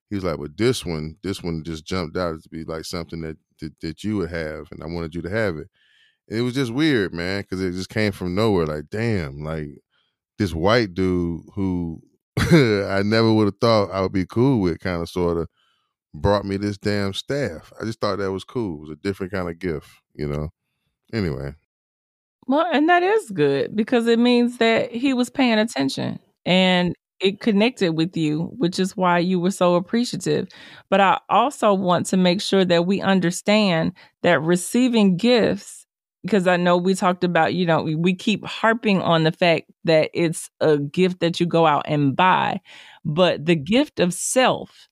He's 0.10 0.24
like, 0.24 0.40
but 0.40 0.58
this 0.58 0.86
one, 0.86 1.18
this 1.24 1.44
one 1.44 1.64
just 1.64 1.86
jumped 1.86 2.18
out 2.18 2.42
to 2.44 2.50
be 2.50 2.64
like 2.66 2.86
something 2.86 3.22
that 3.22 3.38
that, 3.60 3.80
that 3.82 4.04
you 4.04 4.18
would 4.18 4.32
have, 4.32 4.68
and 4.72 4.84
I 4.84 4.88
wanted 4.88 5.16
you 5.16 5.22
to 5.24 5.30
have 5.30 5.58
it. 5.58 5.70
It 6.28 6.42
was 6.42 6.54
just 6.54 6.74
weird, 6.74 7.14
man, 7.14 7.42
because 7.42 7.62
it 7.62 7.72
just 7.74 7.90
came 7.90 8.12
from 8.12 8.36
nowhere. 8.36 8.66
Like, 8.66 8.86
damn, 8.90 9.44
like 9.44 9.68
this 10.38 10.54
white 10.54 10.94
dude 10.94 11.42
who 11.56 12.02
I 12.40 13.02
never 13.06 13.34
would 13.34 13.46
have 13.48 13.60
thought 13.62 13.92
I 13.92 14.02
would 14.02 14.14
be 14.14 14.26
cool 14.26 14.62
with, 14.62 14.80
kind 14.80 15.02
of 15.02 15.10
sort 15.10 15.38
of 15.38 15.48
brought 16.14 16.46
me 16.46 16.58
this 16.58 16.78
damn 16.78 17.14
staff. 17.14 17.74
I 17.82 17.86
just 17.86 18.02
thought 18.02 18.18
that 18.20 18.32
was 18.32 18.44
cool. 18.46 18.78
It 18.78 18.82
was 18.82 18.92
a 18.92 18.96
different 18.98 19.34
kind 19.34 19.50
of 19.50 19.60
gift, 19.60 19.90
you 20.16 20.28
know. 20.28 20.50
Anyway, 21.14 21.56
Well, 22.48 22.66
and 22.72 22.90
that 22.90 23.04
is 23.04 23.30
good 23.32 23.76
because 23.76 24.08
it 24.08 24.20
means 24.20 24.58
that 24.58 24.92
he 24.92 25.14
was 25.14 25.30
paying 25.30 25.60
attention 25.60 26.20
and 26.46 26.96
it 27.20 27.40
connected 27.40 27.94
with 27.94 28.18
you, 28.18 28.52
which 28.58 28.80
is 28.80 28.98
why 28.98 29.20
you 29.20 29.40
were 29.40 29.52
so 29.52 29.76
appreciative. 29.76 30.48
But 30.90 31.02
I 31.02 31.20
also 31.30 31.74
want 31.74 32.08
to 32.08 32.18
make 32.18 32.42
sure 32.42 32.66
that 32.66 32.88
we 32.88 33.00
understand 33.00 33.94
that 34.24 34.42
receiving 34.42 35.18
gifts, 35.18 35.81
because 36.24 36.48
I 36.48 36.58
know 36.58 36.78
we 36.78 36.94
talked 36.94 37.24
about, 37.24 37.54
you 37.54 37.66
know, 37.66 37.84
we- 37.84 38.16
keep 38.16 38.46
harping 38.46 39.02
on 39.02 39.24
the 39.24 39.32
fact 39.32 39.72
that 39.86 40.10
it's 40.14 40.50
a 40.60 40.78
gift 40.78 41.20
that 41.22 41.40
you 41.40 41.46
go 41.46 41.66
out 41.66 41.84
and 41.88 42.16
buy, 42.16 42.62
but 43.04 43.46
the 43.46 43.56
gift 43.56 44.00
of 44.00 44.14
self 44.14 44.88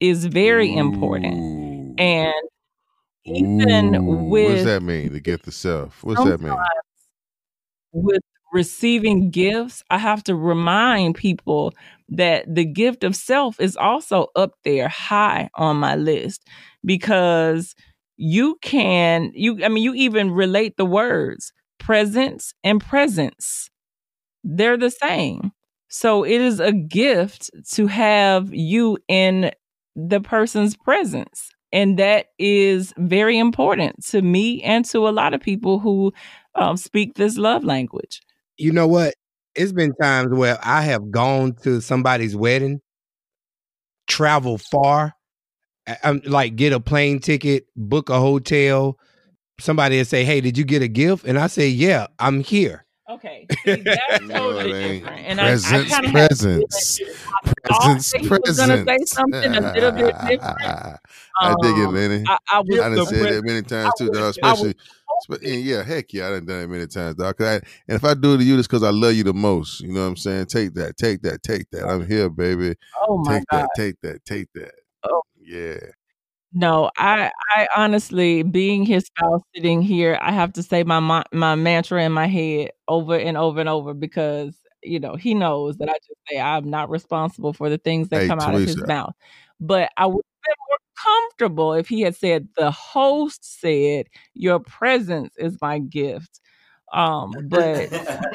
is 0.00 0.26
very 0.26 0.74
important. 0.74 1.98
And 1.98 2.34
even 3.24 3.96
Ooh. 3.96 4.00
what 4.30 4.30
with 4.30 4.56
does 4.56 4.64
that 4.64 4.82
mean? 4.82 5.12
The 5.12 5.20
gift 5.20 5.46
of 5.48 5.54
self. 5.54 6.02
What's 6.04 6.22
that 6.24 6.40
mean? 6.40 6.56
with 7.92 8.22
receiving 8.52 9.30
gifts, 9.30 9.82
I 9.90 9.98
have 9.98 10.22
to 10.24 10.34
remind 10.34 11.14
people 11.16 11.74
that 12.10 12.52
the 12.52 12.64
gift 12.64 13.04
of 13.04 13.14
self 13.14 13.60
is 13.60 13.76
also 13.76 14.28
up 14.36 14.52
there 14.64 14.88
high 14.88 15.50
on 15.54 15.76
my 15.76 15.96
list 15.96 16.46
because 16.84 17.74
you 18.18 18.58
can 18.60 19.30
you 19.34 19.64
I 19.64 19.68
mean 19.68 19.84
you 19.84 19.94
even 19.94 20.32
relate 20.32 20.76
the 20.76 20.84
words 20.84 21.52
presence 21.78 22.52
and 22.62 22.84
presence. 22.84 23.70
They're 24.44 24.76
the 24.76 24.90
same. 24.90 25.52
So 25.88 26.24
it 26.24 26.40
is 26.40 26.60
a 26.60 26.72
gift 26.72 27.50
to 27.72 27.86
have 27.86 28.52
you 28.52 28.98
in 29.08 29.52
the 29.96 30.20
person's 30.20 30.76
presence. 30.76 31.50
And 31.72 31.98
that 31.98 32.26
is 32.38 32.92
very 32.98 33.38
important 33.38 34.04
to 34.06 34.20
me 34.22 34.62
and 34.62 34.84
to 34.86 35.08
a 35.08 35.10
lot 35.10 35.34
of 35.34 35.40
people 35.40 35.78
who 35.78 36.12
um, 36.54 36.76
speak 36.76 37.14
this 37.14 37.38
love 37.38 37.64
language. 37.64 38.20
You 38.56 38.72
know 38.72 38.86
what? 38.86 39.14
It's 39.54 39.72
been 39.72 39.94
times 39.94 40.34
where 40.34 40.58
I 40.62 40.82
have 40.82 41.10
gone 41.10 41.54
to 41.62 41.80
somebody's 41.80 42.36
wedding, 42.36 42.80
travel 44.06 44.58
far, 44.58 45.14
I'm 46.02 46.20
like 46.24 46.56
get 46.56 46.72
a 46.72 46.80
plane 46.80 47.18
ticket, 47.20 47.66
book 47.76 48.08
a 48.10 48.18
hotel. 48.20 48.98
Somebody 49.60 49.98
will 49.98 50.04
say, 50.04 50.24
"Hey, 50.24 50.40
did 50.40 50.56
you 50.58 50.64
get 50.64 50.82
a 50.82 50.88
gift?" 50.88 51.24
And 51.24 51.38
I 51.38 51.46
say, 51.48 51.68
"Yeah, 51.68 52.06
I'm 52.18 52.40
here." 52.42 52.84
Okay, 53.10 53.46
see, 53.64 53.80
that's 53.82 54.18
totally 54.28 54.60
I 54.74 54.88
mean? 54.88 55.00
different. 55.00 55.20
And 55.26 55.40
I, 55.40 55.44
I 55.44 55.48
Presents, 55.52 55.90
kind 55.90 56.06
of 56.06 56.12
presents, 56.12 57.00
presents, 57.64 58.12
presents, 58.12 58.58
gonna 58.58 58.84
say 58.84 58.98
something 59.06 59.54
a 59.54 59.60
little 59.72 59.92
bit 59.92 60.14
different. 60.28 60.60
I 61.40 61.54
dig 61.62 61.78
it, 61.78 61.86
Um, 61.86 61.94
Lenny. 61.94 62.24
I, 62.26 62.32
I 62.32 62.38
I 62.56 62.60
was 62.60 62.76
done 62.76 62.94
the 62.94 63.06
said 63.06 63.32
that 63.32 63.44
many 63.44 63.62
times 63.62 63.92
too, 63.96 64.08
was- 64.10 64.18
dog. 64.18 64.44
I 64.44 64.52
Especially, 64.52 64.74
spe- 65.22 65.42
and 65.44 65.62
yeah, 65.64 65.82
heck 65.82 66.12
yeah, 66.12 66.26
I 66.26 66.30
done 66.32 66.46
done 66.46 66.60
it 66.62 66.66
many 66.68 66.86
times, 66.86 67.14
dog. 67.14 67.36
'Cause 67.38 67.46
I, 67.46 67.54
and 67.54 67.96
if 67.96 68.04
I 68.04 68.12
do 68.14 68.34
it 68.34 68.38
to 68.38 68.44
you, 68.44 68.58
it's 68.58 68.68
because 68.68 68.82
I 68.82 68.90
love 68.90 69.14
you 69.14 69.24
the 69.24 69.32
most. 69.32 69.80
You 69.80 69.88
know 69.92 70.00
what 70.02 70.06
I'm 70.08 70.16
saying? 70.16 70.46
Take 70.46 70.74
that, 70.74 70.96
take 70.98 71.22
that, 71.22 71.42
take 71.42 71.70
that. 71.70 71.86
I'm 71.88 72.06
here, 72.06 72.28
baby. 72.28 72.74
oh 73.08 73.18
my 73.24 73.38
Take 73.38 73.48
god. 73.48 73.62
that, 73.62 73.68
take 73.76 73.94
that, 74.02 74.24
take 74.26 74.48
that. 74.54 74.72
Yeah. 75.48 75.78
No, 76.52 76.90
I 76.96 77.30
I 77.54 77.68
honestly 77.76 78.42
being 78.42 78.84
his 78.84 79.04
spouse 79.06 79.42
sitting 79.54 79.82
here, 79.82 80.18
I 80.22 80.32
have 80.32 80.52
to 80.54 80.62
say 80.62 80.82
my 80.82 81.00
ma- 81.00 81.24
my 81.32 81.54
mantra 81.54 82.02
in 82.04 82.12
my 82.12 82.26
head 82.26 82.70
over 82.88 83.16
and 83.16 83.36
over 83.36 83.60
and 83.60 83.68
over 83.68 83.92
because 83.94 84.56
you 84.82 84.98
know 84.98 85.14
he 85.16 85.34
knows 85.34 85.76
that 85.78 85.88
I 85.90 85.92
just 85.94 86.20
say 86.30 86.40
I'm 86.40 86.70
not 86.70 86.88
responsible 86.88 87.52
for 87.52 87.68
the 87.68 87.76
things 87.78 88.08
that 88.08 88.22
Hey, 88.22 88.28
come 88.28 88.40
out 88.40 88.54
of 88.54 88.62
his 88.64 88.86
mouth. 88.86 89.14
But 89.60 89.90
I 89.98 90.06
would 90.06 90.24
have 90.24 90.54
been 90.54 90.54
more 90.70 90.78
comfortable 91.20 91.74
if 91.74 91.88
he 91.88 92.00
had 92.00 92.16
said 92.16 92.48
the 92.56 92.70
host 92.70 93.60
said 93.60 94.06
your 94.34 94.58
presence 94.60 95.34
is 95.36 95.58
my 95.60 95.78
gift. 95.80 96.40
Um, 96.94 97.34
but 97.50 97.90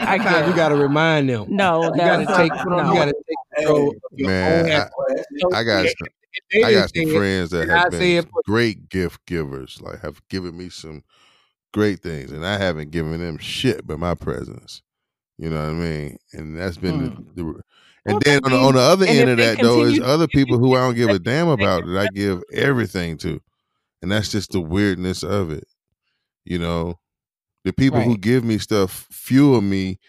I 0.06 0.18
Sometimes 0.18 0.24
get 0.24 0.48
you 0.50 0.54
got 0.54 0.70
to 0.70 0.76
remind 0.76 1.30
them. 1.30 1.48
no, 1.50 1.92
You 1.96 2.02
got 2.02 2.18
to 2.18 2.28
take. 2.28 2.52
no. 2.68 2.78
You 2.92 3.00
got 3.00 3.06
to 3.06 3.16
take 3.28 3.38
control 3.58 3.90
of 3.90 3.96
your 4.20 4.30
own 4.30 4.66
Man, 4.68 4.88
I, 5.52 5.58
I 5.58 5.64
got 5.64 5.88
if- 6.34 6.44
some, 6.52 6.62
if 6.62 6.62
they 6.62 6.64
I 6.68 6.72
got 6.74 6.90
some 6.96 7.06
friends 7.06 7.52
that 7.52 7.68
have 7.68 7.90
been 7.90 8.26
great 8.46 8.90
gift 8.90 9.26
givers, 9.26 9.82
like 9.82 10.02
have 10.02 10.22
given 10.30 10.58
me 10.58 10.70
some 10.70 11.04
great 11.74 12.02
things, 12.02 12.32
and 12.32 12.46
I 12.46 12.58
haven't 12.58 12.92
given 12.92 13.20
them 13.20 13.38
shit 13.38 13.86
but 13.88 14.00
my 14.00 14.16
presence. 14.16 14.82
You 15.38 15.50
know 15.50 15.64
what 15.64 15.72
I 15.72 15.74
mean? 15.74 16.18
And 16.34 16.58
that's 16.58 16.78
been 16.78 17.00
the, 17.00 17.12
the 17.36 17.44
and 18.06 18.16
Well, 18.16 18.20
then 18.26 18.42
on 18.46 18.52
the, 18.52 18.58
on 18.58 18.74
the 18.76 18.82
other 18.82 19.06
end 19.06 19.30
of 19.30 19.38
that 19.40 19.62
though 19.62 19.84
is 19.84 20.00
other 20.00 20.28
people 20.28 20.60
who 20.60 20.76
I 20.76 20.82
don't 20.82 20.96
give 20.96 21.12
a 21.12 21.20
damn 21.20 21.48
about 21.50 21.86
that 21.86 21.98
I 21.98 22.08
give 22.08 22.44
everything 22.54 23.18
to, 23.20 23.42
and 24.02 24.12
that's 24.12 24.32
just 24.32 24.52
the 24.52 24.62
weirdness 24.62 25.24
of 25.24 25.52
it. 25.52 25.66
You 26.46 26.60
know, 26.60 27.00
the 27.66 27.74
people 27.74 28.02
who 28.02 28.18
give 28.18 28.44
me 28.44 28.58
stuff 28.60 29.08
fuel 29.12 29.62
me 29.62 30.00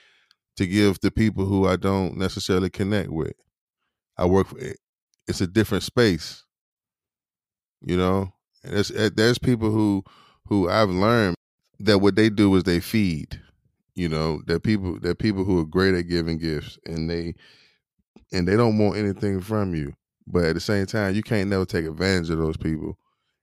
to 0.56 0.66
give 0.66 1.00
to 1.00 1.10
people 1.10 1.46
who 1.46 1.66
I 1.68 1.76
don't 1.76 2.16
necessarily 2.16 2.70
connect 2.70 3.10
with. 3.10 3.34
I 4.18 4.26
work 4.26 4.48
for 4.48 4.60
eh, 4.60 4.74
it's 5.28 5.40
a 5.40 5.46
different 5.46 5.84
space. 5.84 6.44
You 7.82 7.96
know, 7.96 8.32
and 8.62 8.74
there's 8.74 8.90
eh, 8.90 9.10
there's 9.14 9.38
people 9.38 9.70
who 9.70 10.04
who 10.46 10.68
I've 10.68 10.88
learned 10.90 11.36
that 11.80 11.98
what 11.98 12.16
they 12.16 12.30
do 12.30 12.54
is 12.56 12.64
they 12.64 12.80
feed. 12.80 13.40
You 13.94 14.08
know, 14.08 14.42
that 14.46 14.62
people 14.62 14.98
that 15.00 15.18
people 15.18 15.44
who 15.44 15.58
are 15.60 15.64
great 15.66 15.94
at 15.94 16.08
giving 16.08 16.38
gifts 16.38 16.78
and 16.86 17.08
they 17.08 17.34
and 18.32 18.46
they 18.48 18.56
don't 18.56 18.78
want 18.78 18.96
anything 18.96 19.40
from 19.40 19.74
you. 19.74 19.94
But 20.26 20.44
at 20.44 20.54
the 20.54 20.60
same 20.60 20.86
time, 20.86 21.14
you 21.14 21.22
can't 21.22 21.50
never 21.50 21.64
take 21.66 21.86
advantage 21.86 22.30
of 22.30 22.38
those 22.38 22.56
people. 22.56 22.98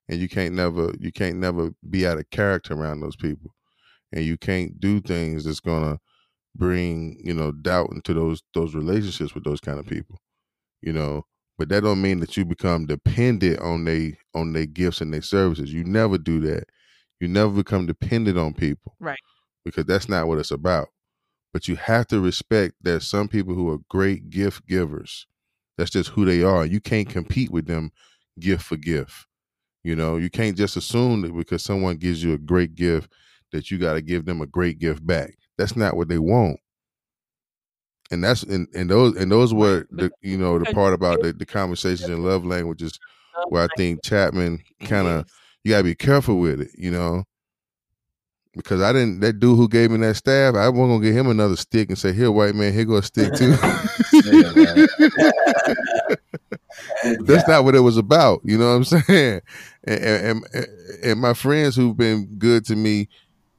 And 0.09 0.19
you 0.19 0.29
can't 0.29 0.55
never 0.55 0.93
you 0.99 1.11
can't 1.11 1.38
never 1.38 1.71
be 1.89 2.05
out 2.07 2.19
of 2.19 2.29
character 2.32 2.73
around 2.73 3.01
those 3.01 3.15
people. 3.15 3.55
And 4.13 4.25
you 4.25 4.38
can't 4.38 4.79
do 4.79 5.01
things 5.01 5.45
that's 5.45 5.61
gonna 5.61 5.99
bring, 6.55 7.19
you 7.23 7.34
know, 7.34 7.51
doubt 7.51 7.91
into 7.93 8.13
those 8.13 8.43
those 8.55 8.75
relationships 8.75 9.36
with 9.36 9.43
those 9.45 9.61
kind 9.61 9.79
of 9.79 9.88
people. 9.88 10.19
You 10.82 10.93
know, 10.93 11.25
but 11.62 11.70
that 11.70 11.84
don't 11.84 12.01
mean 12.01 12.22
that 12.22 12.36
you 12.36 12.43
become 12.43 12.88
dependent 12.88 13.59
on 13.59 13.86
they 13.86 14.18
on 14.34 14.51
their 14.51 14.66
gifts 14.66 14.99
and 14.99 15.14
their 15.14 15.22
services. 15.22 15.72
You 15.72 15.84
never 15.84 16.18
do 16.18 16.39
that. 16.39 16.64
You 17.20 17.28
never 17.28 17.51
become 17.51 17.86
dependent 17.86 18.39
on 18.39 18.55
people. 18.55 18.95
Right. 18.99 19.20
Because 19.64 19.86
that's 19.86 20.09
not 20.09 20.28
what 20.28 20.39
it's 20.39 20.49
about. 20.49 20.88
But 21.53 21.68
you 21.68 21.76
have 21.76 22.07
to 22.07 22.20
respect 22.20 22.78
that 22.82 23.03
some 23.03 23.28
people 23.28 23.53
who 23.53 23.70
are 23.70 23.78
great 23.91 24.32
gift 24.32 24.66
givers. 24.66 25.28
That's 25.78 25.91
just 25.91 26.09
who 26.09 26.26
they 26.26 26.41
are. 26.41 26.66
You 26.66 26.82
can't 26.82 27.07
compete 27.07 27.51
with 27.51 27.68
them 27.68 27.91
gift 28.39 28.64
for 28.64 28.76
gift. 28.76 29.28
You 29.84 29.95
know, 29.95 30.18
you 30.18 30.32
can't 30.32 30.57
just 30.57 30.78
assume 30.78 31.22
that 31.22 31.38
because 31.38 31.62
someone 31.62 31.97
gives 31.97 32.24
you 32.24 32.34
a 32.34 32.39
great 32.39 32.74
gift 32.74 33.14
that 33.51 33.70
you 33.70 33.78
got 33.78 33.93
to 33.93 34.01
give 34.01 34.26
them 34.26 34.41
a 34.41 34.47
great 34.47 34.80
gift 34.80 35.05
back. 35.05 35.36
That's 35.59 35.76
not 35.76 35.95
what 35.95 36.07
they 36.07 36.18
want. 36.18 36.59
And 38.12 38.24
that's 38.24 38.43
and, 38.43 38.68
and 38.76 38.89
those 38.89 39.16
and 39.16 39.32
those 39.32 39.53
were 39.53 39.88
the 39.89 40.12
you 40.22 40.38
know 40.38 40.59
the 40.59 40.66
part 40.74 40.93
about 40.93 41.22
the, 41.22 41.34
the 41.34 41.45
conversations 41.45 42.09
in 42.09 42.24
love 42.24 42.45
languages 42.45 42.99
where 43.47 43.64
I 43.64 43.68
think 43.78 44.03
Chapman 44.03 44.62
kind 44.82 45.07
of 45.07 45.26
you 45.64 45.72
gotta 45.72 45.84
be 45.84 45.95
careful 45.95 46.39
with 46.39 46.62
it, 46.62 46.72
you 46.78 46.91
know. 46.91 47.24
Because 48.53 48.82
I 48.82 48.91
didn't 48.91 49.22
that 49.22 49.39
dude 49.39 49.55
who 49.55 49.70
gave 49.70 49.91
me 49.91 49.97
that 50.05 50.18
staff, 50.18 50.55
I 50.55 50.68
wasn't 50.68 50.89
gonna 50.89 51.03
give 51.03 51.16
him 51.16 51.28
another 51.28 51.55
stick 51.55 51.88
and 51.88 51.97
say, 51.97 52.12
Here, 52.12 52.30
white 52.30 52.53
man, 52.53 52.74
here 52.74 52.84
go 52.84 52.97
a 52.97 53.03
stick 53.03 53.34
too. 53.34 53.55
That's 57.22 57.47
not 57.47 57.64
what 57.64 57.76
it 57.76 57.80
was 57.80 57.97
about. 57.97 58.41
You 58.43 58.57
know 58.57 58.78
what 58.78 58.93
I'm 58.93 59.01
saying? 59.07 59.41
And, 59.86 60.03
and, 60.03 60.45
and, 60.53 60.68
and 61.03 61.22
my 61.22 61.34
friends 61.34 61.76
who've 61.76 61.95
been 61.95 62.26
good 62.38 62.66
to 62.66 62.76
me, 62.76 63.07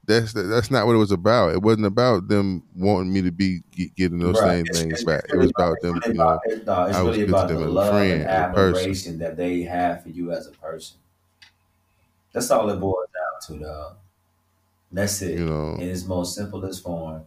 that's 0.07 0.33
that's 0.33 0.71
not 0.71 0.87
what 0.87 0.95
it 0.95 0.99
was 0.99 1.13
about. 1.13 1.53
It 1.53 1.63
wasn't 1.63 1.87
about 1.87 2.29
them 2.29 2.63
wanting 2.75 3.13
me 3.13 3.23
to 3.23 3.31
be 3.31 3.61
get- 3.71 3.95
getting 3.95 4.19
those 4.19 4.41
Right. 4.41 4.49
same 4.51 4.67
It's- 4.67 4.79
things 4.81 4.93
it's 4.95 5.05
back. 5.05 5.25
It 5.33 5.37
was 5.37 5.51
about 5.57 5.75
it's 5.75 5.83
them, 5.83 5.95
really 5.95 6.09
you 6.09 6.15
know. 6.15 6.23
about- 6.23 6.41
it- 6.47 6.67
no, 6.67 6.85
it's 6.87 6.97
I 6.97 7.03
was 7.03 7.17
really 7.17 7.19
good 7.21 7.27
to 7.33 7.37
about 7.37 7.49
them 7.49 7.57
the 7.59 7.63
as 7.65 7.69
a 7.69 7.73
love 7.73 7.91
friend, 7.95 8.13
and 8.13 8.23
as 8.23 8.55
person. 8.55 8.77
admiration 8.77 9.19
that 9.19 9.37
they 9.37 9.63
have 9.63 10.03
for 10.03 10.09
you 10.09 10.33
as 10.33 10.47
a 10.47 10.53
person. 10.53 10.97
That's 12.33 12.51
all 12.51 12.69
it 12.71 12.81
boils 12.81 13.07
down 13.15 13.59
to, 13.59 13.65
dog. 13.65 13.97
That's 14.91 15.23
it. 15.23 15.39
You 15.39 15.47
know. 15.47 15.75
In 15.75 15.89
its 15.89 16.05
most 16.07 16.35
simplest 16.35 16.83
form. 16.83 17.23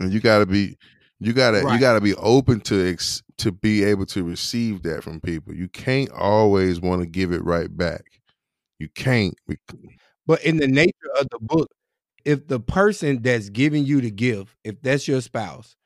and 0.00 0.12
you 0.12 0.20
got 0.20 0.38
to 0.38 0.46
be 0.46 0.76
you 1.18 1.32
got 1.32 1.50
to 1.52 1.58
you 1.72 1.80
got 1.80 1.94
to 1.94 2.00
be 2.00 2.14
open 2.14 2.60
to 2.60 2.88
ex, 2.88 3.22
to 3.38 3.50
be 3.50 3.82
able 3.82 4.06
to 4.06 4.22
receive 4.22 4.82
that 4.84 5.02
from 5.02 5.20
people 5.20 5.52
you 5.52 5.66
can't 5.68 6.08
always 6.12 6.80
want 6.80 7.02
to 7.02 7.06
give 7.08 7.32
it 7.32 7.42
right 7.44 7.76
back 7.76 8.04
you 8.78 8.88
can't 8.94 9.34
bec- 9.48 9.58
But 10.28 10.44
in 10.44 10.58
the 10.58 10.68
nature 10.68 11.10
of 11.20 11.28
the 11.30 11.40
book, 11.40 11.70
if 12.24 12.48
the 12.48 12.60
person 12.60 13.22
that's 13.22 13.50
giving 13.50 13.86
you 13.86 14.02
the 14.02 14.12
gift, 14.12 14.56
if 14.64 14.82
that's 14.82 15.08
your 15.08 15.22
spouse, 15.22 15.76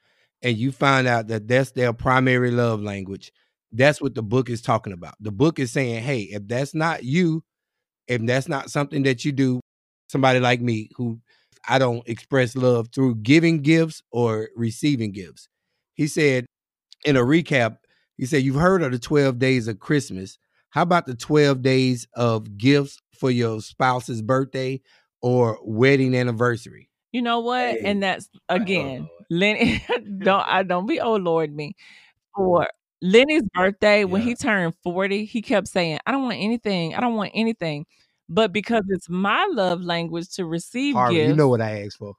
and 0.43 0.59
you 0.59 0.73
find 0.73 1.09
out 1.09 1.29
that 1.29 1.49
that's 1.49 1.73
their 1.73 1.95
primary 1.95 2.51
love 2.51 2.83
language, 2.83 3.33
that's 3.73 4.03
what 4.03 4.17
the 4.17 4.23
book 4.25 4.51
is 4.51 4.63
talking 4.63 4.93
about. 4.93 5.15
The 5.21 5.33
book 5.33 5.61
is 5.61 5.73
saying, 5.73 6.03
hey, 6.03 6.23
if 6.23 6.49
that's 6.49 6.75
not 6.75 7.05
you, 7.05 7.45
if 8.09 8.21
that's 8.27 8.49
not 8.49 8.71
something 8.71 9.05
that 9.05 9.25
you 9.25 9.33
do, 9.33 9.61
somebody 10.09 10.41
like 10.41 10.61
me 10.61 10.91
who 10.97 11.21
I 11.69 11.79
don't 11.79 12.07
express 12.09 12.57
love 12.57 12.89
through 12.95 13.17
giving 13.17 13.63
gifts 13.63 14.03
or 14.13 14.51
receiving 14.57 15.13
gifts. 15.13 15.49
He 15.95 16.09
said 16.09 16.47
in 17.05 17.17
a 17.17 17.23
recap, 17.23 17.79
he 18.19 18.27
said, 18.27 18.43
You've 18.43 18.57
heard 18.57 18.83
of 18.83 18.93
the 18.93 18.99
12 18.99 19.39
days 19.39 19.69
of 19.69 19.81
Christmas. 19.81 20.39
How 20.73 20.81
about 20.81 21.05
the 21.05 21.15
12 21.15 21.61
days 21.61 22.09
of 22.15 22.57
gifts 22.57 22.99
for 23.15 23.31
your 23.31 23.61
spouse's 23.61 24.23
birthday 24.23 24.81
or 25.21 25.59
wedding 25.63 26.15
anniversary? 26.15 26.89
You 27.13 27.21
know 27.21 27.41
what? 27.41 27.73
Hey. 27.73 27.83
And 27.85 28.03
that's 28.03 28.31
Oh, 28.49 28.55
again, 28.57 29.01
Lord. 29.01 29.11
Lenny. 29.31 29.85
don't 30.19 30.49
I 30.49 30.63
don't 30.63 30.87
be 30.87 30.99
oh 30.99 31.17
Lord 31.17 31.55
me. 31.55 31.77
For 32.35 32.69
Lenny's 33.03 33.43
birthday, 33.53 34.05
when 34.05 34.23
he 34.23 34.35
turned 34.35 34.73
forty, 34.83 35.27
he 35.27 35.43
kept 35.43 35.69
saying, 35.69 35.99
"I 36.07 36.13
don't 36.13 36.23
want 36.23 36.39
anything. 36.39 36.95
I 36.95 37.01
don't 37.01 37.17
want 37.17 37.33
anything." 37.35 37.85
But 38.31 38.55
because 38.55 38.85
it's 38.89 39.11
my 39.11 39.47
love 39.53 39.83
language 39.83 40.31
to 40.37 40.47
receive 40.47 40.95
Harvey, 40.95 41.17
gifts, 41.17 41.29
you 41.29 41.37
know 41.37 41.49
what 41.49 41.61
I 41.61 41.85
asked 41.85 41.99
for. 41.99 42.15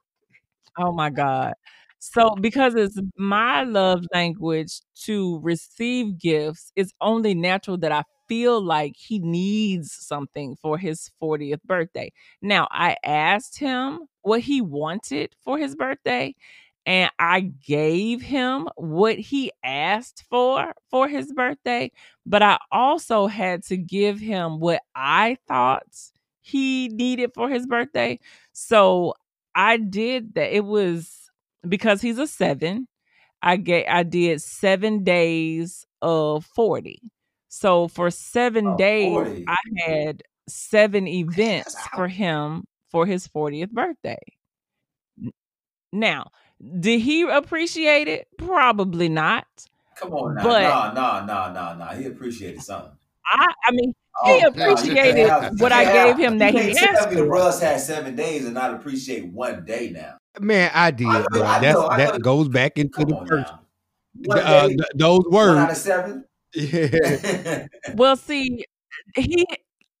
Oh 0.78 0.92
my 0.92 1.10
God. 1.10 1.54
So 1.98 2.36
because 2.40 2.76
it's 2.76 3.00
my 3.16 3.64
love 3.64 4.04
language 4.14 4.80
to 5.06 5.40
receive 5.42 6.18
gifts, 6.18 6.70
it's 6.76 6.92
only 7.00 7.34
natural 7.34 7.78
that 7.78 7.90
I 7.90 8.04
feel 8.28 8.60
like 8.62 8.96
he 8.96 9.18
needs 9.18 9.92
something 9.92 10.56
for 10.56 10.78
his 10.78 11.10
40th 11.20 11.62
birthday. 11.64 12.12
Now, 12.42 12.68
I 12.70 12.96
asked 13.04 13.58
him 13.58 14.00
what 14.22 14.40
he 14.40 14.60
wanted 14.60 15.34
for 15.44 15.58
his 15.58 15.74
birthday, 15.76 16.34
and 16.86 17.10
I 17.18 17.40
gave 17.40 18.20
him 18.22 18.68
what 18.76 19.18
he 19.18 19.50
asked 19.64 20.24
for 20.28 20.74
for 20.90 21.08
his 21.08 21.32
birthday, 21.32 21.90
but 22.26 22.42
I 22.42 22.58
also 22.70 23.26
had 23.26 23.62
to 23.64 23.76
give 23.76 24.18
him 24.20 24.60
what 24.60 24.82
I 24.94 25.38
thought 25.48 25.84
he 26.42 26.88
needed 26.88 27.32
for 27.34 27.48
his 27.48 27.66
birthday. 27.66 28.18
So 28.52 29.14
I 29.54 29.78
did 29.78 30.34
that. 30.34 30.54
It 30.54 30.64
was 30.64 31.30
because 31.66 32.02
he's 32.02 32.18
a 32.18 32.26
seven. 32.26 32.86
I 33.42 33.56
get 33.58 33.86
I 33.90 34.02
did 34.04 34.42
seven 34.42 35.04
days 35.04 35.86
of 36.02 36.46
40. 36.46 37.00
So 37.54 37.86
for 37.86 38.10
seven 38.10 38.66
Oh, 38.66 38.76
days, 38.76 39.12
40. 39.12 39.44
I 39.46 39.56
had 39.86 40.22
seven 40.48 41.06
events 41.06 41.72
that's 41.74 41.86
for 41.94 42.08
him 42.08 42.64
for 42.90 43.06
his 43.06 43.28
40th 43.28 43.70
birthday. 43.70 44.18
Now, 45.92 46.32
did 46.80 46.98
he 47.00 47.22
appreciate 47.22 48.08
it? 48.08 48.26
Probably 48.38 49.08
not. 49.08 49.46
Come 49.96 50.12
on 50.14 50.34
now. 50.34 50.42
But- 50.42 50.94
no, 50.94 51.24
no, 51.24 51.24
no, 51.26 51.52
no, 51.52 51.76
no. 51.78 51.84
He 51.96 52.06
appreciated 52.06 52.60
something. 52.60 52.90
I, 53.24 53.46
I 53.66 53.70
mean, 53.70 53.94
Oh, 54.22 54.32
He 54.32 54.42
no, 54.42 54.46
you 54.46 54.52
can't 54.52 54.72
appreciated 54.80 55.28
have- 55.28 55.60
what 55.60 55.72
I 55.72 55.84
can't 55.84 56.16
gave 56.16 56.24
him 56.24 56.38
that 56.38 56.54
he 56.54 56.60
can't 56.60 56.76
tell 56.78 56.96
asked 56.98 57.10
me 57.10 57.16
the 57.16 57.22
for. 57.22 57.30
Russ 57.30 57.60
had 57.60 57.80
seven 57.80 58.14
days 58.14 58.44
and 58.44 58.54
not 58.54 58.72
appreciate 58.74 59.26
one 59.26 59.64
day 59.64 59.90
now. 59.92 60.16
Man, 60.40 60.70
I 60.72 60.90
did, 60.92 61.06
I 61.08 61.24
know, 61.32 61.42
I 61.42 61.58
That's 61.60 61.74
know, 61.74 61.86
I 61.88 61.96
that 61.98 62.20
goes 62.22 62.48
back 62.48 62.78
into 62.78 62.92
Come 63.04 63.08
the 63.08 63.26
first. 63.26 63.52
Uh, 64.30 64.68
day, 64.68 64.76
th- 64.76 64.88
those 64.94 65.24
one 65.28 65.58
out 65.58 65.68
words. 65.68 65.88
Of 66.56 66.62
seven. 66.62 66.90
Yeah. 67.34 67.66
well, 67.94 68.16
see, 68.16 68.64
he. 69.16 69.46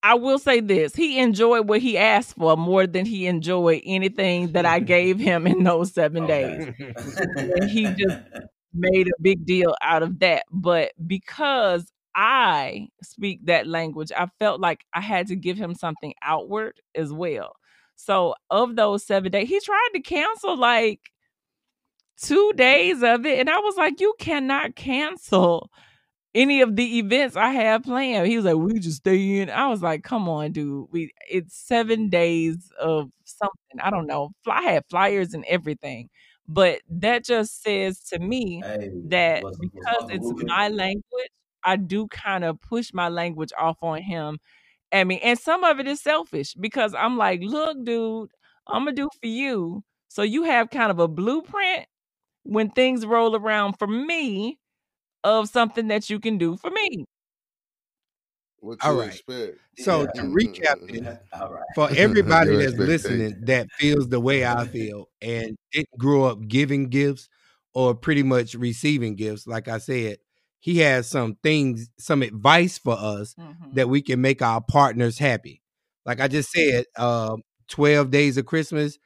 I 0.02 0.14
will 0.14 0.38
say 0.38 0.60
this: 0.60 0.94
he 0.94 1.18
enjoyed 1.18 1.68
what 1.68 1.80
he 1.80 1.96
asked 1.96 2.34
for 2.36 2.56
more 2.56 2.86
than 2.86 3.06
he 3.06 3.26
enjoyed 3.26 3.82
anything 3.86 4.52
that 4.52 4.66
I 4.66 4.80
gave 4.80 5.18
him 5.18 5.46
in 5.46 5.64
those 5.64 5.92
seven 5.92 6.26
days. 6.26 6.68
Okay. 6.78 7.68
he 7.68 7.84
just 7.94 8.18
made 8.74 9.08
a 9.08 9.22
big 9.22 9.46
deal 9.46 9.74
out 9.82 10.02
of 10.02 10.18
that. 10.20 10.44
But 10.50 10.92
because 11.06 11.90
I 12.14 12.88
speak 13.02 13.46
that 13.46 13.66
language, 13.66 14.12
I 14.16 14.28
felt 14.38 14.60
like 14.60 14.84
I 14.92 15.00
had 15.00 15.28
to 15.28 15.36
give 15.36 15.56
him 15.56 15.74
something 15.74 16.14
outward 16.22 16.80
as 16.94 17.12
well. 17.12 17.56
So, 17.96 18.34
of 18.50 18.76
those 18.76 19.06
seven 19.06 19.30
days, 19.32 19.48
he 19.48 19.60
tried 19.60 19.90
to 19.94 20.00
cancel 20.00 20.56
like 20.56 21.00
two 22.20 22.52
days 22.54 23.02
of 23.02 23.26
it. 23.26 23.38
And 23.38 23.50
I 23.50 23.58
was 23.58 23.76
like, 23.76 24.00
you 24.00 24.14
cannot 24.18 24.76
cancel 24.76 25.70
any 26.34 26.60
of 26.62 26.76
the 26.76 26.98
events 26.98 27.36
I 27.36 27.50
have 27.50 27.84
planned. 27.84 28.26
He 28.26 28.36
was 28.36 28.44
like, 28.44 28.56
we 28.56 28.78
just 28.80 28.98
stay 28.98 29.38
in. 29.40 29.50
I 29.50 29.68
was 29.68 29.82
like, 29.82 30.02
come 30.02 30.28
on, 30.28 30.52
dude. 30.52 30.88
We 30.90 31.12
it's 31.30 31.56
seven 31.56 32.08
days 32.08 32.70
of 32.80 33.10
something. 33.24 33.80
I 33.80 33.90
don't 33.90 34.06
know. 34.06 34.32
I 34.46 34.62
had 34.62 34.84
flyers 34.90 35.34
and 35.34 35.44
everything. 35.46 36.10
But 36.48 36.80
that 36.90 37.24
just 37.24 37.62
says 37.62 38.00
to 38.10 38.18
me 38.18 38.62
Hey, 38.62 38.90
that 39.04 39.44
because 39.60 40.04
it's 40.10 40.32
my 40.46 40.68
language, 40.68 41.30
I 41.64 41.76
do 41.76 42.06
kind 42.08 42.44
of 42.44 42.60
push 42.60 42.92
my 42.92 43.08
language 43.08 43.50
off 43.58 43.78
on 43.82 44.02
him. 44.02 44.38
I 44.92 45.04
mean, 45.04 45.20
and 45.22 45.38
some 45.38 45.64
of 45.64 45.80
it 45.80 45.88
is 45.88 46.00
selfish 46.02 46.54
because 46.54 46.94
I'm 46.94 47.16
like, 47.16 47.40
look, 47.42 47.84
dude, 47.84 48.30
I'm 48.68 48.84
gonna 48.84 48.92
do 48.96 49.08
for 49.20 49.26
you. 49.26 49.84
So 50.08 50.22
you 50.22 50.44
have 50.44 50.70
kind 50.70 50.90
of 50.90 50.98
a 51.00 51.08
blueprint 51.08 51.86
when 52.44 52.70
things 52.70 53.06
roll 53.06 53.36
around 53.36 53.74
for 53.78 53.86
me 53.88 54.58
of 55.24 55.48
something 55.48 55.88
that 55.88 56.10
you 56.10 56.20
can 56.20 56.38
do 56.38 56.56
for 56.56 56.70
me. 56.70 57.06
What 58.60 58.82
All 58.82 58.92
you 58.92 59.00
right. 59.00 59.08
expect? 59.08 59.58
So 59.76 60.04
Yeah. 60.04 60.12
to 60.12 60.22
recap 60.28 60.86
this, 60.88 61.18
All 61.32 61.50
right. 61.52 61.62
for 61.74 61.90
everybody 61.96 62.56
that's 62.56 62.74
listening 62.74 63.44
that 63.46 63.68
feels 63.78 64.08
the 64.08 64.20
way 64.20 64.44
I 64.46 64.64
feel 64.72 65.08
and 65.20 65.56
didn't 65.72 65.98
grow 65.98 66.24
up 66.24 66.46
giving 66.48 66.88
gifts 66.88 67.28
or 67.74 67.94
pretty 67.94 68.22
much 68.22 68.54
receiving 68.54 69.16
gifts, 69.16 69.46
like 69.46 69.68
I 69.68 69.78
said, 69.78 70.18
he 70.60 70.78
has 70.78 71.08
some 71.08 71.36
things, 71.42 71.90
some 71.98 72.22
advice 72.22 72.78
for 72.78 72.96
us 72.98 73.34
that 73.72 73.88
we 73.88 74.00
can 74.00 74.20
make 74.20 74.40
our 74.42 74.60
partners 74.62 75.18
happy. 75.18 75.60
Like 76.06 76.20
I 76.20 76.28
just 76.28 76.50
said, 76.50 76.86
uh, 76.96 77.36
12 77.68 78.10
days 78.10 78.36
of 78.38 78.46
Christmas, 78.46 78.98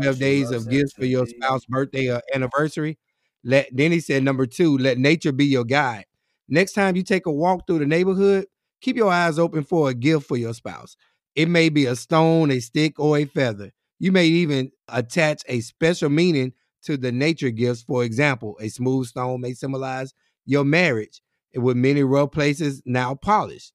12 0.00 0.16
She 0.16 0.20
days 0.20 0.50
of 0.50 0.68
gifts 0.68 0.92
for 0.94 1.04
your 1.06 1.26
activities. 1.26 1.44
spouse 1.44 1.64
birthday 1.66 2.08
or 2.12 2.20
anniversary. 2.34 2.98
Let 3.46 3.68
then 3.70 3.92
he 3.92 4.00
said 4.00 4.24
number 4.24 4.44
two, 4.44 4.76
let 4.76 4.98
nature 4.98 5.30
be 5.30 5.46
your 5.46 5.64
guide. 5.64 6.06
Next 6.48 6.72
time 6.72 6.96
you 6.96 7.04
take 7.04 7.26
a 7.26 7.32
walk 7.32 7.66
through 7.66 7.78
the 7.78 7.86
neighborhood, 7.86 8.46
keep 8.80 8.96
your 8.96 9.10
eyes 9.10 9.38
open 9.38 9.62
for 9.62 9.88
a 9.88 9.94
gift 9.94 10.26
for 10.26 10.36
your 10.36 10.52
spouse. 10.52 10.96
It 11.36 11.48
may 11.48 11.68
be 11.68 11.86
a 11.86 11.94
stone, 11.94 12.50
a 12.50 12.58
stick, 12.58 12.98
or 12.98 13.16
a 13.16 13.24
feather. 13.24 13.70
You 14.00 14.10
may 14.10 14.26
even 14.26 14.72
attach 14.88 15.42
a 15.46 15.60
special 15.60 16.08
meaning 16.08 16.54
to 16.82 16.96
the 16.96 17.12
nature 17.12 17.50
gifts. 17.50 17.82
For 17.84 18.02
example, 18.02 18.56
a 18.60 18.68
smooth 18.68 19.06
stone 19.06 19.40
may 19.40 19.54
symbolize 19.54 20.12
your 20.44 20.64
marriage, 20.64 21.22
with 21.54 21.76
many 21.76 22.02
rough 22.02 22.32
places 22.32 22.82
now 22.84 23.14
polished. 23.14 23.72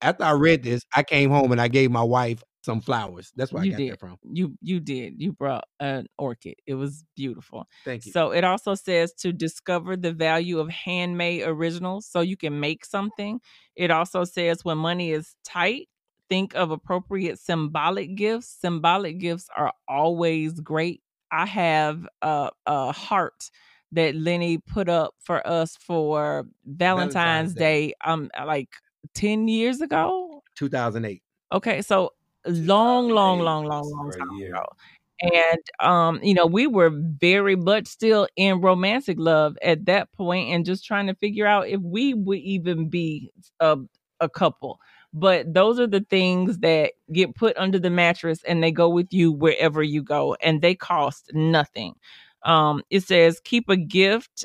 After 0.00 0.24
I 0.24 0.32
read 0.32 0.62
this, 0.62 0.82
I 0.96 1.02
came 1.02 1.30
home 1.30 1.52
and 1.52 1.60
I 1.60 1.68
gave 1.68 1.90
my 1.90 2.02
wife 2.02 2.42
some 2.64 2.80
flowers. 2.80 3.32
That's 3.36 3.52
where 3.52 3.62
You 3.64 3.70
I 3.70 3.72
got 3.72 3.78
did. 3.78 3.92
that 3.92 4.00
from. 4.00 4.16
You 4.22 4.56
you 4.62 4.80
did. 4.80 5.20
You 5.20 5.32
brought 5.32 5.64
an 5.80 6.06
orchid. 6.18 6.54
It 6.66 6.74
was 6.74 7.04
beautiful. 7.14 7.66
Thank 7.84 8.06
you. 8.06 8.12
So 8.12 8.30
it 8.30 8.42
also 8.44 8.74
says 8.74 9.12
to 9.20 9.32
discover 9.32 9.96
the 9.96 10.12
value 10.12 10.58
of 10.58 10.68
handmade 10.70 11.42
originals 11.46 12.06
so 12.06 12.20
you 12.20 12.36
can 12.36 12.58
make 12.60 12.84
something. 12.84 13.40
It 13.76 13.90
also 13.90 14.24
says 14.24 14.64
when 14.64 14.78
money 14.78 15.10
is 15.12 15.34
tight, 15.44 15.88
think 16.28 16.54
of 16.54 16.70
appropriate 16.70 17.38
symbolic 17.38 18.14
gifts. 18.16 18.48
Symbolic 18.60 19.18
gifts 19.18 19.48
are 19.54 19.72
always 19.86 20.58
great. 20.60 21.02
I 21.30 21.46
have 21.46 22.06
a, 22.22 22.50
a 22.66 22.92
heart 22.92 23.50
that 23.92 24.14
Lenny 24.14 24.58
put 24.58 24.88
up 24.88 25.14
for 25.20 25.46
us 25.46 25.76
for 25.76 26.46
Valentine's, 26.64 27.14
Valentine's 27.14 27.54
Day. 27.54 27.86
Day 27.88 27.94
um 28.04 28.30
like 28.46 28.70
10 29.14 29.48
years 29.48 29.80
ago. 29.82 30.42
2008. 30.56 31.22
Okay, 31.52 31.82
so 31.82 32.10
long, 32.46 33.08
long, 33.10 33.40
long, 33.40 33.64
long, 33.66 33.90
long 33.90 34.10
time 34.10 34.40
ago. 34.50 34.64
And 35.22 35.60
um, 35.80 36.20
you 36.22 36.34
know, 36.34 36.46
we 36.46 36.66
were 36.66 36.90
very 36.92 37.56
much 37.56 37.86
still 37.86 38.28
in 38.36 38.60
romantic 38.60 39.16
love 39.18 39.56
at 39.62 39.86
that 39.86 40.12
point 40.12 40.50
and 40.50 40.64
just 40.66 40.84
trying 40.84 41.06
to 41.06 41.14
figure 41.14 41.46
out 41.46 41.68
if 41.68 41.80
we 41.80 42.14
would 42.14 42.40
even 42.40 42.88
be 42.88 43.30
a, 43.60 43.78
a 44.20 44.28
couple. 44.28 44.80
But 45.12 45.54
those 45.54 45.78
are 45.78 45.86
the 45.86 46.04
things 46.10 46.58
that 46.58 46.92
get 47.12 47.36
put 47.36 47.56
under 47.56 47.78
the 47.78 47.90
mattress 47.90 48.42
and 48.44 48.62
they 48.62 48.72
go 48.72 48.88
with 48.88 49.12
you 49.12 49.30
wherever 49.30 49.82
you 49.82 50.02
go 50.02 50.36
and 50.42 50.60
they 50.60 50.74
cost 50.74 51.30
nothing. 51.32 51.94
Um, 52.42 52.82
it 52.90 53.04
says 53.04 53.40
keep 53.44 53.68
a 53.68 53.76
gift 53.76 54.44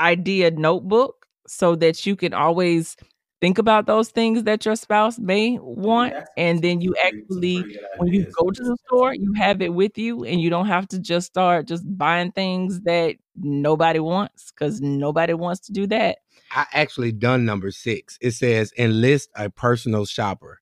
idea 0.00 0.50
notebook 0.50 1.26
so 1.46 1.76
that 1.76 2.06
you 2.06 2.16
can 2.16 2.34
always 2.34 2.96
think 3.44 3.58
about 3.58 3.84
those 3.84 4.08
things 4.08 4.44
that 4.44 4.64
your 4.64 4.74
spouse 4.74 5.18
may 5.18 5.58
want 5.60 6.14
that's 6.14 6.30
and 6.38 6.62
then 6.62 6.80
you 6.80 6.94
some 6.96 7.10
pretty- 7.10 7.24
some 7.28 7.36
actually 7.36 7.78
when 7.98 8.10
you 8.10 8.26
go 8.38 8.50
to 8.50 8.62
the 8.62 8.76
store 8.86 9.14
you 9.14 9.34
have 9.36 9.60
it 9.60 9.74
with 9.74 9.98
you 9.98 10.24
and 10.24 10.40
you 10.40 10.48
don't 10.48 10.66
have 10.66 10.88
to 10.88 10.98
just 10.98 11.26
start 11.26 11.68
just 11.68 11.84
buying 11.98 12.32
things 12.32 12.80
that 12.80 13.16
nobody 13.36 13.98
wants 13.98 14.50
because 14.50 14.80
nobody 14.80 15.34
wants 15.34 15.60
to 15.60 15.72
do 15.72 15.86
that 15.86 16.18
I 16.56 16.66
actually 16.72 17.10
done 17.10 17.44
number 17.44 17.72
six. 17.72 18.16
It 18.20 18.30
says 18.30 18.72
enlist 18.78 19.28
a 19.34 19.50
personal 19.50 20.04
shopper. 20.06 20.60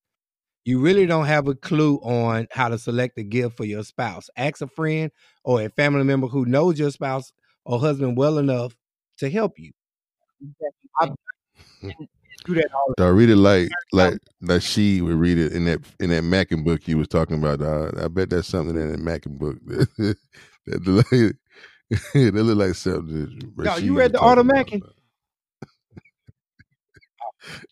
You 0.65 0.81
really 0.81 1.07
don't 1.07 1.27
have 1.27 1.49
a 1.49 1.55
clue 1.55 1.97
on 1.97 2.49
how 2.51 2.69
to 2.71 2.79
select 2.79 3.19
a 3.19 3.23
gift 3.23 3.59
for 3.59 3.65
your 3.65 3.85
spouse. 3.85 4.31
Ask 4.37 4.63
a 4.63 4.69
friend 4.69 5.11
or 5.45 5.61
a 5.61 5.69
family 5.69 6.05
member 6.05 6.29
who 6.29 6.47
knows 6.47 6.79
your 6.79 6.91
spouse 6.91 7.33
or 7.65 7.79
husband 7.79 8.17
well 8.17 8.39
enough 8.39 8.75
to 9.19 9.29
help 9.29 9.59
you. 9.59 9.73
Definitely. 12.47 12.55
And 12.55 12.55
do 12.55 12.55
that 12.55 12.71
all 12.75 12.95
I 12.99 13.09
read 13.11 13.31
it 13.31 13.37
like 13.37 13.71
like 13.93 14.19
like 14.41 14.63
she 14.63 15.01
would 15.01 15.17
read 15.17 15.39
it 15.39 15.53
in 15.53 15.65
that 15.67 15.81
in 16.01 16.11
that 16.11 16.23
Mackin 16.23 16.65
book 16.65 16.87
you 16.89 16.99
was 16.99 17.09
talking 17.09 17.39
about. 17.39 17.61
dawg. 17.61 17.99
I 17.99 18.09
bet 18.09 18.31
that's 18.31 18.49
something 18.49 18.77
in 18.77 18.93
that 18.93 19.01
Mackin 19.01 19.39
book. 19.39 19.59
that 19.67 20.17
look 20.87 21.13
like, 21.13 21.37
that 22.15 22.35
look 22.35 22.59
like 22.59 22.75
something. 22.75 23.53
that 23.57 23.65
Dawg, 23.65 23.83
you 23.83 23.97
read 23.97 24.13
the 24.13 24.19
talking 24.19 24.41
Auto. 24.41 24.45
Mackin? 24.45 24.83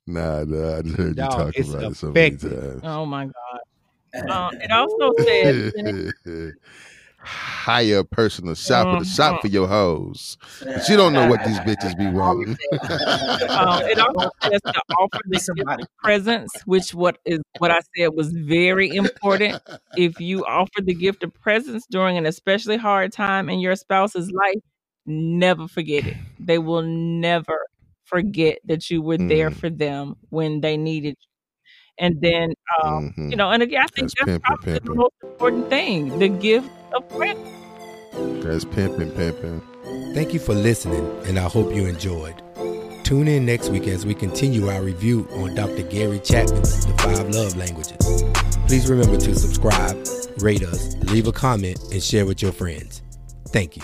Nah, 0.06 0.42
nah, 0.44 0.78
I 0.78 0.82
just 0.82 0.96
heard 0.96 1.08
you 1.10 1.14
Dawg, 1.14 1.30
talk 1.30 1.52
it's 1.54 1.68
about 1.68 1.82
it 1.92 1.96
so 1.96 2.12
many 2.12 2.36
times. 2.36 2.80
oh 2.82 3.06
my 3.06 3.26
god 3.26 3.60
um, 4.28 4.50
it 4.60 4.70
also 4.72 5.12
says 5.24 5.72
Hire 7.22 7.98
a 7.98 8.04
personal 8.04 8.54
shopper 8.54 8.98
to 8.98 9.04
shop 9.04 9.42
for 9.42 9.48
your 9.48 9.68
hoes. 9.68 10.38
But 10.62 10.88
you 10.88 10.96
don't 10.96 11.12
know 11.12 11.26
what 11.28 11.44
these 11.44 11.60
bitches 11.60 11.96
be 11.96 12.06
wanting. 12.08 12.56
um, 13.58 13.80
it 13.84 13.98
also 13.98 14.30
says 14.50 14.60
to 14.72 14.82
offer 14.98 15.20
the 15.26 15.36
gift 15.36 15.44
Somebody. 15.44 15.84
presence, 16.02 16.52
which 16.64 16.94
what 16.94 17.18
is 17.26 17.40
what 17.58 17.70
I 17.70 17.80
said 17.96 18.08
was 18.14 18.32
very 18.32 18.94
important. 18.94 19.60
If 19.96 20.18
you 20.18 20.46
offer 20.46 20.80
the 20.82 20.94
gift 20.94 21.22
of 21.22 21.34
presence 21.34 21.84
during 21.90 22.16
an 22.16 22.24
especially 22.24 22.78
hard 22.78 23.12
time 23.12 23.50
in 23.50 23.60
your 23.60 23.76
spouse's 23.76 24.30
life, 24.30 24.62
never 25.06 25.68
forget 25.68 26.06
it. 26.06 26.16
They 26.38 26.58
will 26.58 26.82
never 26.82 27.58
forget 28.04 28.58
that 28.64 28.88
you 28.90 29.02
were 29.02 29.18
there 29.18 29.50
Mm. 29.50 29.56
for 29.56 29.68
them 29.70 30.14
when 30.30 30.60
they 30.62 30.76
needed 30.78 31.16
you. 31.20 31.26
And 31.98 32.20
then, 32.22 32.54
um, 32.82 33.12
Mhm. 33.16 33.30
you 33.30 33.36
know, 33.36 33.50
and 33.50 33.62
again, 33.62 33.82
I 33.82 33.86
think 33.94 34.10
That's 34.10 34.14
that's, 34.14 34.26
pimping, 34.26 34.40
probably 34.42 34.80
the 34.84 34.94
most 34.94 35.12
important 35.22 35.68
thing: 35.68 36.18
the 36.18 36.28
gift 36.28 36.70
of 36.93 37.09
presence. 37.09 37.49
That's 38.45 38.64
pimping, 38.64 39.12
pimping. 39.12 39.62
Thank 40.14 40.32
you 40.32 40.41
for 40.41 40.55
listening, 40.55 41.07
and 41.26 41.38
I 41.38 41.49
hope 41.49 41.74
you 41.74 41.86
enjoyed. 41.86 42.43
Tune 43.05 43.28
in 43.28 43.45
next 43.47 43.70
week 43.70 43.88
as 43.88 44.07
we 44.07 44.14
continue 44.14 44.68
our 44.68 44.82
review 44.82 45.26
on 45.32 45.55
Dr. 45.55 45.82
Gary 45.82 46.20
Chapman's 46.20 46.86
The 46.86 46.93
Five 46.99 47.28
Love 47.30 47.57
Languages. 47.57 48.22
Please 48.66 48.88
remember 48.88 49.16
to 49.16 49.34
subscribe, 49.34 49.97
rate 50.38 50.62
us, 50.62 50.95
leave 51.05 51.26
a 51.26 51.32
comment, 51.32 51.80
and 51.93 52.03
share 52.03 52.24
with 52.24 52.41
your 52.41 52.53
friends. 52.53 53.03
Thank 53.49 53.76
you. 53.76 53.82